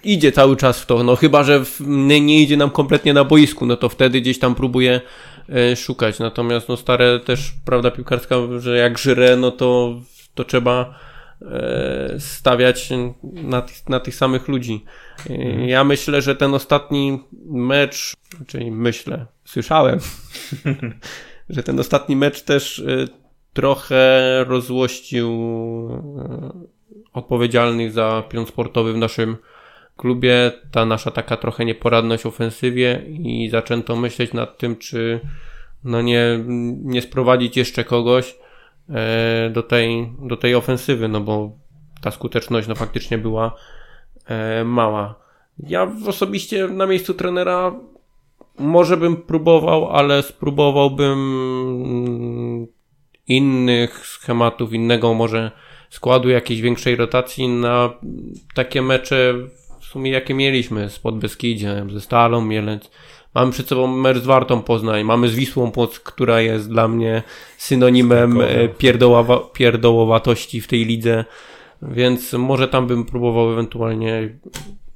idzie 0.05 0.33
cały 0.33 0.57
czas 0.57 0.81
w 0.81 0.87
to. 0.87 1.03
No 1.03 1.17
chyba, 1.17 1.43
że 1.43 1.65
w, 1.65 1.81
nie, 1.81 2.21
nie 2.21 2.43
idzie 2.43 2.57
nam 2.57 2.71
kompletnie 2.71 3.15
na 3.15 3.25
boisku, 3.25 3.67
no 3.67 3.77
to 3.77 3.89
wtedy 3.89 4.21
gdzieś 4.21 4.39
tam 4.39 4.55
próbuje 4.55 5.01
E, 5.49 5.77
szukać. 5.77 6.19
Natomiast 6.19 6.69
no 6.69 6.77
stare 6.77 7.21
też 7.21 7.53
prawda 7.65 7.91
piłkarska, 7.91 8.37
że 8.59 8.77
jak 8.77 8.99
żyrę, 8.99 9.37
no 9.37 9.51
to, 9.51 10.01
to 10.35 10.45
trzeba 10.45 10.99
e, 11.43 12.15
stawiać 12.19 12.89
na, 13.23 13.63
na 13.89 14.01
tych 14.01 14.15
samych 14.15 14.49
ludzi. 14.49 14.85
E, 15.31 15.35
mhm. 15.35 15.69
Ja 15.69 15.85
myślę, 15.85 16.23
że 16.23 16.37
ten 16.37 16.55
ostatni 16.55 17.23
mecz, 17.47 18.15
czyli 18.47 18.71
myślę, 18.71 19.27
słyszałem, 19.45 19.99
że 21.49 21.63
ten 21.63 21.81
ostatni 21.81 22.17
mecz 22.17 22.43
też 22.43 22.85
trochę 23.53 24.45
rozłościł 24.45 25.31
odpowiedzialnych 27.13 27.93
za 27.93 28.23
pion 28.29 28.47
sportowy 28.47 28.93
w 28.93 28.97
naszym 28.97 29.37
klubie 29.97 30.53
ta 30.71 30.87
nasza 30.87 31.11
taka 31.11 31.37
trochę 31.37 31.65
nieporadność 31.65 32.27
ofensywie 32.27 33.03
i 33.09 33.49
zaczęto 33.51 33.97
myśleć 33.97 34.33
nad 34.33 34.59
tym, 34.59 34.77
czy 34.77 35.21
no 35.85 36.03
nie, 36.03 36.45
nie 36.83 37.03
sprowadzić 37.03 37.57
jeszcze 37.57 37.85
kogoś 37.85 38.37
e, 38.89 39.51
do 39.51 39.63
tej, 39.63 40.13
do 40.23 40.37
tej 40.37 40.55
ofensywy, 40.55 41.09
no 41.09 41.21
bo 41.21 41.51
ta 42.01 42.11
skuteczność 42.11 42.69
no 42.69 42.75
faktycznie 42.75 43.19
była 43.19 43.57
e, 44.27 44.65
mała. 44.65 45.15
Ja 45.59 45.93
osobiście 46.07 46.69
na 46.69 46.87
miejscu 46.87 47.15
trenera 47.15 47.75
może 48.59 48.97
bym 48.97 49.17
próbował, 49.17 49.91
ale 49.91 50.23
spróbowałbym 50.23 51.19
innych 53.29 54.07
schematów, 54.07 54.73
innego 54.73 55.15
może 55.15 55.51
składu, 55.91 56.29
jakiejś 56.29 56.61
większej 56.61 56.97
rotacji 56.97 57.49
na 57.49 57.91
takie 58.55 58.83
mecze 58.83 59.35
sumie 59.97 60.11
jakie 60.11 60.35
mieliśmy 60.35 60.91
z 60.91 60.99
Podbeskidziem, 60.99 61.91
ze 61.91 62.01
Stalą 62.01 62.45
Mielec. 62.45 62.91
Mamy 63.35 63.53
przed 63.53 63.69
sobą 63.69 63.87
mecz 63.87 64.19
z 64.19 64.27
Wartą 64.27 64.63
Poznań, 64.63 65.05
mamy 65.05 65.29
z 65.29 65.35
Wisłą 65.35 65.71
Płock, 65.71 66.03
która 66.03 66.41
jest 66.41 66.69
dla 66.69 66.89
mnie 66.89 67.23
synonimem 67.59 68.41
e, 68.41 68.69
pierdołowa 68.69 69.39
pierdołowatości 69.53 70.61
w 70.61 70.67
tej 70.67 70.85
lidze, 70.85 71.25
więc 71.83 72.33
może 72.33 72.69
tam 72.69 72.87
bym 72.87 73.05
próbował 73.05 73.53
ewentualnie 73.53 74.39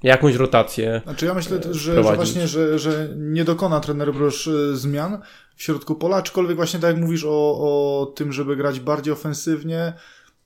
jakąś 0.03 0.35
rotację. 0.35 1.01
Znaczy 1.05 1.27
ja 1.27 1.35
myślę, 1.35 1.61
że, 1.71 1.75
że 1.75 2.03
właśnie, 2.03 2.49
że, 2.49 2.79
że 2.79 3.09
nie 3.17 3.45
dokona 3.45 3.81
trener 3.81 4.15
Brosz 4.15 4.49
e, 4.49 4.77
zmian 4.77 5.19
w 5.57 5.63
środku 5.63 5.95
pola, 5.95 6.17
aczkolwiek 6.17 6.57
właśnie 6.57 6.81
tak 6.81 6.93
jak 6.95 7.03
mówisz 7.03 7.25
o, 7.25 7.31
o 7.31 8.07
tym, 8.07 8.33
żeby 8.33 8.57
grać 8.57 8.81
bardziej 8.81 9.13
ofensywnie, 9.13 9.93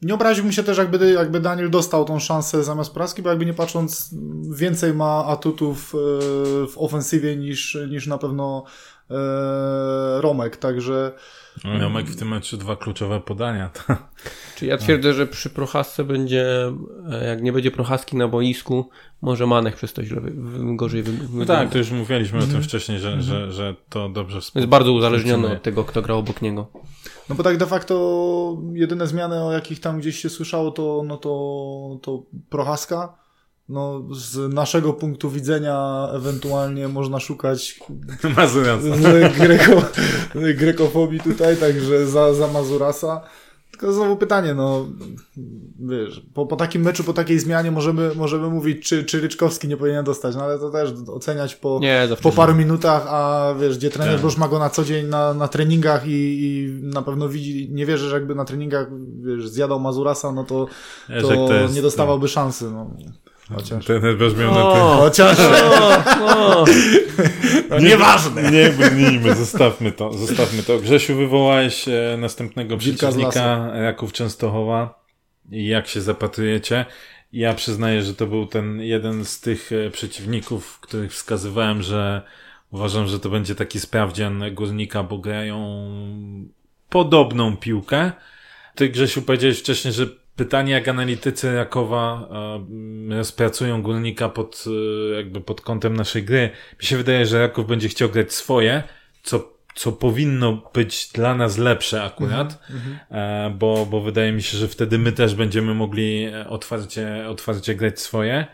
nie 0.05 0.15
obraziłbym 0.15 0.53
się 0.53 0.63
też, 0.63 0.79
jakby, 0.79 1.13
jakby 1.13 1.41
Daniel 1.41 1.71
dostał 1.71 2.05
tą 2.05 2.19
szansę 2.19 2.65
zamiast 2.65 2.95
Praski, 2.95 3.23
bo 3.23 3.29
jakby 3.29 3.47
nie 3.47 3.55
patrząc, 3.55 4.15
więcej 4.51 4.95
ma 4.95 5.25
atutów 5.27 5.95
e, 5.95 5.99
w 6.67 6.73
ofensywie 6.77 7.37
niż, 7.37 7.79
niż 7.91 8.07
na 8.07 8.19
pewno 8.19 8.65
e, 9.11 9.15
Romek, 10.21 10.57
także... 10.57 11.13
No, 11.65 11.79
Romek 11.79 12.07
w 12.07 12.17
tym 12.17 12.29
meczu 12.29 12.57
dwa 12.57 12.77
kluczowe 12.77 13.21
podania. 13.21 13.71
Czy 14.57 14.67
ja 14.67 14.79
twierdzę, 14.79 15.15
że 15.15 15.27
przy 15.27 15.51
Prochasce 15.51 16.05
będzie, 16.05 16.73
e, 17.11 17.27
jak 17.27 17.43
nie 17.43 17.53
będzie 17.53 17.71
Prochaski 17.71 18.17
na 18.17 18.29
boisku, 18.29 18.91
może 19.23 19.47
Manek 19.47 19.77
przez 19.77 19.93
to 19.93 20.05
źle, 20.05 20.21
gorzej 20.77 21.03
wygląda. 21.03 21.39
No 21.39 21.45
tak, 21.45 21.71
to 21.71 21.79
już 21.79 21.91
mówiliśmy 21.91 22.39
o 22.39 22.41
tym 22.41 22.51
mhm. 22.51 22.65
wcześniej, 22.65 22.99
że, 22.99 23.23
że, 23.23 23.53
że 23.53 23.75
to 23.89 24.09
dobrze 24.09 24.41
współpracuje. 24.41 24.63
Jest 24.63 24.71
bardzo 24.71 24.93
uzależniony 24.93 25.53
od 25.53 25.63
tego, 25.63 25.85
kto 25.85 26.03
grał 26.03 26.19
obok 26.19 26.43
niego. 26.43 26.67
No 27.29 27.35
bo 27.35 27.43
tak 27.43 27.57
de 27.57 27.67
facto 27.67 28.57
jedyne 28.73 29.07
zmiany, 29.07 29.45
o 29.45 29.53
jakich 29.53 29.81
tam 29.81 29.99
gdzieś 29.99 30.19
się 30.19 30.31
słyszało, 30.31 30.71
to, 30.71 31.03
no 31.07 31.17
to, 31.17 31.99
to 32.03 32.23
Prochaska. 32.51 33.24
No, 33.69 34.03
z 34.13 34.55
naszego 34.55 34.93
punktu 34.93 35.31
widzenia 35.31 36.09
ewentualnie 36.13 36.89
można 36.89 37.21
szukać 37.21 37.81
Greko, 39.39 39.83
grekofobii 40.35 41.21
tutaj, 41.21 41.57
także 41.57 42.07
za, 42.07 42.35
za 42.35 42.49
Mazurasa. 42.49 43.21
Tylko 43.71 43.93
znowu 43.93 44.17
pytanie, 44.17 44.55
no 44.55 44.87
wiesz, 45.81 46.23
po, 46.35 46.47
po 46.47 46.57
takim 46.57 46.83
meczu, 46.83 47.05
po 47.05 47.13
takiej 47.13 47.39
zmianie 47.39 47.71
możemy, 47.71 48.15
możemy 48.15 48.51
mówić, 48.51 48.89
czy, 48.89 49.05
czy 49.05 49.21
Ryczkowski 49.21 49.69
nie 49.69 49.77
powinien 49.77 50.05
dostać, 50.05 50.37
no 50.37 50.43
ale 50.43 50.59
to 50.59 50.71
też 50.71 50.93
oceniać 51.09 51.55
po, 51.55 51.79
nie, 51.83 52.09
po 52.23 52.33
paru 52.33 52.55
minutach, 52.55 53.07
a 53.09 53.55
wiesz, 53.61 53.79
gdzie 53.79 53.91
trener 53.91 54.23
już 54.23 54.37
ma 54.37 54.49
go 54.49 54.59
na 54.59 54.71
co 54.71 54.85
dzień 54.85 55.07
na, 55.07 55.35
na 55.35 55.49
treningach 55.49 56.07
i, 56.07 56.11
i 56.11 56.69
na 56.83 57.03
pewno 57.03 57.29
widzi, 57.29 57.69
nie 57.71 57.87
wierzę, 57.87 58.09
że 58.09 58.17
jakby 58.17 58.35
na 58.35 58.45
treningach 58.45 58.89
wiesz, 59.23 59.49
zjadał 59.49 59.81
Mazurasa, 59.81 60.33
no 60.33 60.45
to, 60.45 60.67
to, 61.23 61.29
to 61.29 61.55
jest, 61.55 61.75
nie 61.75 61.83
dostawałby 61.83 62.25
no. 62.25 62.29
szansy. 62.29 62.71
No. 62.71 62.91
Chociaż. 63.49 63.85
Ten 63.85 64.03
na 64.39 64.65
O, 64.65 64.97
Chociaż. 64.97 65.39
o, 65.41 66.61
o. 66.61 66.65
tym. 66.65 67.85
Nieważne. 67.85 68.51
Nie 68.51 68.71
brnijmy, 68.71 69.35
zostawmy 69.35 69.93
to, 69.93 70.13
zostawmy 70.13 70.63
to. 70.63 70.79
Grzesiu, 70.79 71.17
wywołałeś 71.17 71.89
e, 71.89 72.17
następnego 72.19 72.77
przeciwnika 72.77 73.71
Raków 73.73 74.13
Częstochowa 74.13 75.05
i 75.51 75.67
jak 75.67 75.89
się 75.89 76.01
zapatrujecie. 76.01 76.85
Ja 77.33 77.55
przyznaję, 77.55 78.03
że 78.03 78.15
to 78.15 78.27
był 78.27 78.47
ten 78.47 78.81
jeden 78.81 79.25
z 79.25 79.41
tych 79.41 79.71
e, 79.73 79.91
przeciwników, 79.91 80.81
których 80.81 81.13
wskazywałem, 81.13 81.83
że 81.83 82.23
uważam, 82.71 83.07
że 83.07 83.21
to 83.21 83.29
będzie 83.29 83.55
taki 83.55 83.81
sprawdzian 83.81 84.45
górnika, 84.53 85.03
bo 85.03 85.19
grają 85.19 85.89
podobną 86.89 87.57
piłkę. 87.57 88.13
Ty, 88.75 88.89
Grzesiu, 88.89 89.23
powiedziałeś 89.23 89.59
wcześniej, 89.59 89.95
że 89.95 90.07
pytanie, 90.37 90.73
jak 90.73 90.89
analitycy 90.89 91.55
Rakowa 91.55 92.29
e, 93.11 93.17
rozpracują 93.17 93.83
górnika 93.83 94.29
pod, 94.29 94.65
e, 94.67 95.15
jakby 95.15 95.41
pod 95.41 95.61
kątem 95.61 95.97
naszej 95.97 96.23
gry. 96.23 96.51
Mi 96.81 96.87
się 96.87 96.97
wydaje, 96.97 97.27
że 97.27 97.41
Raków 97.41 97.67
będzie 97.67 97.89
chciał 97.89 98.09
grać 98.09 98.33
swoje, 98.33 98.83
co, 99.23 99.53
co 99.75 99.93
powinno 99.93 100.71
być 100.75 101.09
dla 101.13 101.35
nas 101.35 101.59
lepsze 101.59 102.03
akurat, 102.03 102.63
e, 103.11 103.55
bo, 103.59 103.87
bo 103.87 104.01
wydaje 104.01 104.33
mi 104.33 104.43
się, 104.43 104.59
że 104.59 104.69
wtedy 104.69 104.99
my 104.99 105.13
też 105.13 105.35
będziemy 105.35 105.75
mogli 105.75 106.27
otwarcie, 106.49 107.25
otwarcie 107.29 107.75
grać 107.75 108.01
swoje. 108.01 108.47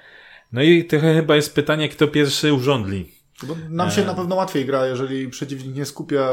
No 0.53 0.63
i 0.63 0.85
trochę 0.85 1.15
chyba 1.15 1.37
jest 1.37 1.55
pytanie, 1.55 1.89
kto 1.89 2.09
pierwszy 2.09 2.53
urządli. 2.53 3.20
Bo 3.43 3.57
nam 3.69 3.91
się 3.91 4.05
na 4.05 4.15
pewno 4.15 4.35
łatwiej 4.37 4.67
gra, 4.67 4.87
jeżeli 4.87 5.29
przeciwnik 5.29 5.77
nie 5.77 5.85
skupia 5.85 6.29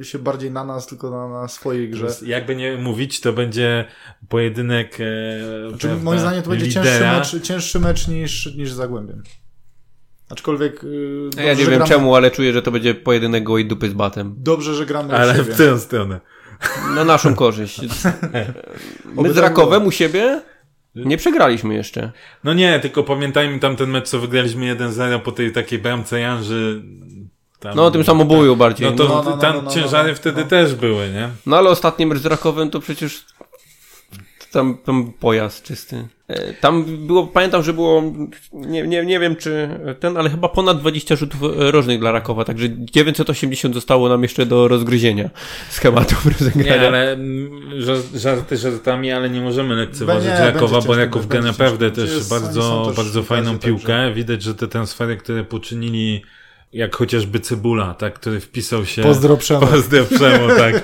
y, 0.00 0.04
się 0.04 0.18
bardziej 0.18 0.50
na 0.50 0.64
nas, 0.64 0.86
tylko 0.86 1.10
na, 1.10 1.28
na 1.40 1.48
swojej 1.48 1.90
grze. 1.90 2.06
Jakby 2.26 2.56
nie 2.56 2.76
mówić, 2.76 3.20
to 3.20 3.32
będzie 3.32 3.84
pojedynek. 4.28 4.98
E, 5.00 5.68
Znaczy, 5.68 5.86
prawda, 5.88 6.04
moim 6.04 6.20
zdaniem 6.20 6.42
to 6.42 6.50
będzie 6.50 6.72
cięższy 6.72 6.92
lidera. 6.92 7.18
mecz, 7.18 7.42
cięższy 7.42 7.80
mecz 7.80 8.08
niż, 8.08 8.56
niż 8.56 8.72
Zagłębiem. 8.72 9.22
Aczkolwiek 10.30 10.84
y, 10.84 11.28
dobrze, 11.30 11.46
Ja 11.46 11.52
nie 11.54 11.64
wiem 11.64 11.74
gramy, 11.74 11.86
czemu, 11.86 12.14
ale 12.14 12.30
czuję, 12.30 12.52
że 12.52 12.62
to 12.62 12.70
będzie 12.70 12.94
pojedynek 12.94 13.44
gołej 13.44 13.66
dupy 13.66 13.88
z 13.90 13.92
batem. 13.92 14.34
Dobrze, 14.38 14.74
że 14.74 14.86
gramy 14.86 15.14
Ale 15.16 15.32
u 15.32 15.36
siebie. 15.36 15.54
w 15.54 15.56
tę 15.58 15.78
stronę. 15.78 16.20
Na 16.94 17.04
naszą 17.04 17.34
korzyść. 17.34 17.80
My 19.22 19.32
z 19.32 19.38
Rakowem 19.38 19.86
u 19.86 19.90
siebie 19.90 20.42
nie 21.04 21.16
przegraliśmy 21.16 21.74
jeszcze. 21.74 22.12
No 22.44 22.54
nie, 22.54 22.80
tylko 22.80 23.02
pamiętajmy 23.04 23.58
tamten 23.58 23.90
mecz, 23.90 24.08
co 24.08 24.18
wygraliśmy 24.18 24.76
1-0 24.76 25.20
po 25.20 25.32
tej 25.32 25.52
takiej 25.52 25.78
bramce 25.78 26.20
Janży. 26.20 26.82
Tam, 27.60 27.76
No 27.76 27.84
o 27.86 27.90
tym 27.90 28.04
samobuju 28.04 28.56
bardziej. 28.56 28.90
No 28.90 28.96
to 28.96 29.08
No, 29.08 29.22
no, 29.22 29.30
no, 29.30 29.36
tam 29.36 29.56
no, 29.56 29.62
no, 29.62 29.70
ciężary 29.70 30.08
no, 30.10 30.16
wtedy 30.16 30.40
no. 30.42 30.48
też 30.48 30.74
były, 30.74 31.10
nie? 31.10 31.28
No 31.46 31.56
ale 31.58 31.70
ostatni 31.70 32.06
mecz 32.06 32.18
z 32.18 32.26
Rakowem 32.26 32.70
to 32.70 32.80
przecież 32.80 33.24
tam, 34.52 34.78
tam 34.84 35.12
pojazd 35.12 35.62
czysty. 35.62 36.08
E, 36.28 36.52
Tam 36.54 36.84
było, 37.06 37.26
pamiętam, 37.26 37.62
że 37.62 37.72
było, 37.72 38.02
nie, 38.52 38.82
nie, 38.82 39.06
nie 39.06 39.20
wiem 39.20 39.36
czy 39.36 39.68
ten, 40.00 40.16
ale 40.16 40.30
chyba 40.30 40.48
ponad 40.48 40.80
20 40.80 41.16
rzutów 41.16 41.40
e, 41.42 41.70
rożnych 41.70 41.98
dla 42.00 42.12
Rakowa, 42.12 42.44
także 42.44 42.66
980 42.70 43.74
zostało 43.74 44.08
nam 44.08 44.22
jeszcze 44.22 44.46
do 44.46 44.68
rozgryzienia 44.68 45.30
schematów 45.70 46.26
rozegrania. 46.38 46.76
Nie, 46.82 46.86
ale 46.88 47.16
ża- 47.78 48.18
żarty 48.18 48.56
żartami, 48.56 49.12
ale 49.12 49.30
nie 49.30 49.40
możemy 49.40 49.74
lekceważyć 49.74 50.28
Nie, 50.28 50.38
Rakowa, 50.52 50.80
bo 50.80 50.94
Raków 50.96 51.26
gra 51.28 51.40
naprawdę 51.42 51.90
też 51.90 52.28
bardzo, 52.30 52.92
bardzo 52.96 53.22
fajną 53.22 53.58
piłkę. 53.58 53.82
także- 53.86 54.14
Widać, 54.14 54.42
że 54.42 54.54
te 54.54 54.68
transfery, 54.68 55.16
które 55.16 55.44
poczynili, 55.44 56.22
jak 56.72 56.96
chociażby 56.96 57.40
Cebula, 57.40 57.94
tak, 57.94 58.14
który 58.14 58.40
wpisał 58.40 58.86
się... 58.86 59.02
Pozdro 59.02 59.36
Przemek. 59.36 59.70
Pozdro 59.70 60.04
Przemo, 60.04 60.54
tak. 60.58 60.82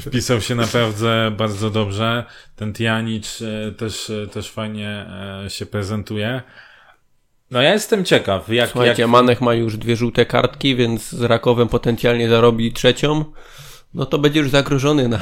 Wpisał 0.00 0.40
się 0.40 0.54
naprawdę 0.54 1.32
bardzo 1.36 1.70
dobrze. 1.70 2.24
Ten 2.56 2.72
Tianicz 2.72 3.42
e, 3.42 3.72
też, 3.72 4.10
e, 4.10 4.26
też 4.26 4.50
fajnie 4.50 5.06
e, 5.44 5.50
się 5.50 5.66
prezentuje. 5.66 6.42
No 7.50 7.62
ja 7.62 7.72
jestem 7.72 8.04
ciekaw, 8.04 8.48
jak... 8.48 8.70
Słuchajcie, 8.70 9.02
jak... 9.02 9.10
Manech 9.10 9.40
ma 9.40 9.54
już 9.54 9.76
dwie 9.76 9.96
żółte 9.96 10.26
kartki, 10.26 10.76
więc 10.76 11.08
z 11.08 11.22
Rakowem 11.22 11.68
potencjalnie 11.68 12.28
zarobi 12.28 12.72
trzecią. 12.72 13.24
No 13.94 14.06
to 14.06 14.18
będzie 14.18 14.40
już 14.40 14.50
zagrożony 14.50 15.08
na 15.08 15.20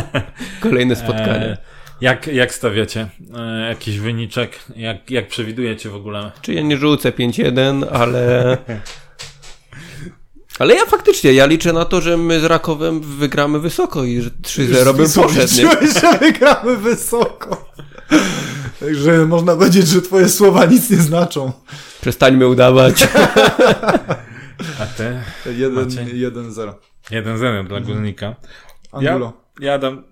kolejne 0.60 0.96
spotkanie. 0.96 1.56
Jak, 2.00 2.26
jak 2.26 2.54
stawiacie? 2.54 3.08
E, 3.38 3.68
jakiś 3.68 3.98
wyniczek? 3.98 4.58
Jak, 4.76 5.10
jak 5.10 5.28
przewidujecie 5.28 5.88
w 5.88 5.94
ogóle? 5.94 6.30
Czy 6.42 6.54
ja 6.54 6.62
nie 6.62 6.76
rzucę 6.76 7.10
5-1, 7.10 7.86
ale... 7.92 8.56
Ale 10.58 10.74
ja 10.74 10.86
faktycznie, 10.86 11.32
ja 11.32 11.46
liczę 11.46 11.72
na 11.72 11.84
to, 11.84 12.00
że 12.00 12.16
my 12.16 12.40
z 12.40 12.44
Rakowem 12.44 13.00
wygramy 13.00 13.58
wysoko 13.60 14.04
i 14.04 14.20
że 14.20 14.30
3-0 14.30 14.96
bym? 14.96 15.06
Liczyłeś, 15.42 16.00
że 16.00 16.18
wygramy 16.18 16.76
wysoko. 16.76 17.68
Także 18.80 19.26
można 19.26 19.56
powiedzieć, 19.56 19.88
że 19.88 20.02
twoje 20.02 20.28
słowa 20.28 20.64
nic 20.64 20.90
nie 20.90 20.96
znaczą. 20.96 21.52
Przestańmy 22.00 22.48
udawać. 22.48 22.94
A 24.80 24.86
ty? 24.86 25.20
1-0. 25.46 26.72
1-0 27.10 27.68
dla 27.68 27.80
Górnika. 27.80 28.36
Angulo. 28.92 29.32
Ja, 29.60 29.72
ja 29.72 29.78
dam. 29.78 30.04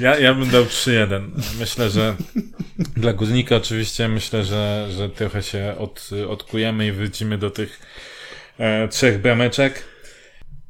ja, 0.00 0.18
ja 0.18 0.34
bym 0.34 0.50
dał 0.50 0.64
3-1. 0.64 1.22
Myślę, 1.60 1.90
że 1.90 2.14
dla 2.96 3.12
Górnika 3.12 3.56
oczywiście 3.56 4.08
myślę, 4.08 4.44
że, 4.44 4.88
że 4.90 5.08
trochę 5.08 5.42
się 5.42 5.74
od, 5.78 6.10
odkujemy 6.28 6.86
i 6.86 6.92
wrócimy 6.92 7.38
do 7.38 7.50
tych 7.50 7.80
trzech 8.90 9.20
brameczek. 9.20 9.92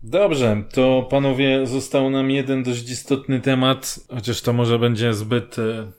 Dobrze, 0.04 0.62
to 0.72 1.06
panowie, 1.10 1.66
został 1.66 2.10
nam 2.10 2.30
jeden 2.30 2.62
dość 2.62 2.90
istotny 2.90 3.40
temat, 3.40 4.00
chociaż 4.14 4.40
to 4.40 4.52
może 4.52 4.78
będzie 4.78 5.14
zbyt 5.14 5.58
e, 5.58 5.92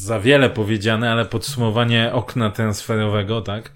za 0.00 0.20
wiele 0.20 0.50
powiedziane, 0.50 1.12
ale 1.12 1.24
podsumowanie 1.24 2.12
okna 2.12 2.50
transferowego, 2.50 3.40
tak? 3.40 3.72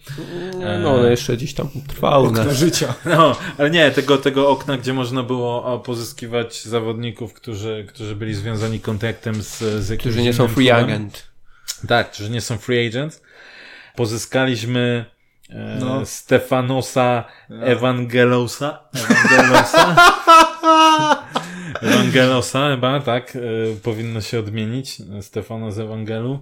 No, 0.60 0.78
no 0.78 1.06
jeszcze 1.06 1.36
gdzieś 1.36 1.54
tam 1.54 1.68
trwał. 1.88 2.30
Na... 2.30 2.44
Na 2.44 2.54
życia. 2.54 2.94
No, 3.04 3.36
ale 3.58 3.70
nie, 3.70 3.90
tego, 3.90 4.18
tego 4.18 4.48
okna, 4.48 4.78
gdzie 4.78 4.92
można 4.92 5.22
było 5.22 5.78
pozyskiwać 5.78 6.62
zawodników, 6.62 7.34
którzy, 7.34 7.86
którzy 7.88 8.16
byli 8.16 8.34
związani 8.34 8.80
kontraktem 8.80 9.42
z, 9.42 9.58
z 9.58 9.88
jakimś 9.88 10.00
Którzy 10.00 10.22
nie 10.22 10.32
są 10.32 10.48
free 10.48 10.70
agent. 10.70 11.32
Tak, 11.88 12.10
którzy 12.10 12.30
nie 12.30 12.40
są 12.40 12.58
free 12.58 12.86
agents. 12.88 13.22
Pozyskaliśmy 13.96 15.04
e, 15.54 15.78
No. 15.80 16.06
Stefanosa 16.06 17.24
Evangelosa. 17.62 18.78
Evangelosa. 18.94 19.96
Evangelosa 21.82 22.70
chyba, 22.70 23.00
tak, 23.00 23.36
e, 23.36 23.40
powinno 23.82 24.20
się 24.20 24.38
odmienić. 24.38 24.96
Stefanos 25.20 25.78
Ewangelu. 25.78 26.38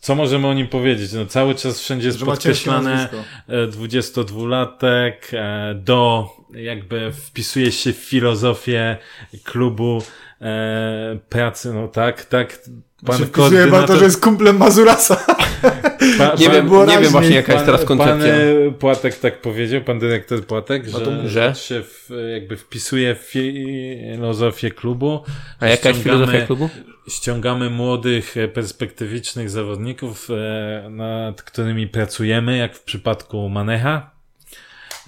Co 0.00 0.14
możemy 0.14 0.46
o 0.46 0.54
nim 0.54 0.68
powiedzieć? 0.68 1.12
No, 1.12 1.26
cały 1.26 1.54
czas 1.54 1.80
wszędzie 1.80 2.06
jest 2.06 2.18
Że 2.18 2.26
podkreślane 2.26 2.94
nazwisko. 2.94 3.16
e, 3.48 3.66
22-latek, 3.66 5.12
e, 5.32 5.74
do, 5.74 6.28
jakby 6.54 7.12
wpisuje 7.12 7.72
się 7.72 7.92
w 7.92 7.96
filozofię 7.96 8.96
klubu 9.44 10.02
e, 10.40 11.18
pracy, 11.28 11.72
no 11.74 11.88
tak, 11.88 12.24
tak. 12.24 12.58
Pan 13.06 13.18
Się 13.18 13.26
wpisuje 13.26 13.64
chyba 13.64 13.82
to, 13.82 13.96
że 13.96 14.04
jest 14.04 14.20
kumplem 14.20 14.56
Mazurasa. 14.56 15.16
pa, 16.18 16.34
Nie 16.38 16.46
pan- 16.46 16.54
wiem, 16.54 16.64
nie 16.64 16.70
wiem 16.70 16.86
raźniej. 16.88 17.08
właśnie 17.10 17.34
jaka 17.36 17.52
jest 17.52 17.64
teraz 17.64 17.84
Pan, 17.84 17.98
koncepcja. 17.98 18.32
pan 18.32 18.68
e, 18.68 18.72
Płatek 18.72 19.18
tak 19.18 19.40
powiedział, 19.40 19.80
pan 19.80 19.98
dyrektor 19.98 20.46
Płatek, 20.46 20.86
że, 20.88 21.00
to- 21.00 21.28
że? 21.28 21.54
się 21.54 21.82
w, 21.82 22.10
jakby 22.32 22.56
wpisuje 22.56 23.14
w 23.14 23.18
filozofię 23.18 24.70
klubu. 24.70 25.22
A 25.60 25.66
jaka 25.66 25.88
jest 25.88 26.02
filozofia 26.02 26.46
klubu? 26.46 26.68
Ściągamy 27.08 27.70
młodych, 27.70 28.36
e, 28.36 28.48
perspektywicznych 28.48 29.50
zawodników, 29.50 30.28
e, 30.30 30.90
nad 30.90 31.42
którymi 31.42 31.86
pracujemy, 31.88 32.56
jak 32.56 32.74
w 32.76 32.82
przypadku 32.82 33.48
Manecha. 33.48 34.15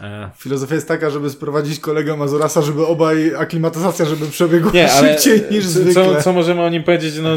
E, 0.01 0.31
Filozofia 0.37 0.75
jest 0.75 0.89
taka, 0.89 1.11
żeby 1.11 1.31
sprowadzić 1.31 1.81
kolegę 1.81 2.17
Mazurasa, 2.17 2.63
żeby 2.63 2.87
obaj 2.87 3.35
aklimatyzacja, 3.37 4.05
żeby 4.05 4.27
przebiegła 4.27 4.71
Nie, 4.73 4.93
ale 4.93 5.13
szybciej 5.13 5.43
niż 5.51 5.65
co- 5.65 5.71
zwykle. 5.71 5.95
Co, 5.95 6.23
co 6.23 6.33
możemy 6.33 6.63
o 6.63 6.69
nim 6.69 6.83
powiedzieć? 6.85 7.15
No, 7.23 7.31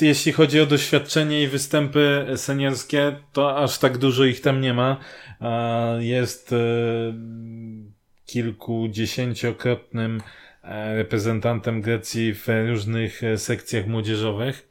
jeśli 0.00 0.32
chodzi 0.32 0.60
o 0.60 0.66
doświadczenie 0.66 1.42
i 1.42 1.48
występy 1.48 2.26
seniorskie, 2.36 3.16
to 3.32 3.58
aż 3.58 3.78
tak 3.78 3.98
dużo 3.98 4.24
ich 4.24 4.40
tam 4.40 4.60
nie 4.60 4.74
ma. 4.74 4.96
A 5.40 5.84
Jest 5.98 6.52
e, 6.52 6.56
kilkudziesięciokrotnym 8.26 10.20
e, 10.62 10.94
reprezentantem 10.96 11.80
Grecji 11.82 12.34
w 12.34 12.46
różnych 12.68 13.24
e, 13.24 13.38
sekcjach 13.38 13.86
młodzieżowych. 13.86 14.68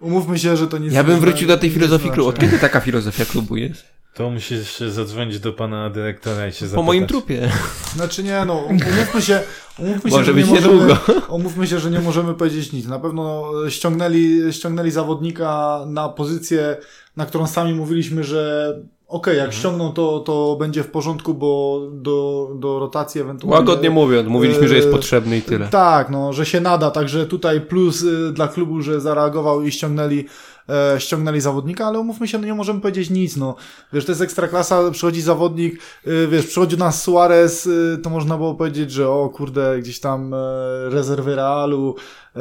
Umówmy 0.00 0.38
się, 0.38 0.56
że 0.56 0.66
to 0.66 0.78
nic 0.78 0.92
Ja 0.92 1.04
bym 1.04 1.14
nie 1.14 1.20
wrócił 1.20 1.48
do 1.48 1.58
tej 1.58 1.68
nie 1.68 1.74
filozofii 1.74 2.10
klubu. 2.10 2.28
Od 2.28 2.38
kiedy 2.38 2.58
taka 2.58 2.80
filozofia 2.80 3.24
klubu 3.24 3.56
jest? 3.56 3.97
To 4.14 4.30
musisz 4.30 4.78
zadzwonić 4.78 5.40
do 5.40 5.52
pana 5.52 5.90
dyrektora 5.90 6.46
i 6.48 6.52
się 6.52 6.58
Po 6.60 6.66
zapytać. 6.66 6.86
moim 6.86 7.06
trupie. 7.06 7.50
Znaczy 7.94 8.22
nie, 8.22 8.44
no, 8.46 8.54
umówmy 8.54 9.22
się, 9.22 9.40
umówmy 9.78 10.10
się, 10.10 10.16
Może 10.16 10.24
że 10.24 10.34
być 10.34 10.46
nie 10.46 10.60
możemy, 10.60 10.96
umówmy 11.28 11.66
się, 11.66 11.78
że 11.78 11.90
nie 11.90 12.00
możemy 12.00 12.34
powiedzieć 12.34 12.72
nic. 12.72 12.86
Na 12.86 12.98
pewno 12.98 13.44
ściągnęli, 13.68 14.52
ściągnęli 14.52 14.90
zawodnika 14.90 15.78
na 15.86 16.08
pozycję, 16.08 16.76
na 17.16 17.26
którą 17.26 17.46
sami 17.46 17.74
mówiliśmy, 17.74 18.24
że 18.24 18.74
okej, 19.08 19.36
jak 19.36 19.46
Mhm. 19.46 19.60
ściągną 19.60 19.92
to, 19.92 20.20
to 20.20 20.56
będzie 20.60 20.82
w 20.82 20.90
porządku, 20.90 21.34
bo 21.34 21.80
do, 21.92 22.48
do 22.58 22.78
rotacji 22.78 23.20
ewentualnie... 23.20 23.58
Łagodnie 23.58 23.90
mówiąc, 23.90 24.28
mówiliśmy, 24.28 24.68
że 24.68 24.76
jest 24.76 24.90
potrzebny 24.90 25.36
i 25.38 25.42
tyle. 25.42 25.68
Tak, 25.68 26.10
no, 26.10 26.32
że 26.32 26.46
się 26.46 26.60
nada, 26.60 26.90
także 26.90 27.26
tutaj 27.26 27.60
plus 27.60 28.02
y, 28.02 28.32
dla 28.32 28.48
klubu, 28.48 28.82
że 28.82 29.00
zareagował 29.00 29.62
i 29.62 29.70
ściągnęli 29.72 30.24
e, 30.68 31.00
ściągnęli 31.00 31.40
zawodnika, 31.40 31.86
ale 31.86 31.98
umówmy 31.98 32.28
się, 32.28 32.38
no 32.38 32.46
nie 32.46 32.54
możemy 32.54 32.80
powiedzieć 32.80 33.10
nic, 33.10 33.36
no. 33.36 33.54
Wiesz, 33.92 34.04
to 34.04 34.12
jest 34.12 34.22
ekstraklasa, 34.22 34.90
przychodzi 34.90 35.22
zawodnik, 35.22 35.80
y, 36.06 36.28
wiesz, 36.30 36.46
przychodził 36.46 36.78
nas 36.78 37.02
Suarez, 37.02 37.66
y, 37.66 37.98
to 38.02 38.10
można 38.10 38.36
było 38.36 38.54
powiedzieć, 38.54 38.90
że 38.92 39.08
o 39.08 39.28
kurde, 39.34 39.78
gdzieś 39.78 40.00
tam 40.00 40.34
e, 40.34 40.36
rezerwy 40.90 41.36
Realu, 41.36 41.94
e, 42.36 42.40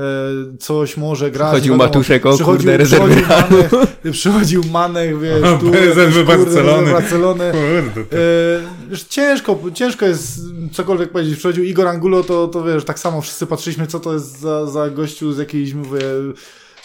coś 0.59 0.97
może 0.97 1.31
grać. 1.31 1.47
Przychodził 1.51 1.73
wiadomo. 1.73 1.87
Matuszek, 1.89 2.25
o 2.25 2.29
Przychodził- 2.33 2.45
kurde, 2.57 2.77
rezerwy 2.77 3.15
przychodził 3.15 3.27
Manek, 3.29 3.71
przychodził 4.11 4.61
Manek, 4.71 5.19
wiesz, 5.19 5.43
O, 5.43 5.57
tu 5.57 5.71
rezerwy 5.71 6.23
Barcelony. 6.25 6.63
rezerwy 6.71 6.91
Barcelony. 6.91 7.51
Kurde. 7.51 8.17
E, 8.17 8.89
wiesz, 8.89 9.03
ciężko, 9.03 9.59
ciężko 9.73 10.05
jest 10.05 10.39
cokolwiek 10.71 11.11
powiedzieć. 11.11 11.35
Przychodził 11.37 11.63
Igor 11.63 11.87
Angulo, 11.87 12.23
to, 12.23 12.47
to 12.47 12.63
wiesz, 12.63 12.85
tak 12.85 12.99
samo 12.99 13.21
wszyscy 13.21 13.47
patrzyliśmy, 13.47 13.87
co 13.87 13.99
to 13.99 14.13
jest 14.13 14.39
za, 14.39 14.65
za 14.65 14.89
gościu 14.89 15.33
z 15.33 15.37
jakiejś, 15.37 15.73
mówię, 15.73 16.01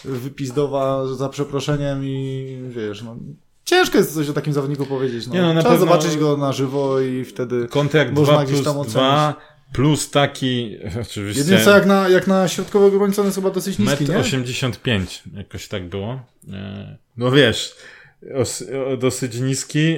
wypizdowa 0.04 1.06
za 1.14 1.28
przeproszeniem 1.28 2.04
i 2.04 2.58
wiesz, 2.68 3.02
no. 3.02 3.16
Ciężko 3.64 3.98
jest 3.98 4.14
coś 4.14 4.28
o 4.28 4.32
takim 4.32 4.52
zawodniku 4.52 4.86
powiedzieć. 4.86 5.26
No. 5.26 5.34
Nie, 5.34 5.42
no, 5.42 5.54
na 5.54 5.60
Trzeba 5.60 5.74
pewno- 5.76 5.86
zobaczyć 5.86 6.16
go 6.16 6.36
na 6.36 6.52
żywo 6.52 7.00
i 7.00 7.24
wtedy. 7.24 7.66
Kontrakt 7.70 8.12
Można 8.12 8.34
2 8.34 8.44
gdzieś 8.44 8.64
tam 8.64 8.76
ocenić. 8.78 8.94
2 8.94 9.34
plus 9.72 10.10
taki, 10.10 10.76
oczywiście, 11.02 11.40
Jedynie 11.42 11.64
co 11.64 11.70
jak 11.70 11.86
na, 11.86 12.08
jak 12.08 12.26
na 12.26 12.48
środkowego 12.48 12.96
obrońcę 12.96 13.22
jest 13.22 13.34
chyba 13.36 13.50
dosyć 13.50 13.78
niski, 13.78 14.08
nie? 14.08 14.18
85, 14.18 15.22
jakoś 15.36 15.68
tak 15.68 15.88
było. 15.88 16.20
E, 16.52 16.96
No 17.16 17.30
wiesz, 17.30 17.74
dosyć 18.98 19.40
niski, 19.40 19.96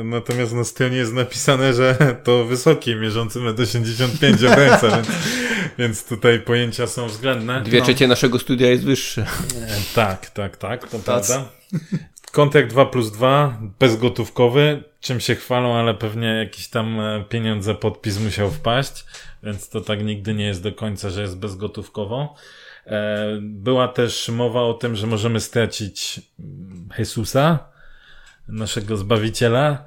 e, 0.00 0.04
natomiast 0.04 0.52
na 0.52 0.64
stronie 0.64 0.96
jest 0.96 1.12
napisane, 1.12 1.74
że 1.74 1.96
to 2.24 2.44
wysoki, 2.44 2.96
mierzący 2.96 3.40
metr 3.40 3.62
85 3.62 4.44
obrońca, 4.44 4.90
więc, 4.96 5.08
więc 5.78 6.04
tutaj 6.08 6.40
pojęcia 6.40 6.86
są 6.86 7.06
względne. 7.08 7.62
Dwie 7.62 7.78
No. 7.78 7.84
trzecie 7.84 8.08
naszego 8.08 8.38
studia 8.38 8.70
jest 8.70 8.84
wyższe. 8.84 9.22
E, 9.22 9.26
Tak, 9.94 10.30
tak, 10.30 10.56
tak, 10.56 10.88
to 10.88 10.98
Tac. 10.98 11.04
prawda. 11.04 11.48
Kontrakt 12.32 12.70
2 12.70 12.86
plus 12.86 13.12
2, 13.12 13.58
bezgotówkowy, 13.78 14.82
czym 15.00 15.20
się 15.20 15.34
chwalą, 15.34 15.74
ale 15.76 15.94
pewnie 15.94 16.26
jakieś 16.28 16.68
tam 16.68 17.00
e, 17.00 17.24
pieniądze 17.28 17.74
podpis 17.74 18.18
musiał 18.20 18.50
wpaść, 18.50 19.04
więc 19.42 19.68
to 19.68 19.80
tak 19.80 20.04
nigdy 20.04 20.34
nie 20.34 20.44
jest 20.46 20.62
do 20.62 20.72
końca, 20.72 21.10
że 21.10 21.22
jest 21.22 21.38
bezgotówkowo. 21.38 22.34
E, 22.86 23.26
Była 23.40 23.88
też 23.88 24.28
mowa 24.28 24.62
o 24.62 24.74
tym, 24.74 24.96
że 24.96 25.06
możemy 25.06 25.40
stracić 25.40 26.20
mm, 26.40 26.88
Jesusa, 26.98 27.58
naszego 28.48 28.96
Zbawiciela, 28.96 29.84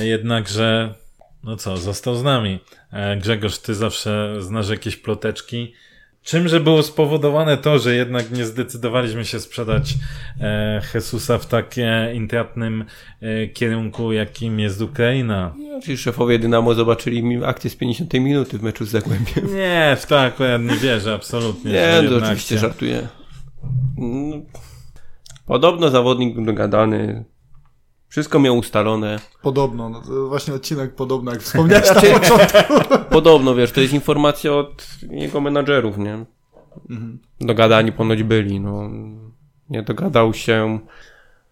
jednakże, 0.00 0.94
no 1.44 1.56
co, 1.56 1.76
został 1.76 2.16
z 2.16 2.22
nami. 2.22 2.58
E, 2.92 3.16
Grzegorz, 3.16 3.58
ty 3.58 3.74
zawsze 3.74 4.36
znasz 4.40 4.68
jakieś 4.68 4.96
ploteczki. 4.96 5.74
Czymże 6.22 6.60
było 6.60 6.82
spowodowane 6.82 7.56
to, 7.56 7.78
że 7.78 7.94
jednak 7.94 8.30
nie 8.30 8.44
zdecydowaliśmy 8.44 9.24
się 9.24 9.40
sprzedać 9.40 9.94
e, 10.40 10.82
Jesusa 10.94 11.38
w 11.38 11.46
tak 11.46 11.74
e, 11.78 12.14
intratnym 12.14 12.84
e, 13.20 13.48
kierunku, 13.48 14.12
jakim 14.12 14.60
jest 14.60 14.80
Ukraina? 14.80 15.54
No, 15.58 15.80
czyli 15.82 15.96
szefowie 15.98 16.38
Dynamo 16.38 16.74
zobaczyli 16.74 17.22
mi 17.22 17.44
akcję 17.44 17.70
z 17.70 17.76
50 17.76 18.14
minuty 18.14 18.58
w 18.58 18.62
meczu 18.62 18.84
z 18.84 18.88
Zagłębiem. 18.90 19.56
Nie, 19.56 19.96
w 20.00 20.06
to 20.06 20.20
akurat 20.20 20.62
nie 20.62 20.76
wierzę, 20.76 21.14
absolutnie. 21.14 21.72
Nie, 21.72 21.94
to 21.96 22.02
jednak- 22.02 22.22
oczywiście 22.22 22.58
żartuję. 22.58 23.08
No, 23.96 24.36
Podobno 25.46 25.90
zawodnik 25.90 26.44
dogadany. 26.44 27.24
Wszystko 28.14 28.38
miał 28.38 28.56
ustalone. 28.58 29.18
Podobno, 29.42 29.88
no 29.88 30.00
to 30.00 30.28
właśnie 30.28 30.54
odcinek 30.54 30.94
podobno, 30.94 31.32
jak 31.32 31.42
wspomniałeś 31.42 31.86
Znaczy- 31.86 32.12
na 32.12 32.18
początku. 32.18 32.58
Podobno, 33.10 33.54
wiesz, 33.54 33.72
to 33.72 33.80
jest 33.80 33.92
informacja 33.92 34.52
od 34.52 34.86
jego 35.10 35.40
menadżerów, 35.40 35.98
nie? 35.98 36.24
Dogadani 37.40 37.92
ponoć 37.92 38.22
byli, 38.22 38.60
no. 38.60 38.90
Nie 39.70 39.82
dogadał 39.82 40.34
się 40.34 40.78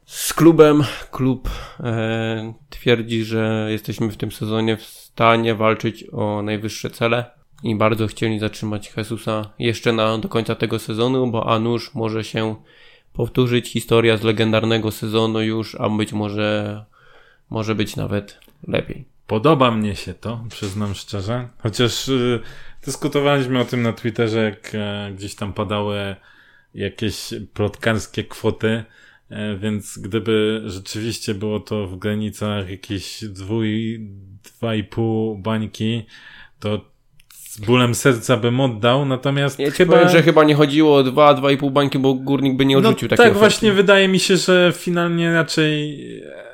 z 0.07 0.35
klubem. 0.35 0.85
Klub 1.11 1.51
e, 1.81 2.55
twierdzi, 2.71 3.25
że 3.25 3.67
jesteśmy 3.71 4.11
w 4.11 4.17
tym 4.17 4.33
sezonie 4.33 4.77
w 4.77 4.83
stanie 4.83 5.55
walczyć 5.55 6.05
o 6.13 6.43
najwyższe 6.43 6.91
cele 6.91 7.31
i 7.63 7.77
bardzo 7.77 8.07
chcieli 8.07 8.39
zatrzymać 8.39 8.93
Jesusa 8.97 9.51
jeszcze 9.59 9.93
na, 9.93 10.19
do 10.19 10.29
końca 10.29 10.55
tego 10.55 10.79
sezonu, 10.79 11.31
bo 11.31 11.53
a 11.53 11.59
nuż 11.59 11.95
może 11.95 12.25
się 12.25 12.57
powtórzyć 13.13 13.69
historia 13.71 14.17
z 14.17 14.23
legendarnego 14.23 14.91
sezonu 14.91 15.43
już, 15.43 15.75
a 15.75 15.89
być 15.89 16.13
może 16.13 16.85
może 17.51 17.75
być 17.75 17.97
nawet 17.97 18.41
lepiej. 18.69 19.05
Podoba 19.27 19.71
mnie 19.71 19.97
się 19.97 20.15
to, 20.15 20.45
przyznam 20.49 20.95
szczerze. 20.95 21.49
Chociaż 21.59 22.09
y, 22.09 22.41
dyskutowaliśmy 22.85 23.61
o 23.61 23.65
tym 23.65 23.83
na 23.83 23.93
Twitterze, 23.93 24.43
jak 24.43 24.75
e, 24.75 25.13
gdzieś 25.17 25.35
tam 25.35 25.53
padały 25.53 26.17
jakieś 26.75 27.35
plotkarskie 27.55 28.25
kwoty, 28.25 28.85
e, 29.31 29.57
więc 29.57 29.99
gdyby 29.99 30.63
rzeczywiście 30.67 31.35
było 31.35 31.61
to 31.61 31.87
w 31.87 31.99
granicach 31.99 32.67
i 34.75 34.85
pół 34.85 35.39
bańki, 35.39 36.07
to 36.61 36.92
z 37.53 37.61
bólem 37.61 37.95
serca 37.95 38.37
bym 38.37 38.61
oddał, 38.61 39.05
natomiast 39.05 39.59
Ja 39.59 39.71
chyba... 39.71 39.93
powiem, 39.93 40.09
że 40.09 40.23
chyba 40.23 40.45
nie 40.45 40.55
chodziło 40.55 40.97
o 40.97 41.03
2, 41.03 41.35
2,5 41.35 41.71
bańki, 41.73 41.99
bo 41.99 42.15
górnik 42.15 42.57
by 42.57 42.67
nie 42.67 42.79
odrzucił 42.79 43.07
no, 43.07 43.11
takiej 43.11 43.17
Tak, 43.17 43.27
oferty. 43.27 43.39
właśnie 43.39 43.73
wydaje 43.73 44.09
mi 44.09 44.21
się, 44.21 44.37
że 44.37 44.73
finalnie 44.77 45.33
raczej... 45.33 45.99
e, 46.23 46.53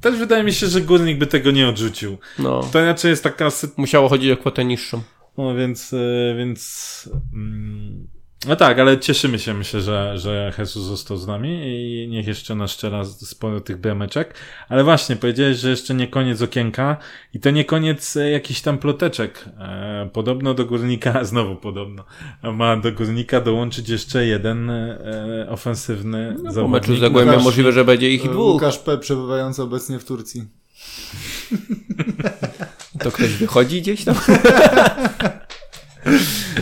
Też 0.00 0.18
wydaje 0.18 0.44
mi 0.44 0.52
się, 0.52 0.66
że 0.66 0.80
górnik 0.80 1.18
by 1.18 1.26
tego 1.26 1.50
nie 1.50 1.68
odrzucił. 1.68 2.18
No. 2.38 2.60
To 2.72 2.84
raczej 2.84 3.10
jest 3.10 3.22
taka 3.24 3.50
sytuacja, 3.50 3.80
Musiało 3.82 4.08
chodzić 4.08 4.30
o 4.30 4.36
kwotę 4.36 4.64
niższą. 4.64 5.02
no 5.38 5.54
więc, 5.54 5.92
e, 5.92 6.34
więc. 6.38 7.10
mm, 7.34 8.01
No 8.48 8.56
tak, 8.56 8.78
ale 8.78 8.98
cieszymy 8.98 9.38
się, 9.38 9.54
myślę, 9.54 9.80
że, 9.80 10.18
że 10.18 10.52
Jesus 10.58 10.84
został 10.84 11.16
z 11.16 11.26
nami 11.26 11.60
i 11.64 12.08
niech 12.08 12.26
jeszcze 12.26 12.54
nas 12.54 12.70
szczera 12.70 13.04
sporo 13.04 13.60
tych 13.60 13.76
brameczek. 13.80 14.34
Ale 14.68 14.84
właśnie, 14.84 15.16
powiedziałeś, 15.16 15.56
że 15.58 15.70
jeszcze 15.70 15.94
nie 15.94 16.08
koniec 16.08 16.42
okienka 16.42 16.96
i 17.34 17.40
to 17.40 17.50
nie 17.50 17.64
koniec 17.64 18.16
e, 18.16 18.30
jakichś 18.30 18.60
tam 18.60 18.78
ploteczek. 18.78 19.44
E, 19.58 20.08
Podobno 20.12 20.54
do 20.54 20.64
górnika, 20.66 21.24
znowu 21.24 21.56
podobno, 21.56 22.04
ma 22.42 22.76
do 22.76 22.92
górnika 22.92 23.40
dołączyć 23.40 23.88
jeszcze 23.88 24.26
jeden 24.26 24.70
e, 24.70 25.46
ofensywny 25.48 26.36
Po 26.44 26.52
zawodnik. 26.52 26.82
meczu 26.82 26.96
z 26.96 27.00
Zagłębiem 27.00 27.34
Łukasz- 27.34 27.44
możliwe, 27.44 27.72
że 27.72 27.84
będzie 27.84 28.10
ich 28.10 28.24
i 28.24 28.28
dwóch. 28.28 28.52
Łukasz 28.52 28.78
P. 28.78 28.98
przebywający 28.98 29.62
obecnie 29.62 29.98
w 29.98 30.04
Turcji. 30.04 30.44
To 33.00 33.12
ktoś 33.12 33.28
wychodzi 33.28 33.82
gdzieś 33.82 34.04
tam? 34.04 34.14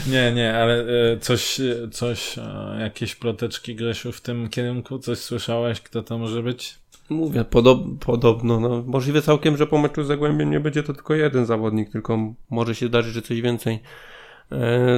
Nie, 0.12 0.32
nie, 0.32 0.54
ale 0.54 0.84
e, 1.12 1.18
coś, 1.18 1.60
e, 1.60 1.88
coś, 1.90 2.38
e, 2.38 2.76
jakieś 2.80 3.14
ploteczki, 3.14 3.74
Grzesiu, 3.74 4.12
w 4.12 4.20
tym 4.20 4.48
kierunku? 4.48 4.98
Coś 4.98 5.18
słyszałeś, 5.18 5.80
kto 5.80 6.02
to 6.02 6.18
może 6.18 6.42
być? 6.42 6.78
Mówię, 7.08 7.44
podob, 7.44 7.84
podobno. 8.00 8.60
No, 8.60 8.82
możliwe 8.86 9.22
całkiem, 9.22 9.56
że 9.56 9.66
po 9.66 9.78
meczu 9.78 10.04
z 10.04 10.06
Zagłębiem 10.06 10.50
nie 10.50 10.60
będzie 10.60 10.82
to 10.82 10.92
tylko 10.92 11.14
jeden 11.14 11.46
zawodnik, 11.46 11.90
tylko 11.90 12.18
może 12.50 12.74
się 12.74 12.86
zdarzyć, 12.86 13.14
że 13.14 13.22
coś 13.22 13.40
więcej. 13.40 13.80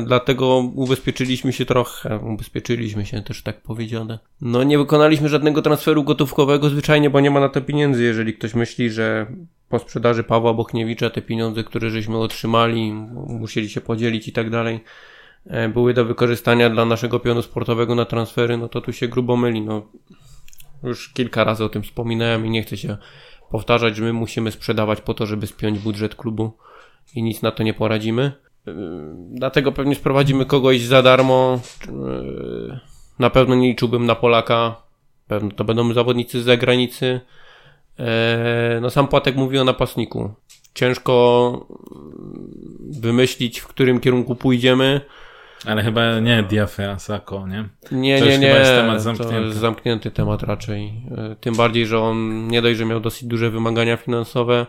Dlatego 0.06 0.56
ubezpieczyliśmy 0.74 1.52
się 1.52 1.66
trochę, 1.66 2.18
ubezpieczyliśmy 2.18 3.06
się 3.06 3.22
też 3.22 3.42
tak 3.42 3.60
powiedziane. 3.60 4.18
No 4.40 4.62
nie 4.62 4.78
wykonaliśmy 4.78 5.28
żadnego 5.28 5.62
transferu 5.62 6.04
gotówkowego 6.04 6.70
zwyczajnie, 6.70 7.10
bo 7.10 7.20
nie 7.20 7.30
ma 7.30 7.40
na 7.40 7.48
to 7.48 7.60
pieniędzy. 7.60 8.04
Jeżeli 8.04 8.34
ktoś 8.34 8.54
myśli, 8.54 8.90
że 8.90 9.26
po 9.72 9.78
sprzedaży 9.78 10.24
Pawła 10.24 10.54
Bochniewicza 10.54 11.10
te 11.10 11.22
pieniądze, 11.22 11.64
które 11.64 11.90
żeśmy 11.90 12.18
otrzymali, 12.18 12.92
musieli 13.28 13.68
się 13.68 13.80
podzielić 13.80 14.28
i 14.28 14.32
tak 14.32 14.50
dalej, 14.50 14.80
e, 15.46 15.68
były 15.68 15.94
do 15.94 16.04
wykorzystania 16.04 16.70
dla 16.70 16.84
naszego 16.84 17.20
pionu 17.20 17.42
sportowego 17.42 17.94
na 17.94 18.04
transfery, 18.04 18.56
no 18.56 18.68
to 18.68 18.80
tu 18.80 18.92
się 18.92 19.08
grubo 19.08 19.36
myli. 19.36 19.60
No, 19.60 19.82
już 20.82 21.08
kilka 21.08 21.44
razy 21.44 21.64
o 21.64 21.68
tym 21.68 21.82
wspominałem 21.82 22.46
i 22.46 22.50
nie 22.50 22.62
chcę 22.62 22.76
się 22.76 22.96
powtarzać, 23.50 23.96
że 23.96 24.02
my 24.02 24.12
musimy 24.12 24.50
sprzedawać 24.50 25.00
po 25.00 25.14
to, 25.14 25.26
żeby 25.26 25.46
spiąć 25.46 25.78
budżet 25.78 26.14
klubu 26.14 26.52
i 27.14 27.22
nic 27.22 27.42
na 27.42 27.50
to 27.50 27.62
nie 27.62 27.74
poradzimy. 27.74 28.32
Yy, 28.66 28.74
Dlatego 29.30 29.72
pewnie 29.72 29.94
sprowadzimy 29.94 30.46
kogoś 30.46 30.80
za 30.80 31.02
darmo. 31.02 31.60
Yy, 31.86 32.80
Na 33.18 33.30
pewno 33.30 33.54
nie 33.54 33.68
liczyłbym 33.68 34.06
na 34.06 34.14
Polaka. 34.14 34.76
Pewno 35.28 35.50
to 35.50 35.64
będą 35.64 35.92
zawodnicy 35.92 36.42
z 36.42 36.44
zagranicy. 36.44 37.20
Yy, 37.98 38.04
No 38.80 38.90
sam 38.90 39.08
Płatek 39.08 39.36
mówił 39.36 39.60
o 39.60 39.64
napastniku. 39.64 40.34
Ciężko 40.74 41.66
wymyślić, 43.00 43.58
w 43.60 43.66
którym 43.66 44.00
kierunku 44.00 44.34
pójdziemy. 44.34 45.00
Ale 45.66 45.82
chyba 45.82 46.20
nie 46.20 46.42
Diafra, 46.42 46.98
Sako, 46.98 47.46
nie? 47.46 47.64
Nie, 47.92 48.18
To 48.18 48.24
nie, 48.24 48.38
nie. 48.38 48.46
chyba 48.46 48.58
jest 48.58 48.70
temat 48.70 48.96
To 48.96 49.00
zamknięty. 49.02 49.34
jest 49.46 49.58
zamknięty 49.58 50.10
temat 50.10 50.42
raczej. 50.42 50.92
E, 51.32 51.36
Tym 51.40 51.54
bardziej, 51.54 51.86
że 51.86 51.98
on 51.98 52.48
nie 52.48 52.62
dość, 52.62 52.78
że 52.78 52.84
miał 52.84 53.00
dosyć 53.00 53.24
duże 53.24 53.50
wymagania 53.50 53.96
finansowe, 53.96 54.66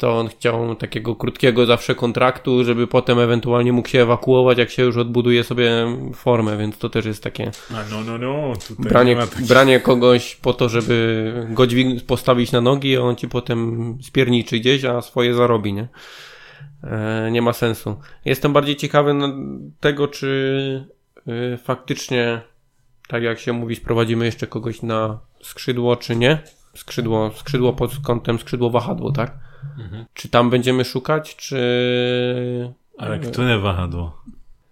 to 0.00 0.18
on 0.18 0.28
chciał 0.28 0.74
takiego 0.74 1.16
krótkiego 1.16 1.66
zawsze 1.66 1.94
kontraktu, 1.94 2.64
żeby 2.64 2.86
potem 2.86 3.18
ewentualnie 3.18 3.72
mógł 3.72 3.88
się 3.88 4.02
ewakuować, 4.02 4.58
jak 4.58 4.70
się 4.70 4.82
już 4.82 4.96
odbuduje 4.96 5.44
sobie 5.44 5.70
formę, 6.14 6.56
więc 6.56 6.78
to 6.78 6.90
też 6.90 7.06
jest 7.06 7.22
takie 7.22 7.50
A 7.70 7.90
no, 7.90 8.04
no, 8.04 8.18
no, 8.18 8.52
tutaj 8.68 8.92
branie, 8.92 9.16
takich... 9.16 9.46
branie 9.46 9.80
kogoś 9.80 10.36
po 10.36 10.52
to, 10.52 10.68
żeby 10.68 11.46
go 11.50 11.66
dźwig- 11.66 12.06
postawić 12.06 12.52
na 12.52 12.60
nogi, 12.60 12.96
a 12.96 13.00
on 13.00 13.16
ci 13.16 13.28
potem 13.28 13.98
spierniczy 14.02 14.58
gdzieś, 14.58 14.84
a 14.84 15.02
swoje 15.02 15.34
zarobi, 15.34 15.72
nie? 15.72 15.88
E, 16.84 17.30
nie 17.30 17.42
ma 17.42 17.52
sensu. 17.52 17.96
Jestem 18.24 18.52
bardziej 18.52 18.76
ciekawy 18.76 19.14
tego, 19.80 20.08
czy 20.08 20.84
y, 21.28 21.58
faktycznie 21.64 22.40
tak 23.08 23.22
jak 23.22 23.38
się 23.38 23.52
mówi, 23.52 23.76
sprowadzimy 23.76 24.24
jeszcze 24.24 24.46
kogoś 24.46 24.82
na 24.82 25.18
skrzydło, 25.42 25.96
czy 25.96 26.16
nie? 26.16 26.38
Skrzydło, 26.74 27.30
skrzydło 27.36 27.72
pod 27.72 27.90
kątem 28.02 28.38
skrzydło 28.38 28.70
wahadło, 28.70 29.12
tak? 29.12 29.49
Czy 30.14 30.28
tam 30.28 30.50
będziemy 30.50 30.84
szukać, 30.84 31.36
czy... 31.36 31.60
Ale 32.98 33.18
które 33.18 33.58
wahadło? 33.58 34.22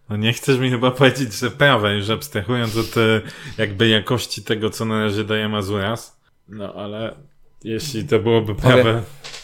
No 0.09 0.17
nie 0.17 0.33
chcesz 0.33 0.59
mi 0.59 0.71
chyba 0.71 0.91
powiedzieć, 0.91 1.35
że 1.35 1.51
prawe, 1.51 1.95
już 1.95 2.11
abstrahując 2.11 2.77
od 2.77 2.97
e, 2.97 3.21
jakby 3.59 3.89
jakości 3.89 4.43
tego, 4.43 4.71
co 4.71 4.85
na 4.85 5.05
razie 5.05 5.25
daje 5.25 5.49
Mazuras. 5.49 6.17
No 6.49 6.75
ale 6.75 7.15
jeśli 7.65 8.05
to 8.05 8.19
byłoby 8.19 8.55
prawe... 8.55 9.03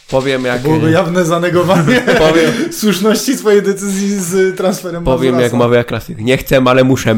Powiem 0.09 0.45
jak... 0.45 0.61
Byłoby 0.61 0.91
jawne 0.91 1.25
zanegowanie 1.25 2.01
Powiem, 2.27 2.51
słuszności 2.81 3.37
swojej 3.37 3.61
decyzji 3.61 4.19
z 4.19 4.57
transferem 4.57 5.03
powiem 5.03 5.25
jak 5.35 5.43
Mazurasa. 5.43 5.57
mawia 5.57 5.83
klasyk. 5.83 6.17
Nie 6.19 6.37
chcę, 6.37 6.61
ale 6.65 6.83
muszę. 6.83 7.17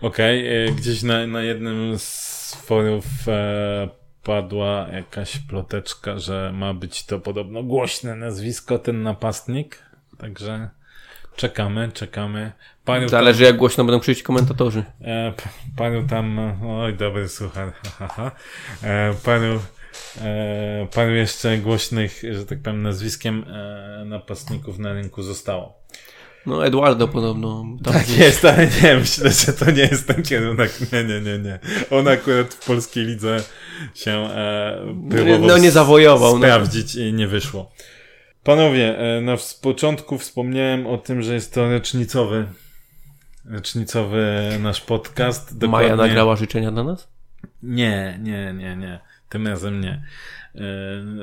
Okej, 0.00 0.66
e, 0.66 0.72
gdzieś 0.72 1.02
na, 1.02 1.26
na 1.26 1.42
jednym 1.42 1.98
z 1.98 2.56
forów 2.64 3.04
e, 3.28 3.88
padła 4.28 4.86
jakaś 4.92 5.38
ploteczka, 5.38 6.18
że 6.18 6.52
ma 6.54 6.74
być 6.74 7.06
to 7.06 7.18
podobno 7.20 7.62
głośne 7.62 8.16
nazwisko, 8.16 8.78
ten 8.78 9.02
napastnik. 9.02 9.78
Także 10.18 10.68
czekamy, 11.36 11.92
czekamy. 11.94 12.52
Panu 12.84 13.08
Zależy 13.08 13.44
jak 13.44 13.56
głośno 13.56 13.84
będą 13.84 14.00
krzyczeć 14.00 14.22
komentatorzy. 14.22 14.84
E, 15.00 15.32
panu 15.76 16.06
tam, 16.08 16.38
oj 16.66 16.94
dobry 16.96 17.28
słuchaj, 17.28 17.70
ha, 17.82 17.90
ha, 17.98 18.08
ha. 18.08 18.30
E, 18.82 19.14
panu, 19.24 19.60
e, 20.20 20.86
panu 20.94 21.10
jeszcze 21.10 21.58
głośnych, 21.58 22.22
że 22.32 22.46
tak 22.46 22.62
powiem, 22.62 22.82
nazwiskiem 22.82 23.44
e, 23.48 24.04
napastników 24.04 24.78
na 24.78 24.92
rynku 24.92 25.22
zostało. 25.22 25.78
No 26.46 26.66
Eduardo 26.66 27.08
podobno. 27.08 27.64
Tam 27.84 27.94
Tak 27.94 28.18
jest, 28.18 28.44
ale 28.44 28.68
nie, 28.82 28.96
myślę, 28.96 29.30
że 29.30 29.52
to 29.52 29.70
nie 29.70 29.82
jest 29.82 30.06
ten 30.06 30.22
kierunek. 30.22 30.92
Nie, 30.92 31.04
nie, 31.04 31.20
nie, 31.20 31.38
nie. 31.38 31.58
On 31.90 32.08
akurat 32.08 32.54
w 32.54 32.66
polskiej 32.66 33.04
lidze 33.04 33.42
się 33.94 34.10
e, 34.10 34.80
no 35.40 35.58
nie 35.58 35.70
zawojował. 35.70 36.32
No. 36.32 36.38
sprawdzić 36.38 36.94
i 36.94 37.12
nie 37.12 37.28
wyszło. 37.28 37.72
Panowie, 38.44 38.98
e, 38.98 39.20
na 39.20 39.36
w- 39.36 39.54
początku 39.60 40.18
wspomniałem 40.18 40.86
o 40.86 40.98
tym, 40.98 41.22
że 41.22 41.34
jest 41.34 41.54
to 41.54 41.70
rocznicowy 41.70 42.46
rocznicowy 43.44 44.50
nasz 44.60 44.80
podcast. 44.80 45.62
Maja 45.62 45.96
nagrała 45.96 46.36
życzenia 46.36 46.70
dla 46.70 46.84
nas? 46.84 47.08
Nie, 47.62 48.18
nie, 48.22 48.52
nie, 48.52 48.76
nie. 48.76 49.00
Tym 49.28 49.46
razem 49.46 49.80
nie. 49.80 50.02
E, 50.54 50.60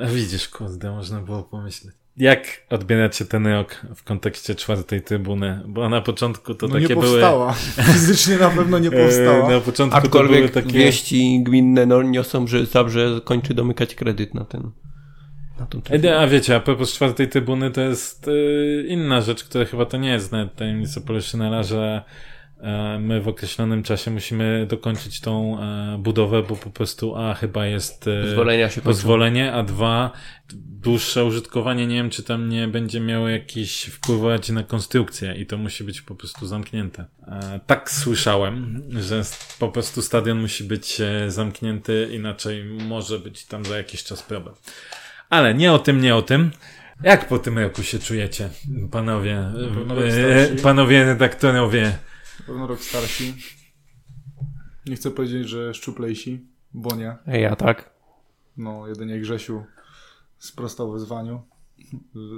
A 0.04 0.06
widzisz, 0.06 0.48
kurde, 0.48 0.90
można 0.90 1.20
było 1.20 1.42
pomyśleć. 1.42 1.94
Jak 2.16 2.62
odbieracie 2.70 3.24
ten 3.24 3.46
rok 3.46 3.86
w 3.96 4.04
kontekście 4.04 4.54
czwartej 4.54 5.02
trybuny? 5.02 5.60
Bo 5.66 5.88
na 5.88 6.00
początku 6.00 6.54
to 6.54 6.68
No 6.68 6.74
takie 6.74 6.86
nie 6.86 6.94
były... 6.94 7.06
powstała. 7.06 7.52
Fizycznie 7.92 8.36
na 8.36 8.50
pewno 8.50 8.78
nie 8.78 8.88
e, 8.88 9.04
powstała. 9.04 9.50
Na 9.50 9.60
początku 9.60 10.00
to 10.00 10.08
były 10.08 10.24
Aczkolwiek 10.24 10.50
takie... 10.50 10.72
wieści 10.72 11.42
gminne 11.42 11.86
no, 11.86 12.02
niosą, 12.02 12.46
że 12.46 12.66
Zabrze 12.66 13.20
kończy 13.24 13.54
domykać 13.54 13.94
kredyt 13.94 14.34
na 14.34 14.44
ten. 14.44 14.70
Na 15.60 15.66
tą 15.66 15.80
E, 16.04 16.18
A 16.18 16.26
wiecie, 16.26 16.56
a 16.56 16.60
propos 16.60 16.92
czwartej 16.94 17.28
trybuny, 17.28 17.70
to 17.70 17.80
jest 17.80 18.28
e, 18.28 18.86
inna 18.86 19.20
rzecz, 19.20 19.44
która 19.44 19.64
chyba 19.64 19.86
to 19.86 19.96
nie 19.96 20.08
jest 20.10 20.32
nawet 20.32 20.54
tajemnica 20.54 21.00
Poliszynela, 21.00 21.62
że 21.62 22.02
my 23.00 23.20
w 23.20 23.28
określonym 23.28 23.82
czasie 23.82 24.10
musimy 24.10 24.66
dokończyć 24.68 25.20
tą 25.20 25.60
e, 25.60 25.98
budowę, 25.98 26.42
bo 26.42 26.56
po 26.56 26.70
prostu 26.70 27.16
a 27.16 27.34
chyba 27.34 27.66
jest 27.66 28.08
e, 28.08 28.22
Pozwolenia 28.22 28.70
się 28.70 28.80
pozwolenie, 28.80 29.52
a 29.52 29.62
dwa 29.62 30.12
dłuższe 30.86 31.24
użytkowanie, 31.24 31.86
nie 31.86 31.94
wiem 31.94 32.10
czy 32.10 32.22
tam 32.22 32.48
nie 32.48 32.68
będzie 32.68 33.00
miało 33.00 33.28
jakiś 33.28 33.84
wpływać 33.84 34.48
na 34.48 34.62
konstrukcję 34.62 35.34
i 35.34 35.46
to 35.46 35.58
musi 35.58 35.84
być 35.84 36.02
po 36.02 36.14
prostu 36.14 36.46
zamknięte. 36.46 37.04
E, 37.26 37.60
tak 37.66 37.90
słyszałem, 37.90 38.82
że 39.00 39.22
po 39.58 39.68
prostu 39.68 40.02
stadion 40.02 40.40
musi 40.40 40.64
być 40.64 41.00
e, 41.00 41.30
zamknięty, 41.30 42.08
inaczej 42.12 42.64
może 42.64 43.18
być 43.18 43.44
tam 43.44 43.64
za 43.64 43.76
jakiś 43.76 44.04
czas 44.04 44.22
problem. 44.22 44.54
Ale 45.30 45.54
nie 45.54 45.72
o 45.72 45.78
tym, 45.78 46.00
nie 46.00 46.16
o 46.16 46.22
tym. 46.22 46.50
Jak 47.02 47.28
po 47.28 47.38
tym 47.38 47.58
roku 47.58 47.82
się 47.82 47.98
czujecie, 47.98 48.48
panowie, 48.90 49.38
e, 50.06 50.46
starsi. 50.46 50.62
panowie 50.62 51.04
redaktorowie? 51.04 51.92
Pewno 52.46 52.66
rok 52.66 52.80
starsi. 52.82 53.34
Nie 54.86 54.96
chcę 54.96 55.10
powiedzieć, 55.10 55.48
że 55.48 55.74
szczuplejsi, 55.74 56.40
bo 56.74 56.96
nie. 56.96 57.16
Ej, 57.26 57.42
ja 57.42 57.56
tak. 57.56 57.90
No, 58.56 58.88
jedynie 58.88 59.20
Grzesiu 59.20 59.64
sprostał 60.38 60.92
wyzwaniu. 60.92 61.42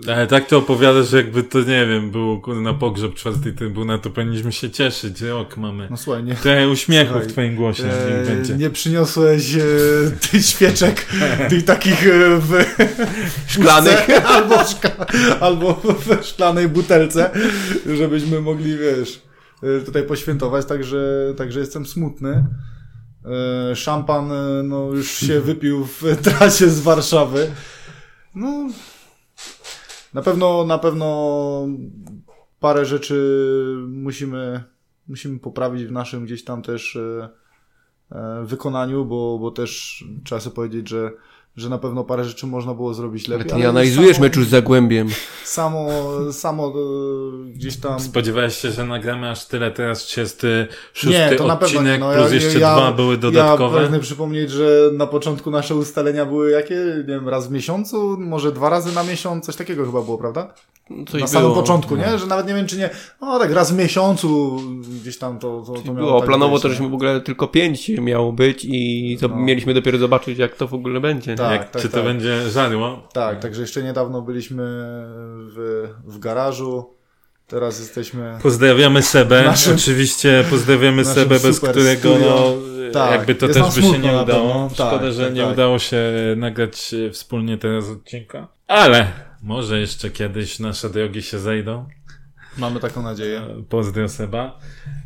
Ale 0.09 0.27
tak 0.27 0.47
to 0.47 0.59
opowiadasz, 0.59 1.13
jakby 1.13 1.43
to, 1.43 1.59
nie 1.59 1.87
wiem, 1.87 2.11
było 2.11 2.43
na 2.63 2.75
pogrzeb 2.75 3.15
czwartej 3.15 3.53
trybuna, 3.55 3.99
to 3.99 4.11
powinniśmy 4.11 4.53
się 4.53 4.71
cieszyć, 4.71 5.21
rok 5.21 5.57
mamy. 5.57 5.87
No 5.91 5.97
słuchaj, 5.97 6.25
nie, 6.25 6.35
Trochę 6.35 6.69
uśmiechu 6.69 7.11
Słuchaj, 7.13 7.29
w 7.29 7.33
twoim 7.33 7.57
głosie, 7.57 7.85
e, 7.85 8.25
będzie. 8.25 8.57
nie 8.57 8.71
przyniosłeś 8.71 9.55
e, 9.55 9.61
tych 10.31 10.45
świeczek, 10.47 11.07
tych 11.51 11.65
takich 11.65 12.07
e, 12.07 12.39
w 12.41 12.65
Szklanych. 13.53 14.27
albo, 14.27 14.65
szka, 14.65 15.07
albo 15.41 15.75
w 15.75 16.25
szklanej 16.27 16.69
butelce, 16.69 17.31
żebyśmy 17.97 18.41
mogli, 18.41 18.79
wiesz, 18.79 19.17
e, 19.17 19.28
tutaj 19.87 20.03
poświętować, 20.03 20.67
także, 20.67 21.35
także 21.37 21.61
jestem 21.61 21.87
smutny. 21.87 22.47
E, 23.25 23.77
Szampan 23.77 24.33
e, 24.33 24.63
no, 24.63 24.93
już 24.93 25.11
się 25.11 25.41
wypił 25.51 25.85
w 25.85 26.03
trasie 26.23 26.71
z 26.71 26.81
Warszawy. 26.81 27.51
No, 28.35 28.69
na 30.15 30.23
pewno, 30.23 30.65
na 30.65 30.79
pewno 30.79 31.67
parę 32.61 32.85
rzeczy 32.85 33.45
musimy, 33.89 34.65
musimy 35.09 35.39
poprawić 35.39 35.85
w 35.85 35.93
naszym 35.93 36.25
gdzieś 36.25 36.45
tam 36.45 36.63
też 36.63 36.99
wykonaniu, 38.45 39.05
bo, 39.05 39.39
bo 39.39 39.51
też 39.51 40.05
trzeba 40.25 40.41
sobie 40.41 40.57
powiedzieć, 40.57 40.89
że, 40.89 41.11
że 41.59 41.69
na 41.69 41.79
pewno 41.79 42.05
parę 42.05 42.25
rzeczy 42.25 42.47
można 42.47 42.75
było 42.75 42.95
zrobić 42.95 43.29
Ale 43.29 43.39
lepiej. 43.39 43.53
ty 43.53 43.59
nie 43.59 43.69
analizujesz 43.69 44.17
samo, 44.17 44.27
meczu 44.27 44.45
z 44.45 44.49
Zagłębiem. 44.49 45.09
Samo, 45.45 45.89
samo 46.33 46.69
e, 46.69 46.73
gdzieś 47.53 47.77
tam... 47.77 48.01
Spodziewałeś 48.01 48.57
się, 48.57 48.71
że 48.71 48.85
nagramy 48.87 49.31
aż 49.31 49.45
tyle 49.47 49.71
teraz 49.71 49.99
36 50.03 51.07
Nie, 51.19 51.37
to 51.37 51.47
na 51.47 51.57
pewno 51.57 51.79
odcinek, 51.79 52.01
nie. 52.01 52.07
No, 52.07 52.13
plus 52.15 52.29
ja, 52.29 52.35
jeszcze 52.35 52.59
ja, 52.59 52.77
dwa 52.77 52.93
były 52.93 53.15
Ja 53.15 53.21
dodatkowe. 53.21 53.79
pragnę 53.79 54.01
przypomnieć, 54.01 54.51
że 54.51 54.91
na 54.93 55.07
początku 55.07 55.51
nasze 55.51 55.75
ustalenia 55.75 56.27
były 56.27 56.51
jakie? 56.51 56.75
Nie 56.99 57.05
wiem, 57.15 57.29
raz 57.29 57.49
w 57.49 57.51
miesiącu? 57.51 58.17
Może 58.21 58.53
dwa 58.53 58.69
razy 58.69 58.95
na 58.95 59.03
miesiąc? 59.05 59.47
Coś 59.47 59.57
takiego 59.57 59.87
chyba 59.87 60.03
było, 60.03 60.19
prawda? 60.19 60.55
Coś 61.09 61.21
na 61.21 61.27
samym 61.27 61.49
było. 61.51 61.63
początku, 61.63 61.97
nie? 61.97 62.19
Że 62.19 62.27
nawet 62.27 62.47
nie 62.47 62.55
wiem, 62.55 62.67
czy 62.67 62.77
nie. 62.79 62.91
No 63.21 63.39
tak, 63.39 63.53
raz 63.53 63.73
w 63.73 63.77
miesiącu 63.77 64.61
gdzieś 65.03 65.19
tam 65.19 65.39
to, 65.39 65.63
to, 65.67 65.73
to 65.73 65.95
miało 65.95 66.07
Było 66.07 66.21
tak 66.21 66.29
planowo 66.29 66.55
być, 66.55 66.63
to, 66.63 66.69
żeśmy 66.69 66.89
w 66.89 66.95
ogóle 66.95 67.21
tylko 67.21 67.49
pięć 67.49 67.89
miało 67.89 68.33
być 68.33 68.65
i 68.65 69.17
zo- 69.21 69.29
No. 69.31 69.37
mieliśmy 69.37 69.75
dopiero 69.75 69.99
zobaczyć, 69.99 70.39
jak 70.39 70.57
to 70.57 70.67
w 70.69 70.75
ogóle 70.75 71.01
będzie. 71.01 71.31
nie? 71.31 71.37
Tak. 71.49 71.74
Jak, 71.74 71.82
czy 71.82 71.88
to 71.88 72.03
będzie 72.03 72.51
żarło? 72.51 73.09
Tak, 73.12 73.40
także 73.40 73.61
jeszcze 73.61 73.82
niedawno 73.82 74.22
byliśmy 74.22 74.62
w, 75.57 75.88
w 76.05 76.18
garażu. 76.18 76.94
Teraz 77.46 77.78
jesteśmy. 77.80 78.38
Pozdrawiamy 78.42 79.03
Sebę, 79.03 79.42
Naszym- 79.44 79.74
oczywiście 79.74 80.44
pozdrawiamy 80.51 81.05
Sebę, 81.05 81.40
bez 81.40 81.61
którego 81.61 82.14
studio. 82.14 82.57
no, 82.86 82.92
Tak, 82.92 83.11
jakby 83.12 83.34
to 83.34 83.49
też 83.49 83.74
by 83.74 83.82
się 83.82 83.99
nie 83.99 84.12
udało. 84.12 84.70
Szkoda, 84.74 84.99
Tak, 84.99 85.12
że 85.12 85.24
tak, 85.24 85.34
nie 85.34 85.42
tak. 85.42 85.53
udało 85.53 85.78
się 85.78 86.03
nagrać 86.36 86.94
wspólnie 87.12 87.59
teraz 87.59 87.88
odcinka. 87.88 88.49
Ale 88.66 89.07
może 89.42 89.80
jeszcze 89.80 90.11
kiedyś 90.11 90.59
nasze 90.59 90.90
drogi 90.90 91.22
się 91.22 91.38
zejdą. 91.38 91.88
Mamy 92.59 92.80
taką 92.80 93.03
nadzieję. 93.03 93.38
E, 93.40 93.62
Pozdro 93.68 94.09
Seba. 94.09 94.59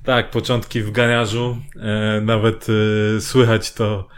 Tak, 0.04 0.30
początki 0.30 0.82
w 0.82 0.90
garażu. 0.90 1.56
E, 1.76 2.20
nawet 2.20 2.66
e, 3.16 3.20
słychać 3.20 3.72
to, 3.72 4.08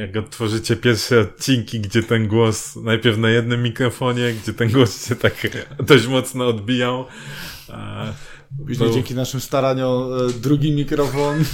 jak 0.00 0.16
odtworzycie 0.16 0.76
pierwsze 0.76 1.20
odcinki, 1.20 1.80
gdzie 1.80 2.02
ten 2.02 2.28
głos 2.28 2.76
najpierw 2.76 3.18
na 3.18 3.30
jednym 3.30 3.62
mikrofonie, 3.62 4.32
gdzie 4.42 4.52
ten 4.52 4.70
głos 4.70 5.08
się 5.08 5.16
tak 5.16 5.34
dość 5.86 6.06
mocno 6.06 6.46
odbijał. 6.46 7.04
E, 7.70 8.12
Później 8.66 8.78
był 8.78 8.94
dzięki 8.94 9.14
naszym 9.14 9.40
staraniom 9.40 10.12
e, 10.12 10.32
drugi 10.32 10.72
mikrofon. 10.72 11.44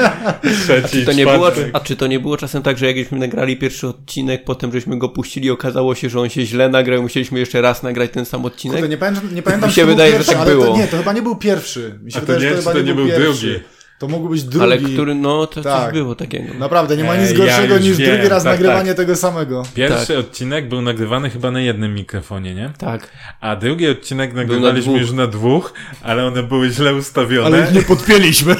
trzeci, 0.64 0.88
Czy 0.98 1.04
to 1.04 1.12
nie 1.12 1.24
było, 1.24 1.50
czwarty. 1.50 1.70
a 1.72 1.80
czy 1.80 1.96
to 1.96 2.06
nie 2.06 2.20
było 2.20 2.36
czasem 2.36 2.62
tak, 2.62 2.78
że 2.78 2.92
jakśmy 2.92 3.18
nagrali 3.18 3.56
pierwszy 3.56 3.88
odcinek, 3.88 4.44
potem 4.44 4.72
żeśmy 4.72 4.98
go 4.98 5.08
puścili, 5.08 5.50
okazało 5.50 5.94
się, 5.94 6.10
że 6.10 6.20
on 6.20 6.28
się 6.28 6.46
źle 6.46 6.68
nagrał, 6.68 7.02
musieliśmy 7.02 7.38
jeszcze 7.38 7.60
raz 7.60 7.82
nagrać 7.82 8.10
ten 8.10 8.24
sam 8.24 8.44
odcinek? 8.44 8.76
Kurde, 8.76 8.88
nie 8.88 8.98
pamiętam, 8.98 9.34
nie 9.34 9.42
pamiętam 9.42 9.68
Mi 9.70 9.74
się 9.74 9.80
czy 9.80 9.80
to 9.80 9.86
był 9.86 9.96
wydaje, 9.96 10.10
że 10.12 10.16
pierwszy, 10.18 10.32
tak 10.32 10.42
ale 10.42 10.50
było. 10.50 10.66
To, 10.66 10.76
nie, 10.76 10.86
to 10.86 10.96
chyba 10.96 11.12
nie 11.12 11.22
był 11.22 11.36
pierwszy. 11.36 11.98
Mi 12.02 12.12
się 12.12 12.18
A 12.18 12.20
to 12.20 12.26
wydaje, 12.26 12.44
nie, 12.50 12.50
że 12.50 12.56
czy 12.56 12.64
to, 12.64 12.70
to 12.70 12.78
chyba 12.78 12.88
nie 12.88 12.94
był 12.94 13.06
pierwszy. 13.06 13.22
drugi? 13.22 13.79
To 14.00 14.08
mógł 14.08 14.28
być 14.28 14.44
drugi. 14.44 14.64
Ale 14.64 14.78
który, 14.78 15.14
no, 15.14 15.46
to 15.46 15.62
Tak. 15.62 15.84
coś 15.84 15.92
było 15.92 16.14
takiego. 16.14 16.54
Naprawdę, 16.58 16.96
nie 16.96 17.04
ma 17.04 17.16
nic 17.16 17.30
ja 17.30 17.36
gorszego 17.36 17.74
już 17.74 17.84
niż 17.84 17.96
wiem, 17.96 18.10
drugi 18.10 18.28
raz 18.28 18.44
tak, 18.44 18.52
nagrywanie 18.52 18.88
tak. 18.88 18.96
tego 18.96 19.16
samego. 19.16 19.62
Pierwszy 19.74 20.18
odcinek 20.18 20.68
był 20.68 20.82
nagrywany 20.82 21.30
chyba 21.30 21.50
na 21.50 21.60
jednym 21.60 21.94
mikrofonie, 21.94 22.54
nie? 22.54 22.72
Tak. 22.78 23.10
A 23.40 23.56
drugi 23.56 23.88
odcinek 23.88 24.34
nagrywaliśmy 24.34 24.92
dwóch. 24.92 25.00
już 25.00 25.12
na 25.12 25.26
dwóch, 25.26 25.72
ale 26.02 26.26
one 26.26 26.42
były 26.42 26.70
źle 26.70 26.94
ustawione. 26.94 27.46
Ale 27.46 27.66
ich 27.66 27.74
nie 27.74 27.82
podpięliśmy. 27.96 28.56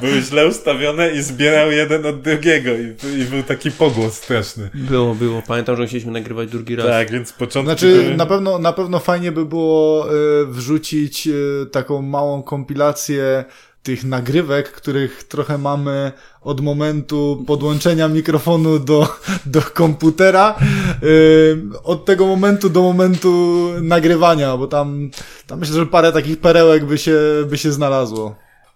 Były 0.00 0.20
źle 0.20 0.46
ustawione 0.46 1.10
i 1.10 1.22
zbierał 1.22 1.70
jeden 1.70 2.06
od 2.06 2.20
drugiego 2.20 2.70
i, 2.70 3.20
i 3.20 3.24
był 3.24 3.42
taki 3.42 3.70
pogłos 3.70 4.14
straszny. 4.14 4.70
Było, 4.74 5.14
było. 5.14 5.42
Pamiętam, 5.46 5.76
że 5.76 5.82
musieliśmy 5.82 6.12
nagrywać 6.12 6.48
drugi 6.48 6.76
raz. 6.76 6.86
Tak, 6.86 7.10
więc 7.10 7.32
początki 7.32 7.66
Znaczy, 7.66 8.02
były... 8.02 8.16
na 8.16 8.26
pewno, 8.26 8.58
na 8.58 8.72
pewno 8.72 8.98
fajnie 8.98 9.32
by 9.32 9.44
było 9.46 10.06
e, 10.08 10.12
wrzucić 10.46 11.26
e, 11.28 11.32
taką 11.66 12.02
małą 12.02 12.42
kompilację 12.42 13.44
tych 13.82 14.04
nagrywek, 14.04 14.72
których 14.72 15.24
trochę 15.24 15.58
mamy 15.58 16.12
od 16.40 16.60
momentu 16.60 17.44
podłączenia 17.46 18.08
mikrofonu 18.08 18.78
do, 18.78 19.16
do 19.46 19.62
komputera, 19.62 20.58
yy, 21.02 21.62
od 21.84 22.04
tego 22.04 22.26
momentu 22.26 22.70
do 22.70 22.82
momentu 22.82 23.68
nagrywania, 23.80 24.56
bo 24.56 24.66
tam, 24.66 25.10
tam 25.46 25.58
myślę, 25.58 25.74
że 25.74 25.86
parę 25.86 26.12
takich 26.12 26.40
perełek 26.40 26.84
by 26.84 26.98
się, 26.98 27.18
by 27.50 27.58
się 27.58 27.72
znalazło. 27.72 28.34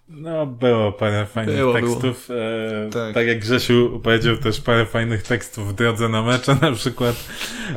No, 0.09 0.45
było 0.45 0.91
parę 0.91 1.25
fajnych 1.25 1.55
Było, 1.55 1.73
tekstów. 1.73 2.29
E, 2.29 2.89
Tak. 2.89 3.13
tak. 3.13 3.27
jak 3.27 3.39
Grzesiu 3.39 3.99
powiedział, 4.03 4.37
też 4.37 4.61
parę 4.61 4.85
fajnych 4.85 5.23
tekstów 5.23 5.69
w 5.69 5.73
drodze 5.73 6.09
na 6.09 6.21
mecze 6.21 6.57
na 6.61 6.71
przykład 6.71 7.15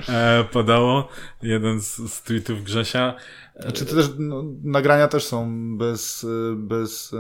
e, 0.09 0.45
podało. 0.53 1.09
Jeden 1.43 1.81
z, 1.81 1.97
z 1.97 2.22
tweetów 2.22 2.64
Grzesia. 2.64 3.14
Znaczy 3.61 3.86
to 3.86 3.94
też, 3.94 4.07
no, 4.18 4.44
nagrania 4.64 5.09
też 5.09 5.24
są 5.24 5.48
bez, 5.78 6.24
y, 6.24 6.55
bez, 6.57 7.14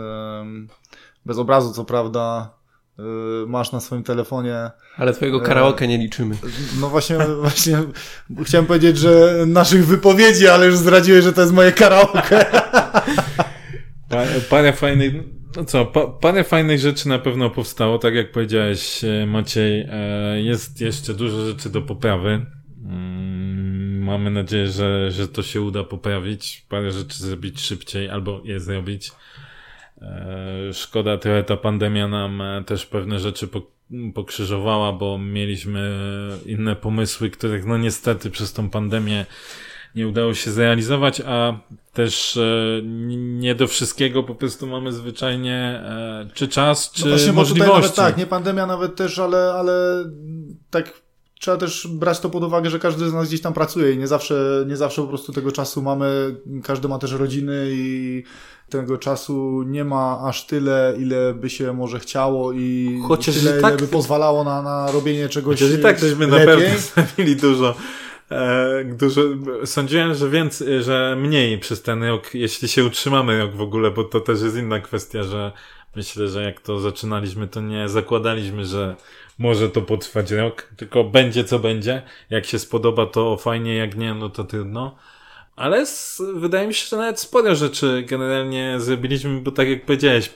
bez 1.26 1.38
obrazu, 1.38 1.72
co 1.72 1.84
prawda. 1.84 2.54
y, 2.98 3.02
Masz 3.46 3.72
na 3.72 3.80
swoim 3.80 4.02
telefonie. 4.02 4.70
Ale 4.96 5.12
twojego 5.12 5.40
karaoke 5.40 5.88
nie 5.88 5.98
liczymy. 5.98 6.36
No 6.80 6.88
właśnie, 6.88 7.16
właśnie 7.40 7.78
chciałem 8.44 8.66
powiedzieć, 8.66 8.98
że 8.98 9.44
naszych 9.46 9.86
wypowiedzi, 9.86 10.48
ale 10.48 10.66
już 10.66 10.76
zdradziłeś, 10.76 11.24
że 11.24 11.32
to 11.32 11.40
jest 11.40 11.52
moje 11.52 11.72
karaoke. 11.72 12.46
Pa, 14.08 14.22
parę 14.50 14.72
fajnych, 14.72 15.14
no 15.56 15.64
co, 15.64 15.86
pa, 15.86 16.06
parę 16.06 16.44
fajnych 16.44 16.78
rzeczy 16.78 17.08
na 17.08 17.18
pewno 17.18 17.50
powstało, 17.50 17.98
tak 17.98 18.14
jak 18.14 18.32
powiedziałeś 18.32 19.04
e, 19.04 19.26
Maciej, 19.26 19.86
e, 19.90 20.42
jest 20.42 20.80
jeszcze 20.80 21.14
dużo 21.14 21.46
rzeczy 21.46 21.70
do 21.70 21.82
poprawy. 21.82 22.46
Mamy 24.10 24.30
nadzieję, 24.30 24.66
że, 24.66 25.10
że 25.10 25.28
to 25.28 25.42
się 25.42 25.60
uda 25.62 25.84
poprawić, 25.84 26.66
parę 26.68 26.92
rzeczy 26.92 27.18
zrobić 27.18 27.60
szybciej 27.60 28.08
albo 28.10 28.40
je 28.44 28.60
zrobić. 28.60 29.12
E, 30.02 30.72
Szkoda 30.72 31.18
trochę 31.18 31.44
ta 31.44 31.56
pandemia 31.56 32.08
nam 32.08 32.40
e, 32.42 32.64
też 32.64 32.86
pewne 32.86 33.18
rzeczy 33.18 33.48
po- 33.48 33.70
pokrzyżowała, 34.14 34.92
bo 34.92 35.18
mieliśmy 35.18 35.92
inne 36.46 36.76
pomysły, 36.76 37.30
których 37.30 37.66
no 37.66 37.78
niestety 37.78 38.30
przez 38.30 38.52
tą 38.52 38.70
pandemię 38.70 39.26
nie 39.94 40.08
udało 40.08 40.34
się 40.34 40.50
zrealizować, 40.50 41.22
a 41.26 41.58
też 41.92 42.36
e, 42.36 42.80
nie 43.16 43.54
do 43.54 43.66
wszystkiego 43.66 44.22
po 44.22 44.34
prostu 44.34 44.66
mamy 44.66 44.92
zwyczajnie 44.92 45.82
czy 46.34 46.48
czas, 46.48 46.92
czy 46.92 47.04
No 47.04 47.10
właśnie, 47.10 47.32
możliwości. 47.32 47.72
nawet 47.74 47.94
tak, 47.94 48.16
nie 48.16 48.26
pandemia 48.26 48.66
nawet 48.66 48.96
też, 48.96 49.18
ale, 49.18 49.52
ale 49.52 50.04
tak 50.70 51.00
trzeba 51.40 51.56
też 51.56 51.86
brać 51.90 52.20
to 52.20 52.30
pod 52.30 52.44
uwagę, 52.44 52.70
że 52.70 52.78
każdy 52.78 53.08
z 53.08 53.12
nas 53.12 53.28
gdzieś 53.28 53.40
tam 53.40 53.52
pracuje 53.52 53.92
i 53.92 53.98
nie 53.98 54.06
zawsze, 54.06 54.64
nie 54.68 54.76
zawsze 54.76 55.02
po 55.02 55.08
prostu 55.08 55.32
tego 55.32 55.52
czasu 55.52 55.82
mamy, 55.82 56.36
każdy 56.62 56.88
ma 56.88 56.98
też 56.98 57.12
rodziny 57.12 57.66
i 57.70 58.22
tego 58.68 58.98
czasu 58.98 59.62
nie 59.66 59.84
ma 59.84 60.20
aż 60.24 60.46
tyle, 60.46 60.94
ile 60.98 61.34
by 61.34 61.50
się 61.50 61.72
może 61.72 61.98
chciało 61.98 62.52
i 62.52 62.98
Chociaż 63.08 63.34
tyle, 63.38 63.58
i 63.58 63.62
tak- 63.62 63.72
ile 63.72 63.80
by 63.80 63.88
pozwalało 63.92 64.44
na, 64.44 64.62
na 64.62 64.92
robienie 64.92 65.28
czegoś 65.28 65.60
Chociaż 65.60 65.78
i 65.78 65.82
tak 65.82 65.98
żeśmy 65.98 66.26
na 66.26 66.36
lepiej. 66.36 66.56
pewno 66.56 66.78
zrobili 67.06 67.36
dużo. 67.36 67.74
E, 68.30 68.84
dużo, 68.84 69.20
sądziłem, 69.64 70.14
że 70.14 70.28
więcej, 70.28 70.82
że 70.82 71.16
mniej 71.20 71.58
przez 71.58 71.82
ten 71.82 72.04
rok, 72.04 72.34
jeśli 72.34 72.68
się 72.68 72.84
utrzymamy 72.84 73.38
rok 73.38 73.52
w 73.56 73.60
ogóle, 73.60 73.90
bo 73.90 74.04
to 74.04 74.20
też 74.20 74.42
jest 74.42 74.56
inna 74.56 74.80
kwestia, 74.80 75.22
że 75.22 75.52
myślę, 75.96 76.28
że 76.28 76.42
jak 76.42 76.60
to 76.60 76.80
zaczynaliśmy, 76.80 77.48
to 77.48 77.60
nie 77.60 77.88
zakładaliśmy, 77.88 78.64
że 78.64 78.96
może 79.40 79.68
to 79.68 79.82
potrwać 79.82 80.30
rok, 80.30 80.68
tylko 80.76 81.04
będzie 81.04 81.44
co 81.44 81.58
będzie. 81.58 82.02
Jak 82.30 82.46
się 82.46 82.58
spodoba, 82.58 83.06
to 83.06 83.36
fajnie, 83.36 83.76
jak 83.76 83.96
nie, 83.96 84.14
no 84.14 84.28
to 84.28 84.44
trudno. 84.44 84.96
Ale 85.56 85.76
s- 85.78 86.22
wydaje 86.34 86.68
mi 86.68 86.74
się, 86.74 86.86
że 86.90 86.96
nawet 86.96 87.20
sporo 87.20 87.54
rzeczy 87.54 88.04
generalnie 88.08 88.74
zrobiliśmy, 88.78 89.40
bo 89.40 89.50
tak 89.50 89.68
jak 89.68 89.84
powiedziałeś, 89.86 90.30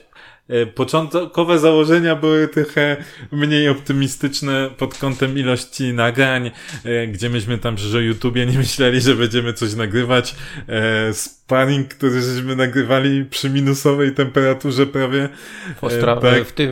e, 0.49 0.65
początkowe 0.65 1.59
założenia 1.59 2.15
były 2.15 2.47
trochę 2.47 2.97
mniej 3.31 3.69
optymistyczne 3.69 4.69
pod 4.77 4.97
kątem 4.97 5.37
ilości 5.37 5.93
nagrań, 5.93 6.51
e, 6.85 7.07
gdzie 7.07 7.29
myśmy 7.29 7.57
tam 7.57 7.75
przy 7.75 8.03
YouTubie 8.03 8.45
nie 8.45 8.57
myśleli, 8.57 9.01
że 9.01 9.15
będziemy 9.15 9.53
coś 9.53 9.73
nagrywać. 9.73 10.35
E, 10.67 11.13
Sparring, 11.13 11.87
który 11.87 12.21
żeśmy 12.21 12.55
nagrywali 12.55 13.25
przy 13.25 13.49
minusowej 13.49 14.11
temperaturze 14.13 14.85
prawie. 14.85 15.29
W, 15.77 15.81
Ostra- 15.83 16.21
tak. 16.21 16.43
w 16.47 16.51
tym 16.51 16.71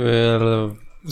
e, 1.06 1.10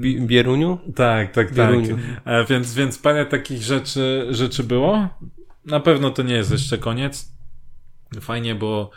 Bi- 0.00 0.20
Bieruniu? 0.26 0.78
Tak, 0.94 1.32
tak, 1.32 1.46
tak. 1.46 1.54
Bieruniu. 1.54 1.98
E, 2.24 2.44
więc, 2.44 2.74
więc 2.74 2.98
parę 2.98 3.26
takich 3.26 3.62
rzeczy, 3.62 4.26
rzeczy 4.30 4.64
było. 4.64 5.08
Na 5.64 5.80
pewno 5.80 6.10
to 6.10 6.22
nie 6.22 6.34
jest 6.34 6.50
jeszcze 6.50 6.78
koniec. 6.78 7.32
Fajnie, 8.20 8.54
bo 8.54 8.90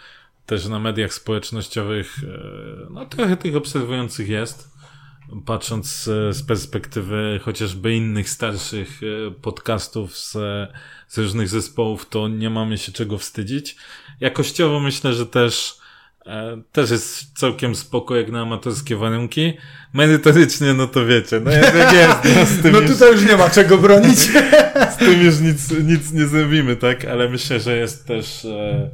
też 0.46 0.68
na 0.68 0.80
mediach 0.80 1.14
społecznościowych 1.14 2.18
e, 2.24 2.90
no 2.90 3.06
trochę 3.06 3.38
tych 3.38 3.56
obserwujących 3.56 4.30
jest. 4.30 4.76
Patrząc 5.46 5.88
z, 5.88 6.36
z 6.36 6.44
perspektywy 6.44 7.40
chociażby 7.44 7.96
innych 7.96 8.30
starszych 8.30 9.02
e, 9.04 9.32
podcastów 9.32 10.18
z, 10.18 10.32
z 11.08 11.18
różnych 11.18 11.50
zespołów, 11.50 12.10
to 12.10 12.28
nie 12.28 12.50
mamy 12.50 12.78
się 12.78 12.92
czego 12.92 13.18
wstydzić. 13.18 13.76
Jakościowo 14.20 14.80
myślę, 14.80 15.14
że 15.14 15.26
też 15.26 15.74
e, 15.74 15.85
też 16.72 16.92
jest 16.92 17.40
całkiem 17.40 17.76
spoko 17.76 18.16
jak 18.16 18.32
na 18.32 18.42
amatorskie 18.42 18.96
warunki. 18.96 19.54
Merytorycznie, 19.94 20.74
no 20.74 20.88
to 20.88 21.06
wiecie, 21.06 21.40
no 21.40 21.52
jak 21.52 21.94
jest, 21.94 22.36
no 22.36 22.46
z 22.46 22.58
tym 22.62 22.72
No 22.72 22.80
już, 22.80 22.92
tutaj 22.92 23.12
już 23.12 23.26
nie 23.26 23.38
ma 23.38 23.50
czego 23.50 23.78
bronić. 23.78 24.20
z 24.94 24.98
tym 24.98 25.22
już 25.22 25.40
nic, 25.40 25.72
nic 25.72 26.12
nie 26.12 26.28
zrobimy, 26.28 26.76
tak? 26.76 27.06
Ale 27.06 27.30
myślę, 27.30 27.60
że 27.60 27.78
jest 27.78 28.08
też 28.08 28.46
e, 28.46 28.90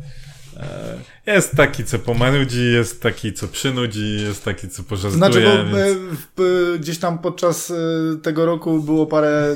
e, 0.57 0.97
jest 1.27 1.55
taki, 1.55 1.85
co 1.85 1.99
pomarudzi, 1.99 2.71
jest 2.71 3.01
taki, 3.01 3.33
co 3.33 3.47
przynudzi, 3.47 4.21
jest 4.21 4.45
taki, 4.45 4.69
co 4.69 4.83
pożartuje, 4.83 5.17
Znaczy, 5.17 5.41
bo 5.41 5.77
więc... 5.77 5.77
e, 5.77 5.95
w, 6.35 6.41
e, 6.75 6.79
gdzieś 6.79 6.99
tam 6.99 7.19
podczas 7.19 7.71
e, 7.71 7.75
tego 8.21 8.45
roku 8.45 8.79
było 8.79 9.05
parę, 9.05 9.55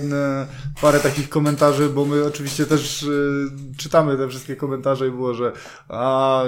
parę 0.82 1.00
takich 1.00 1.30
komentarzy, 1.30 1.90
bo 1.90 2.06
my 2.06 2.24
oczywiście 2.26 2.66
też 2.66 3.06
czytamy 3.78 4.18
te 4.18 4.28
wszystkie 4.28 4.56
komentarze 4.56 5.08
i 5.08 5.12
było, 5.12 5.34
że 5.34 5.52
a, 5.90 6.44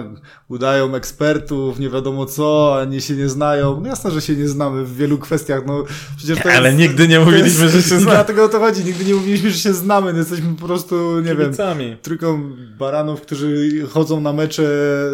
udają 0.48 0.96
ekspertów, 0.96 1.80
nie 1.80 1.90
wiadomo 1.90 2.26
co, 2.26 2.78
ani 2.82 3.02
się 3.02 3.14
nie 3.14 3.30
znają. 3.30 3.82
No 3.82 3.88
jasne, 3.88 4.12
że 4.12 4.22
się 4.22 4.36
nie 4.36 4.48
znamy 4.48 4.84
w 4.84 4.96
wielu 4.96 5.18
kwestiach, 5.18 5.62
no 5.66 5.84
przecież 6.18 6.40
to 6.44 6.52
Ale 6.52 6.70
jest, 6.70 6.80
nigdy 6.80 7.08
nie 7.08 7.20
mówiliśmy, 7.20 7.64
jest, 7.64 7.76
że 7.76 7.82
się 7.82 8.00
znamy. 8.00 8.06
Dlatego 8.06 8.44
o 8.44 8.50
to 8.50 8.60
chodzi, 8.60 8.86
nigdy 8.86 9.06
nie 9.06 9.14
mówiliśmy, 9.14 9.52
że 9.52 9.58
się 9.58 9.74
znamy, 9.74 10.14
no 10.14 10.20
jesteśmy 10.20 10.56
po 10.56 10.66
prostu, 10.66 11.20
nie 11.20 11.36
wiem, 11.36 11.38
Kibicami. 11.38 11.98
trójką 12.02 12.52
baranów, 12.80 13.22
którzy 13.22 13.70
chodzą 13.90 14.22
na 14.22 14.34
mecze 14.34 14.64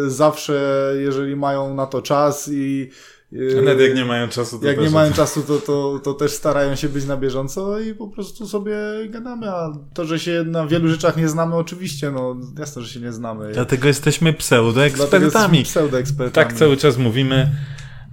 zawsze, 0.06 0.92
jeżeli 0.98 1.36
mają 1.36 1.74
na 1.74 1.86
to 1.86 2.02
czas 2.02 2.50
i 2.52 2.90
A 3.58 3.62
Nawet 3.62 3.80
jak 3.80 3.94
nie 3.94 4.04
mają 4.04 4.28
czasu, 4.28 4.58
to 4.58 4.66
jak 4.66 4.76
też 4.76 4.84
nie 4.84 4.90
mają 4.90 5.12
czasu, 5.12 5.42
to, 5.42 5.58
to, 5.58 6.00
to 6.04 6.14
też 6.14 6.32
starają 6.32 6.76
się 6.76 6.88
być 6.88 7.04
na 7.04 7.16
bieżąco 7.16 7.80
i 7.80 7.94
po 7.94 8.08
prostu 8.08 8.46
sobie 8.46 8.76
gadamy, 9.08 9.50
a 9.50 9.72
to, 9.94 10.04
że 10.04 10.18
się 10.18 10.44
na 10.46 10.66
wielu 10.66 10.88
rzeczach 10.88 11.16
nie 11.16 11.28
znamy, 11.28 11.54
oczywiście, 11.54 12.10
no 12.10 12.36
jasne, 12.58 12.82
że 12.82 12.88
się 12.88 13.00
nie 13.00 13.12
znamy. 13.12 13.52
Dlatego 13.52 13.88
jesteśmy 13.88 14.32
Dlatego 14.32 14.42
pseudoekspertami. 14.42 15.58
jesteśmy 15.58 15.64
pseudoekspertami. 15.64 16.48
Tak 16.48 16.58
cały 16.58 16.76
czas 16.76 16.98
mówimy. 16.98 17.50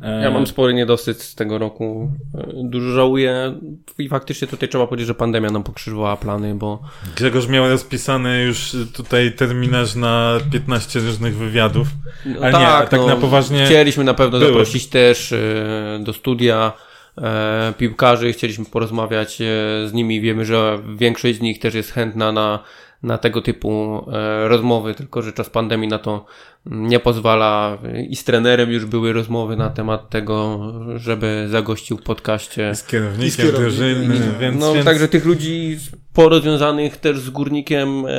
E, 0.03 0.21
Ja 0.23 0.31
mam 0.31 0.47
spory 0.47 0.73
niedosyt 0.73 1.21
z 1.21 1.35
tego 1.35 1.57
roku. 1.57 2.11
E, 2.37 2.47
Dużo 2.63 2.91
żałuję 2.91 3.53
i 3.97 4.09
faktycznie 4.09 4.47
tutaj 4.47 4.69
trzeba 4.69 4.87
powiedzieć, 4.87 5.07
że 5.07 5.13
pandemia 5.15 5.49
nam 5.49 5.63
pokrzyżowała 5.63 6.17
plany, 6.17 6.55
bo 6.55 6.81
Grzegorz 7.15 7.47
miał 7.47 7.69
rozpisany 7.69 8.43
już 8.43 8.75
tutaj 8.93 9.31
terminarz 9.31 9.95
na 9.95 10.39
15 10.51 10.99
różnych 10.99 11.35
wywiadów. 11.37 11.87
no 12.25 12.41
Ale 12.41 12.59
nie, 12.59 12.67
a 12.67 12.87
tak 12.87 13.01
na 13.07 13.15
poważnie 13.15 13.65
Chcieliśmy 13.65 14.03
na 14.03 14.13
pewno 14.13 14.39
były. 14.39 14.51
zaprosić 14.51 14.87
też 14.87 15.31
e, 15.33 15.99
do 16.03 16.13
studia 16.13 16.73
e, 17.17 17.73
piłkarzy, 17.77 18.33
chcieliśmy 18.33 18.65
porozmawiać 18.65 19.41
e, 19.41 19.45
z 19.87 19.93
nimi. 19.93 20.21
Wiemy, 20.21 20.45
że 20.45 20.79
większość 20.97 21.37
z 21.37 21.41
nich 21.41 21.59
też 21.59 21.73
jest 21.73 21.91
chętna 21.91 22.31
na, 22.31 22.59
na 23.03 23.17
tego 23.17 23.41
typu 23.41 24.01
e, 24.11 24.47
rozmowy, 24.47 24.93
tylko 24.93 25.21
że 25.21 25.33
czas 25.33 25.49
pandemii 25.49 25.87
na 25.87 25.99
to 25.99 26.25
nie 26.65 26.99
pozwala. 26.99 27.77
I 28.09 28.15
z 28.15 28.23
trenerem 28.23 28.71
już 28.71 28.85
były 28.85 29.13
rozmowy 29.13 29.55
na 29.55 29.69
temat 29.69 30.09
tego, 30.09 30.59
żeby 30.95 31.47
zagościł 31.49 31.97
w 31.97 32.03
podcaście. 32.03 32.75
z 32.75 32.83
kierownikiem, 32.83 33.27
I 33.27 33.31
z 33.31 33.37
kierownikiem, 33.37 33.63
drużyny, 33.63 34.39
więc, 34.39 34.59
No, 34.59 34.73
więc... 34.73 34.85
także 34.85 35.07
tych 35.07 35.25
ludzi 35.25 35.77
porozwiązanych 36.13 36.97
też 36.97 37.19
z 37.19 37.29
górnikiem 37.29 38.05
e, 38.07 38.11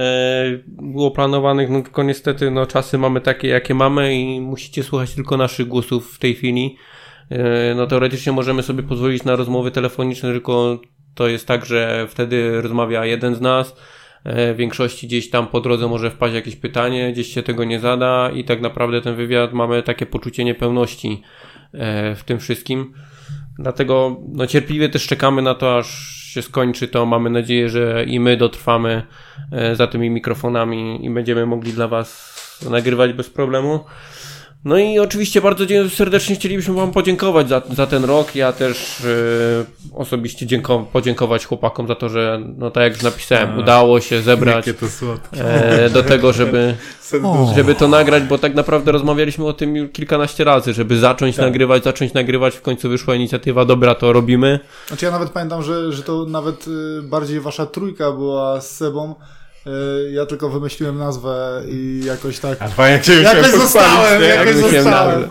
było 0.67 1.11
planowanych, 1.11 1.71
no 1.71 1.83
tylko 1.83 2.03
niestety 2.03 2.51
no, 2.51 2.67
czasy 2.67 2.99
mamy 2.99 3.21
takie, 3.21 3.49
jakie 3.49 3.75
mamy 3.75 4.15
i 4.15 4.41
musicie 4.41 4.83
słuchać 4.83 5.15
tylko 5.15 5.37
naszych 5.37 5.69
głosów 5.69 6.15
w 6.15 6.19
tej 6.19 6.35
chwili. 6.35 6.77
E, 7.31 7.75
no 7.75 7.87
teoretycznie 7.87 8.33
możemy 8.33 8.63
sobie 8.63 8.83
pozwolić 8.83 9.25
na 9.25 9.37
rozmowy 9.37 9.71
telefoniczne, 9.71 10.33
tylko 10.33 10.81
to 11.15 11.29
jest 11.29 11.47
tak, 11.47 11.67
że 11.67 12.07
wtedy 12.09 12.61
rozmawia 12.63 13.07
jeden 13.07 13.35
z 13.35 13.41
nas. 13.41 13.77
E, 14.25 14.55
większości 14.55 15.07
gdzieś 15.07 15.31
tam 15.31 15.47
po 15.47 15.61
drodze 15.61 15.89
może 15.89 16.11
wpaść 16.11 16.35
jakieś 16.35 16.57
pytanie, 16.57 17.13
gdzieś 17.13 17.35
się 17.35 17.43
tego 17.43 17.65
nie 17.65 17.81
zada 17.81 18.31
i 18.35 18.45
tak 18.45 18.61
naprawdę 18.61 19.01
ten 19.01 19.17
wywiad 19.17 19.53
mamy 19.53 19.83
takie 19.83 20.07
poczucie 20.07 20.45
niepełności 20.45 21.23
e, 21.73 22.15
w 22.15 22.25
tym 22.25 22.39
wszystkim. 22.39 22.93
Dlatego 23.59 24.21
no, 24.29 24.47
cierpliwie 24.47 24.89
też 24.89 25.07
czekamy 25.07 25.43
na 25.43 25.55
to, 25.55 25.79
aż 25.79 26.17
się 26.33 26.43
skończy 26.43 26.89
to. 26.89 27.07
Mamy 27.07 27.31
nadzieję, 27.31 27.69
że 27.69 28.05
i 28.09 28.21
my 28.21 28.37
dotrwamy 28.37 29.03
e, 29.53 29.77
za 29.77 29.87
tymi 29.87 30.11
mikrofonami 30.11 31.05
i 31.07 31.11
będziemy 31.11 31.47
mogli 31.47 31.73
dla 31.73 31.89
Was 31.89 32.33
nagrywać 32.71 33.13
bez 33.13 33.31
problemu. 33.31 33.85
No 34.65 34.79
i 34.79 34.99
oczywiście 34.99 35.41
bardzo 35.41 35.65
serdecznie 35.89 36.35
chcielibyśmy 36.37 36.75
Wam 36.75 36.91
podziękować 36.91 37.49
za, 37.49 37.63
za 37.71 37.87
ten 37.87 38.05
rok. 38.05 38.35
Ja 38.35 38.53
też 38.53 39.01
e, 39.01 39.95
osobiście 39.95 40.47
dzięko- 40.47 40.87
podziękować 40.93 41.47
chłopakom 41.47 41.89
za 41.89 41.95
to, 41.95 42.09
że, 42.09 42.41
no 42.59 42.71
tak 42.71 42.93
jak 42.93 43.03
napisałem, 43.03 43.51
A. 43.51 43.59
udało 43.59 44.01
się 44.01 44.23
zebrać 44.23 44.69
e, 44.69 45.91
do 45.91 46.03
tego, 46.03 46.33
żeby, 46.33 46.75
żeby 47.57 47.75
to 47.75 47.89
nagrać, 47.89 48.23
bo 48.23 48.39
tak 48.39 48.55
naprawdę 48.55 48.93
rozmawialiśmy 48.93 49.47
o 49.47 49.53
tym 49.53 49.77
już 49.77 49.91
kilkanaście 49.93 50.45
razy, 50.45 50.73
żeby 50.75 50.99
zacząć 50.99 51.37
Tak. 51.37 51.45
nagrywać, 51.45 51.85
zacząć 51.85 52.15
nagrywać. 52.15 52.55
W 52.57 52.63
końcu 52.63 52.89
wyszła 52.89 53.15
inicjatywa, 53.15 53.65
dobra, 53.65 53.95
to 53.95 54.13
robimy. 54.13 54.61
Znaczy 54.89 55.05
ja 55.05 55.11
nawet 55.11 55.31
pamiętam, 55.31 55.63
że, 55.63 55.93
że 55.93 56.03
to 56.03 56.25
nawet 56.27 56.69
y, 56.69 57.03
bardziej 57.03 57.41
wasza 57.41 57.67
trójka 57.67 58.13
była 58.13 58.61
z 58.61 58.71
Sebą. 58.77 59.15
Y, 59.67 60.13
Ja 60.13 60.27
tylko 60.27 60.49
wymyśliłem 60.49 60.99
nazwę 60.99 61.63
i 61.69 62.01
jakoś 62.07 62.39
tak... 62.39 62.63
A 62.63 62.69
fajnie 62.69 62.93
jak 62.93 63.05
się 63.05 63.13
Jakoś 63.13 63.51
zostałem, 63.51 64.23
nie? 64.23 64.29
jakoś 64.29 64.57
zostałem. 64.57 65.25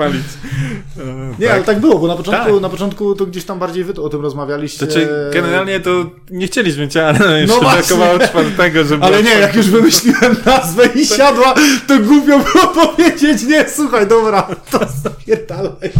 E, 0.98 1.36
Nie, 1.40 1.54
ale 1.54 1.64
tak 1.64 1.80
było, 1.80 2.00
bo 2.00 2.08
na 2.08 2.16
początku, 2.16 2.52
Tak. 2.54 2.62
na 2.62 2.70
początku 2.70 3.16
to 3.16 3.26
gdzieś 3.26 3.46
tam 3.46 3.60
bardziej 3.60 3.84
wy 3.84 3.94
o 4.02 4.10
tym 4.10 4.22
rozmawialiście. 4.22 4.86
Znaczy, 4.86 5.10
generalnie 5.34 5.80
to 5.80 6.06
nie 6.30 6.48
chcieliśmy 6.48 6.88
cię, 6.88 7.08
ale 7.08 7.46
No 7.48 7.60
właśnie. 7.60 7.80
brakowało 7.98 8.20
czwartego, 8.20 8.84
żeby... 8.84 9.04
Ale 9.06 9.24
nie, 9.24 9.32
jak 9.32 9.56
już 9.56 9.70
wymyśliłem 9.70 10.36
nazwę 10.46 10.86
i 10.96 11.06
siadła, 11.06 11.54
to 11.88 12.00
głupio 12.00 12.40
było 12.40 12.68
powiedzieć, 12.88 13.44
nie, 13.44 13.66
słuchaj, 13.70 14.08
dobra, 14.08 14.42
to 14.72 14.80
zapierdalaj. 15.04 15.92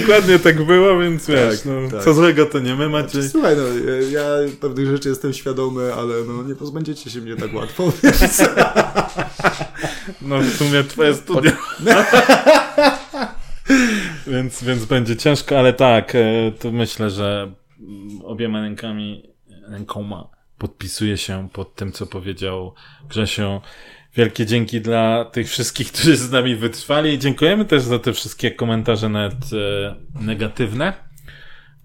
Dokładnie 0.00 0.38
tak 0.38 0.62
było, 0.66 0.98
więc 0.98 1.26
wiesz, 1.26 1.56
Tak, 1.56 1.66
no, 1.66 1.90
tak. 1.90 2.04
co 2.04 2.14
złego 2.14 2.46
to 2.46 2.58
nie 2.58 2.74
my, 2.74 2.88
Maciej. 2.88 3.28
Słuchaj, 3.28 3.56
no, 3.56 3.62
ja 4.10 4.24
pewnych 4.60 4.86
rzeczy 4.86 5.08
jestem 5.08 5.32
świadomy, 5.32 5.94
ale 5.94 6.14
no, 6.28 6.42
nie 6.42 6.54
pozbędziecie 6.54 7.10
się 7.10 7.20
mnie 7.22 7.36
tak 7.36 7.54
łatwo, 7.54 7.92
więc... 8.02 8.42
No 10.22 10.38
w 10.38 10.50
sumie 10.50 10.84
twoje 10.84 11.14
studia. 11.14 11.52
więc, 14.26 14.64
więc 14.64 14.84
będzie 14.84 15.16
ciężko, 15.16 15.58
ale 15.58 15.72
tak, 15.72 16.14
e, 16.14 16.52
to 16.58 16.72
myślę, 16.72 17.10
że 17.10 17.52
obiema 18.24 18.60
rękami, 18.60 19.22
rękoma 19.68 20.28
podpisuję 20.58 21.18
się 21.18 21.48
pod 21.52 21.74
tym, 21.74 21.92
co 21.92 22.06
powiedział 22.06 22.74
Grzesiu. 23.08 23.60
Wielkie 24.16 24.46
dzięki 24.46 24.80
dla 24.80 25.24
tych 25.24 25.48
wszystkich, 25.48 25.92
którzy 25.92 26.16
z 26.16 26.30
nami 26.30 26.56
wytrwali. 26.56 27.18
Dziękujemy 27.18 27.64
też 27.64 27.82
za 27.82 27.98
te 27.98 28.12
wszystkie 28.12 28.50
komentarze 28.50 29.08
nawet 29.08 29.34
e, 29.34 29.94
negatywne. 30.20 30.92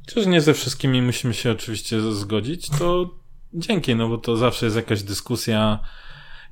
Chociaż 0.09 0.25
nie 0.25 0.41
ze 0.41 0.53
wszystkimi 0.53 1.01
musimy 1.01 1.33
się 1.33 1.51
oczywiście 1.51 2.01
zgodzić, 2.01 2.69
to 2.69 3.09
dzięki, 3.53 3.95
no 3.95 4.09
bo 4.09 4.17
to 4.17 4.37
zawsze 4.37 4.65
jest 4.65 4.75
jakaś 4.75 5.03
dyskusja. 5.03 5.79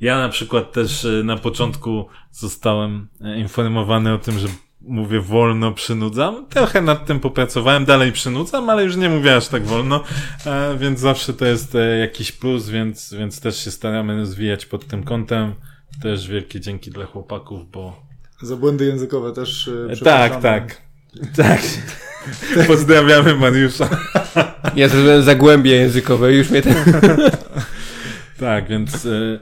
Ja 0.02 0.20
na 0.20 0.30
przykład 0.30 0.72
też 0.72 1.06
e, 1.06 1.24
na 1.24 1.38
początku 1.38 2.08
zostałem 2.32 3.08
e, 3.22 3.40
informowany 3.40 4.14
o 4.14 4.18
tym, 4.18 4.40
że 4.40 4.48
mówię 4.82 5.20
wolno, 5.22 5.72
przynudzam. 5.72 6.46
Trochę 6.50 6.82
nad 6.82 7.06
tym 7.06 7.20
popracowałem, 7.20 7.86
dalej 7.86 8.12
przynudzam, 8.12 8.70
ale 8.70 8.84
już 8.84 8.96
nie 8.96 9.10
mówię 9.10 9.36
aż 9.36 9.48
tak 9.48 9.66
wolno, 9.66 10.04
e, 10.46 10.78
więc 10.78 11.00
zawsze 11.00 11.34
to 11.34 11.46
jest 11.46 11.78
jakiś 12.00 12.32
plus, 12.32 12.70
więc, 12.70 13.14
więc 13.14 13.42
też 13.42 13.64
się 13.64 13.72
staramy 13.72 14.16
rozwijać 14.18 14.66
pod 14.66 14.88
tym 14.88 15.04
kątem. 15.04 15.56
Też 16.02 16.28
wielkie 16.28 16.60
dzięki 16.60 16.92
dla 16.92 17.06
chłopaków, 17.06 17.72
bo 17.72 18.02
Za 18.42 18.56
błędy 18.56 18.86
językowe 18.86 19.32
też 19.34 19.70
tak, 19.88 19.96
przepraszamy. 19.96 20.42
tak. 20.42 20.85
Tak. 21.36 21.62
Pozdrawiamy 22.68 23.36
Mariusza. 23.36 23.90
Ja 24.76 24.88
zrobiłem 24.88 25.24
zagłębie 25.24 25.72
językowe, 25.72 26.34
już 26.34 26.50
mnie 26.50 26.62
ten... 26.62 26.76
Tak, 28.40 28.68
więc. 28.68 29.06
e, 29.06 29.40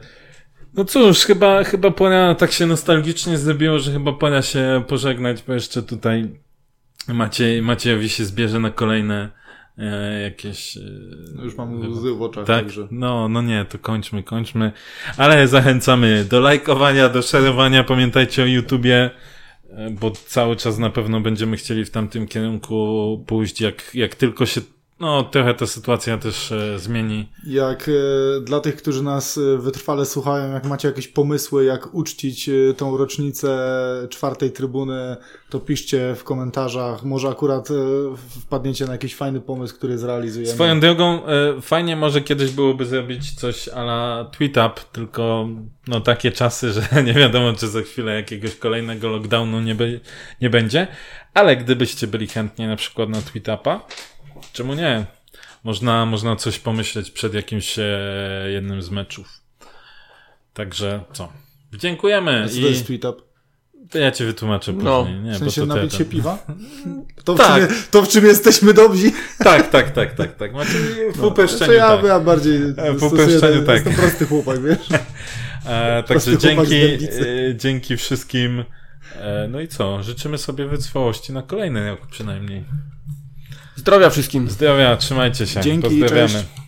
No 0.74 0.86
cóż, 0.86 1.20
chyba, 1.26 1.64
chyba 1.64 1.92
pora 1.92 2.36
tak 2.36 2.52
się 2.52 2.66
nostalgicznie 2.66 3.38
zrobiło, 3.38 3.80
że 3.80 3.92
chyba 3.92 4.14
pora 4.14 4.42
się 4.42 4.84
pożegnać, 4.88 5.44
bo 5.48 5.54
jeszcze 5.54 5.84
tutaj 5.84 6.30
Maciej, 7.08 7.62
Maciejowi 7.62 8.10
się 8.10 8.26
zbierze 8.26 8.60
na 8.60 8.70
kolejne 8.70 9.30
e, 9.78 10.22
jakieś. 10.22 10.78
E, 10.78 10.82
Już 11.44 11.56
mam 11.58 11.92
łzy 11.92 12.12
w 12.12 12.22
oczach, 12.22 12.46
tak, 12.46 12.64
także... 12.66 12.88
no, 12.92 13.28
no 13.30 13.42
nie, 13.42 13.66
to 13.66 13.78
kończmy, 13.80 14.24
kończmy. 14.24 14.72
Ale 15.18 15.48
zachęcamy 15.48 16.26
do 16.30 16.40
lajkowania, 16.40 17.10
do 17.10 17.22
szerowania. 17.22 17.84
Pamiętajcie 17.84 18.44
o 18.44 18.46
YouTubie, 18.46 19.10
bo 19.92 20.12
cały 20.12 20.56
czas 20.56 20.78
na 20.78 20.90
pewno 20.90 21.22
będziemy 21.22 21.58
chcieli 21.58 21.86
w 21.86 21.92
tamtym 21.92 22.28
kierunku 22.28 23.24
pójść, 23.28 23.62
jak, 23.62 23.92
jak 23.96 24.16
tylko 24.16 24.46
się, 24.46 24.62
no, 25.00 25.24
trochę 25.24 25.54
ta 25.54 25.68
sytuacja 25.68 26.18
też 26.18 26.52
e, 26.52 26.80
zmieni. 26.80 27.30
Jak 27.48 27.90
e, 27.90 28.42
dla 28.42 28.60
tych, 28.60 28.76
którzy 28.76 29.04
nas 29.04 29.38
e, 29.38 29.58
wytrwale 29.58 30.06
słuchają, 30.06 30.54
jak 30.54 30.66
macie 30.66 30.88
jakieś 30.88 31.08
pomysły, 31.08 31.66
jak 31.66 31.94
uczcić 31.94 32.50
e, 32.50 32.74
tą 32.78 32.98
rocznicę 32.98 33.58
czwartej 34.10 34.52
trybuny, 34.52 35.18
to 35.50 35.60
piszcie 35.60 36.16
w 36.16 36.24
komentarzach. 36.24 37.04
Może 37.04 37.30
akurat 37.30 37.72
e, 37.72 37.74
wpadniecie 38.42 38.86
na 38.86 38.92
jakiś 38.92 39.16
fajny 39.16 39.42
pomysł, 39.42 39.76
który 39.76 39.98
zrealizujemy. 39.98 40.54
Swoją 40.54 40.80
drogą, 40.80 41.26
e, 41.26 41.62
fajnie 41.62 41.96
może 41.96 42.22
kiedyś 42.22 42.52
byłoby 42.52 42.86
zrobić 42.86 43.32
coś 43.32 43.68
ala 43.68 44.26
tweet-up, 44.38 44.82
tylko 44.92 45.48
no 45.88 46.02
takie 46.02 46.32
czasy, 46.32 46.72
że 46.72 46.82
nie 47.08 47.14
wiadomo, 47.14 47.54
czy 47.54 47.68
za 47.68 47.82
chwilę 47.82 48.16
jakiegoś 48.16 48.56
kolejnego 48.56 49.10
lockdownu 49.10 49.62
nie, 49.62 49.76
be, 49.76 49.86
nie 50.42 50.50
będzie, 50.50 50.88
ale 51.34 51.58
gdybyście 51.58 52.08
byli 52.08 52.28
chętni 52.28 52.68
na 52.68 52.76
przykład 52.76 53.10
na 53.10 53.18
tweet-upa, 53.18 53.80
czemu 54.54 54.74
nie? 54.74 55.06
Można, 55.64 56.06
można 56.06 56.36
coś 56.36 56.60
pomyśleć 56.60 57.12
przed 57.12 57.34
jakimś 57.34 57.80
e, 57.80 57.84
jednym 58.48 58.82
z 58.82 58.90
meczów. 58.90 59.28
Także 60.54 61.04
co? 61.14 61.34
Dziękujemy 61.74 62.44
A 62.44 62.50
Co 62.50 62.58
i 62.58 62.62
to 62.62 62.68
jest 62.68 62.88
tweet 62.88 63.06
up? 63.06 63.22
to 63.92 64.00
ja 64.00 64.12
ci 64.12 64.26
wytłumaczę 64.26 64.74
No, 64.74 65.04
później. 65.04 65.20
nie, 65.22 65.32
W 65.32 65.34
bo 65.34 65.40
sensie 65.40 65.62
to 65.62 65.68
napić 65.68 65.92
ten- 65.92 66.00
się 66.00 66.06
piwa? 66.06 66.38
To 67.26 67.34
w, 67.36 67.38
Tak. 67.38 67.68
czym, 67.68 67.78
to 67.92 68.02
w 68.04 68.08
czym 68.08 68.26
jesteśmy 68.26 68.74
dobrzy? 68.74 69.12
Tak, 69.40 69.70
tak, 69.70 69.92
tak, 69.92 70.14
tak, 70.14 70.36
tak. 70.36 70.54
Macie 70.54 70.72
w 71.14 71.18
No, 71.22 71.28
uproszczeniu, 71.28 71.58
znaczy 71.58 71.74
ja, 71.74 71.98
tak. 71.98 72.06
ja 72.06 72.20
bardziej 72.20 72.60
w 72.74 72.76
ten- 72.76 73.66
tak. 73.66 73.76
Jestem 73.76 73.94
prosty 73.94 74.26
chłopak, 74.26 74.62
wiesz? 74.62 74.78
E, 75.66 76.04
także 76.04 76.38
dzięki, 76.38 76.76
e, 76.76 77.56
dzięki 77.56 77.98
wszystkim. 77.98 78.64
E, 79.16 79.48
no 79.52 79.62
i 79.62 79.68
co? 79.68 80.04
Życzymy 80.04 80.38
sobie 80.38 80.66
wytrwałości 80.68 81.34
na 81.34 81.42
kolejny 81.42 81.90
rok 81.90 82.08
przynajmniej. 82.08 82.64
Zdrowia 83.76 84.10
wszystkim. 84.10 84.50
Zdrowia, 84.50 84.98
trzymajcie 84.98 85.48
się. 85.48 85.62
Dzięki, 85.62 85.90
Pozdrawiamy. 85.90 86.30
cześć. 86.30 86.63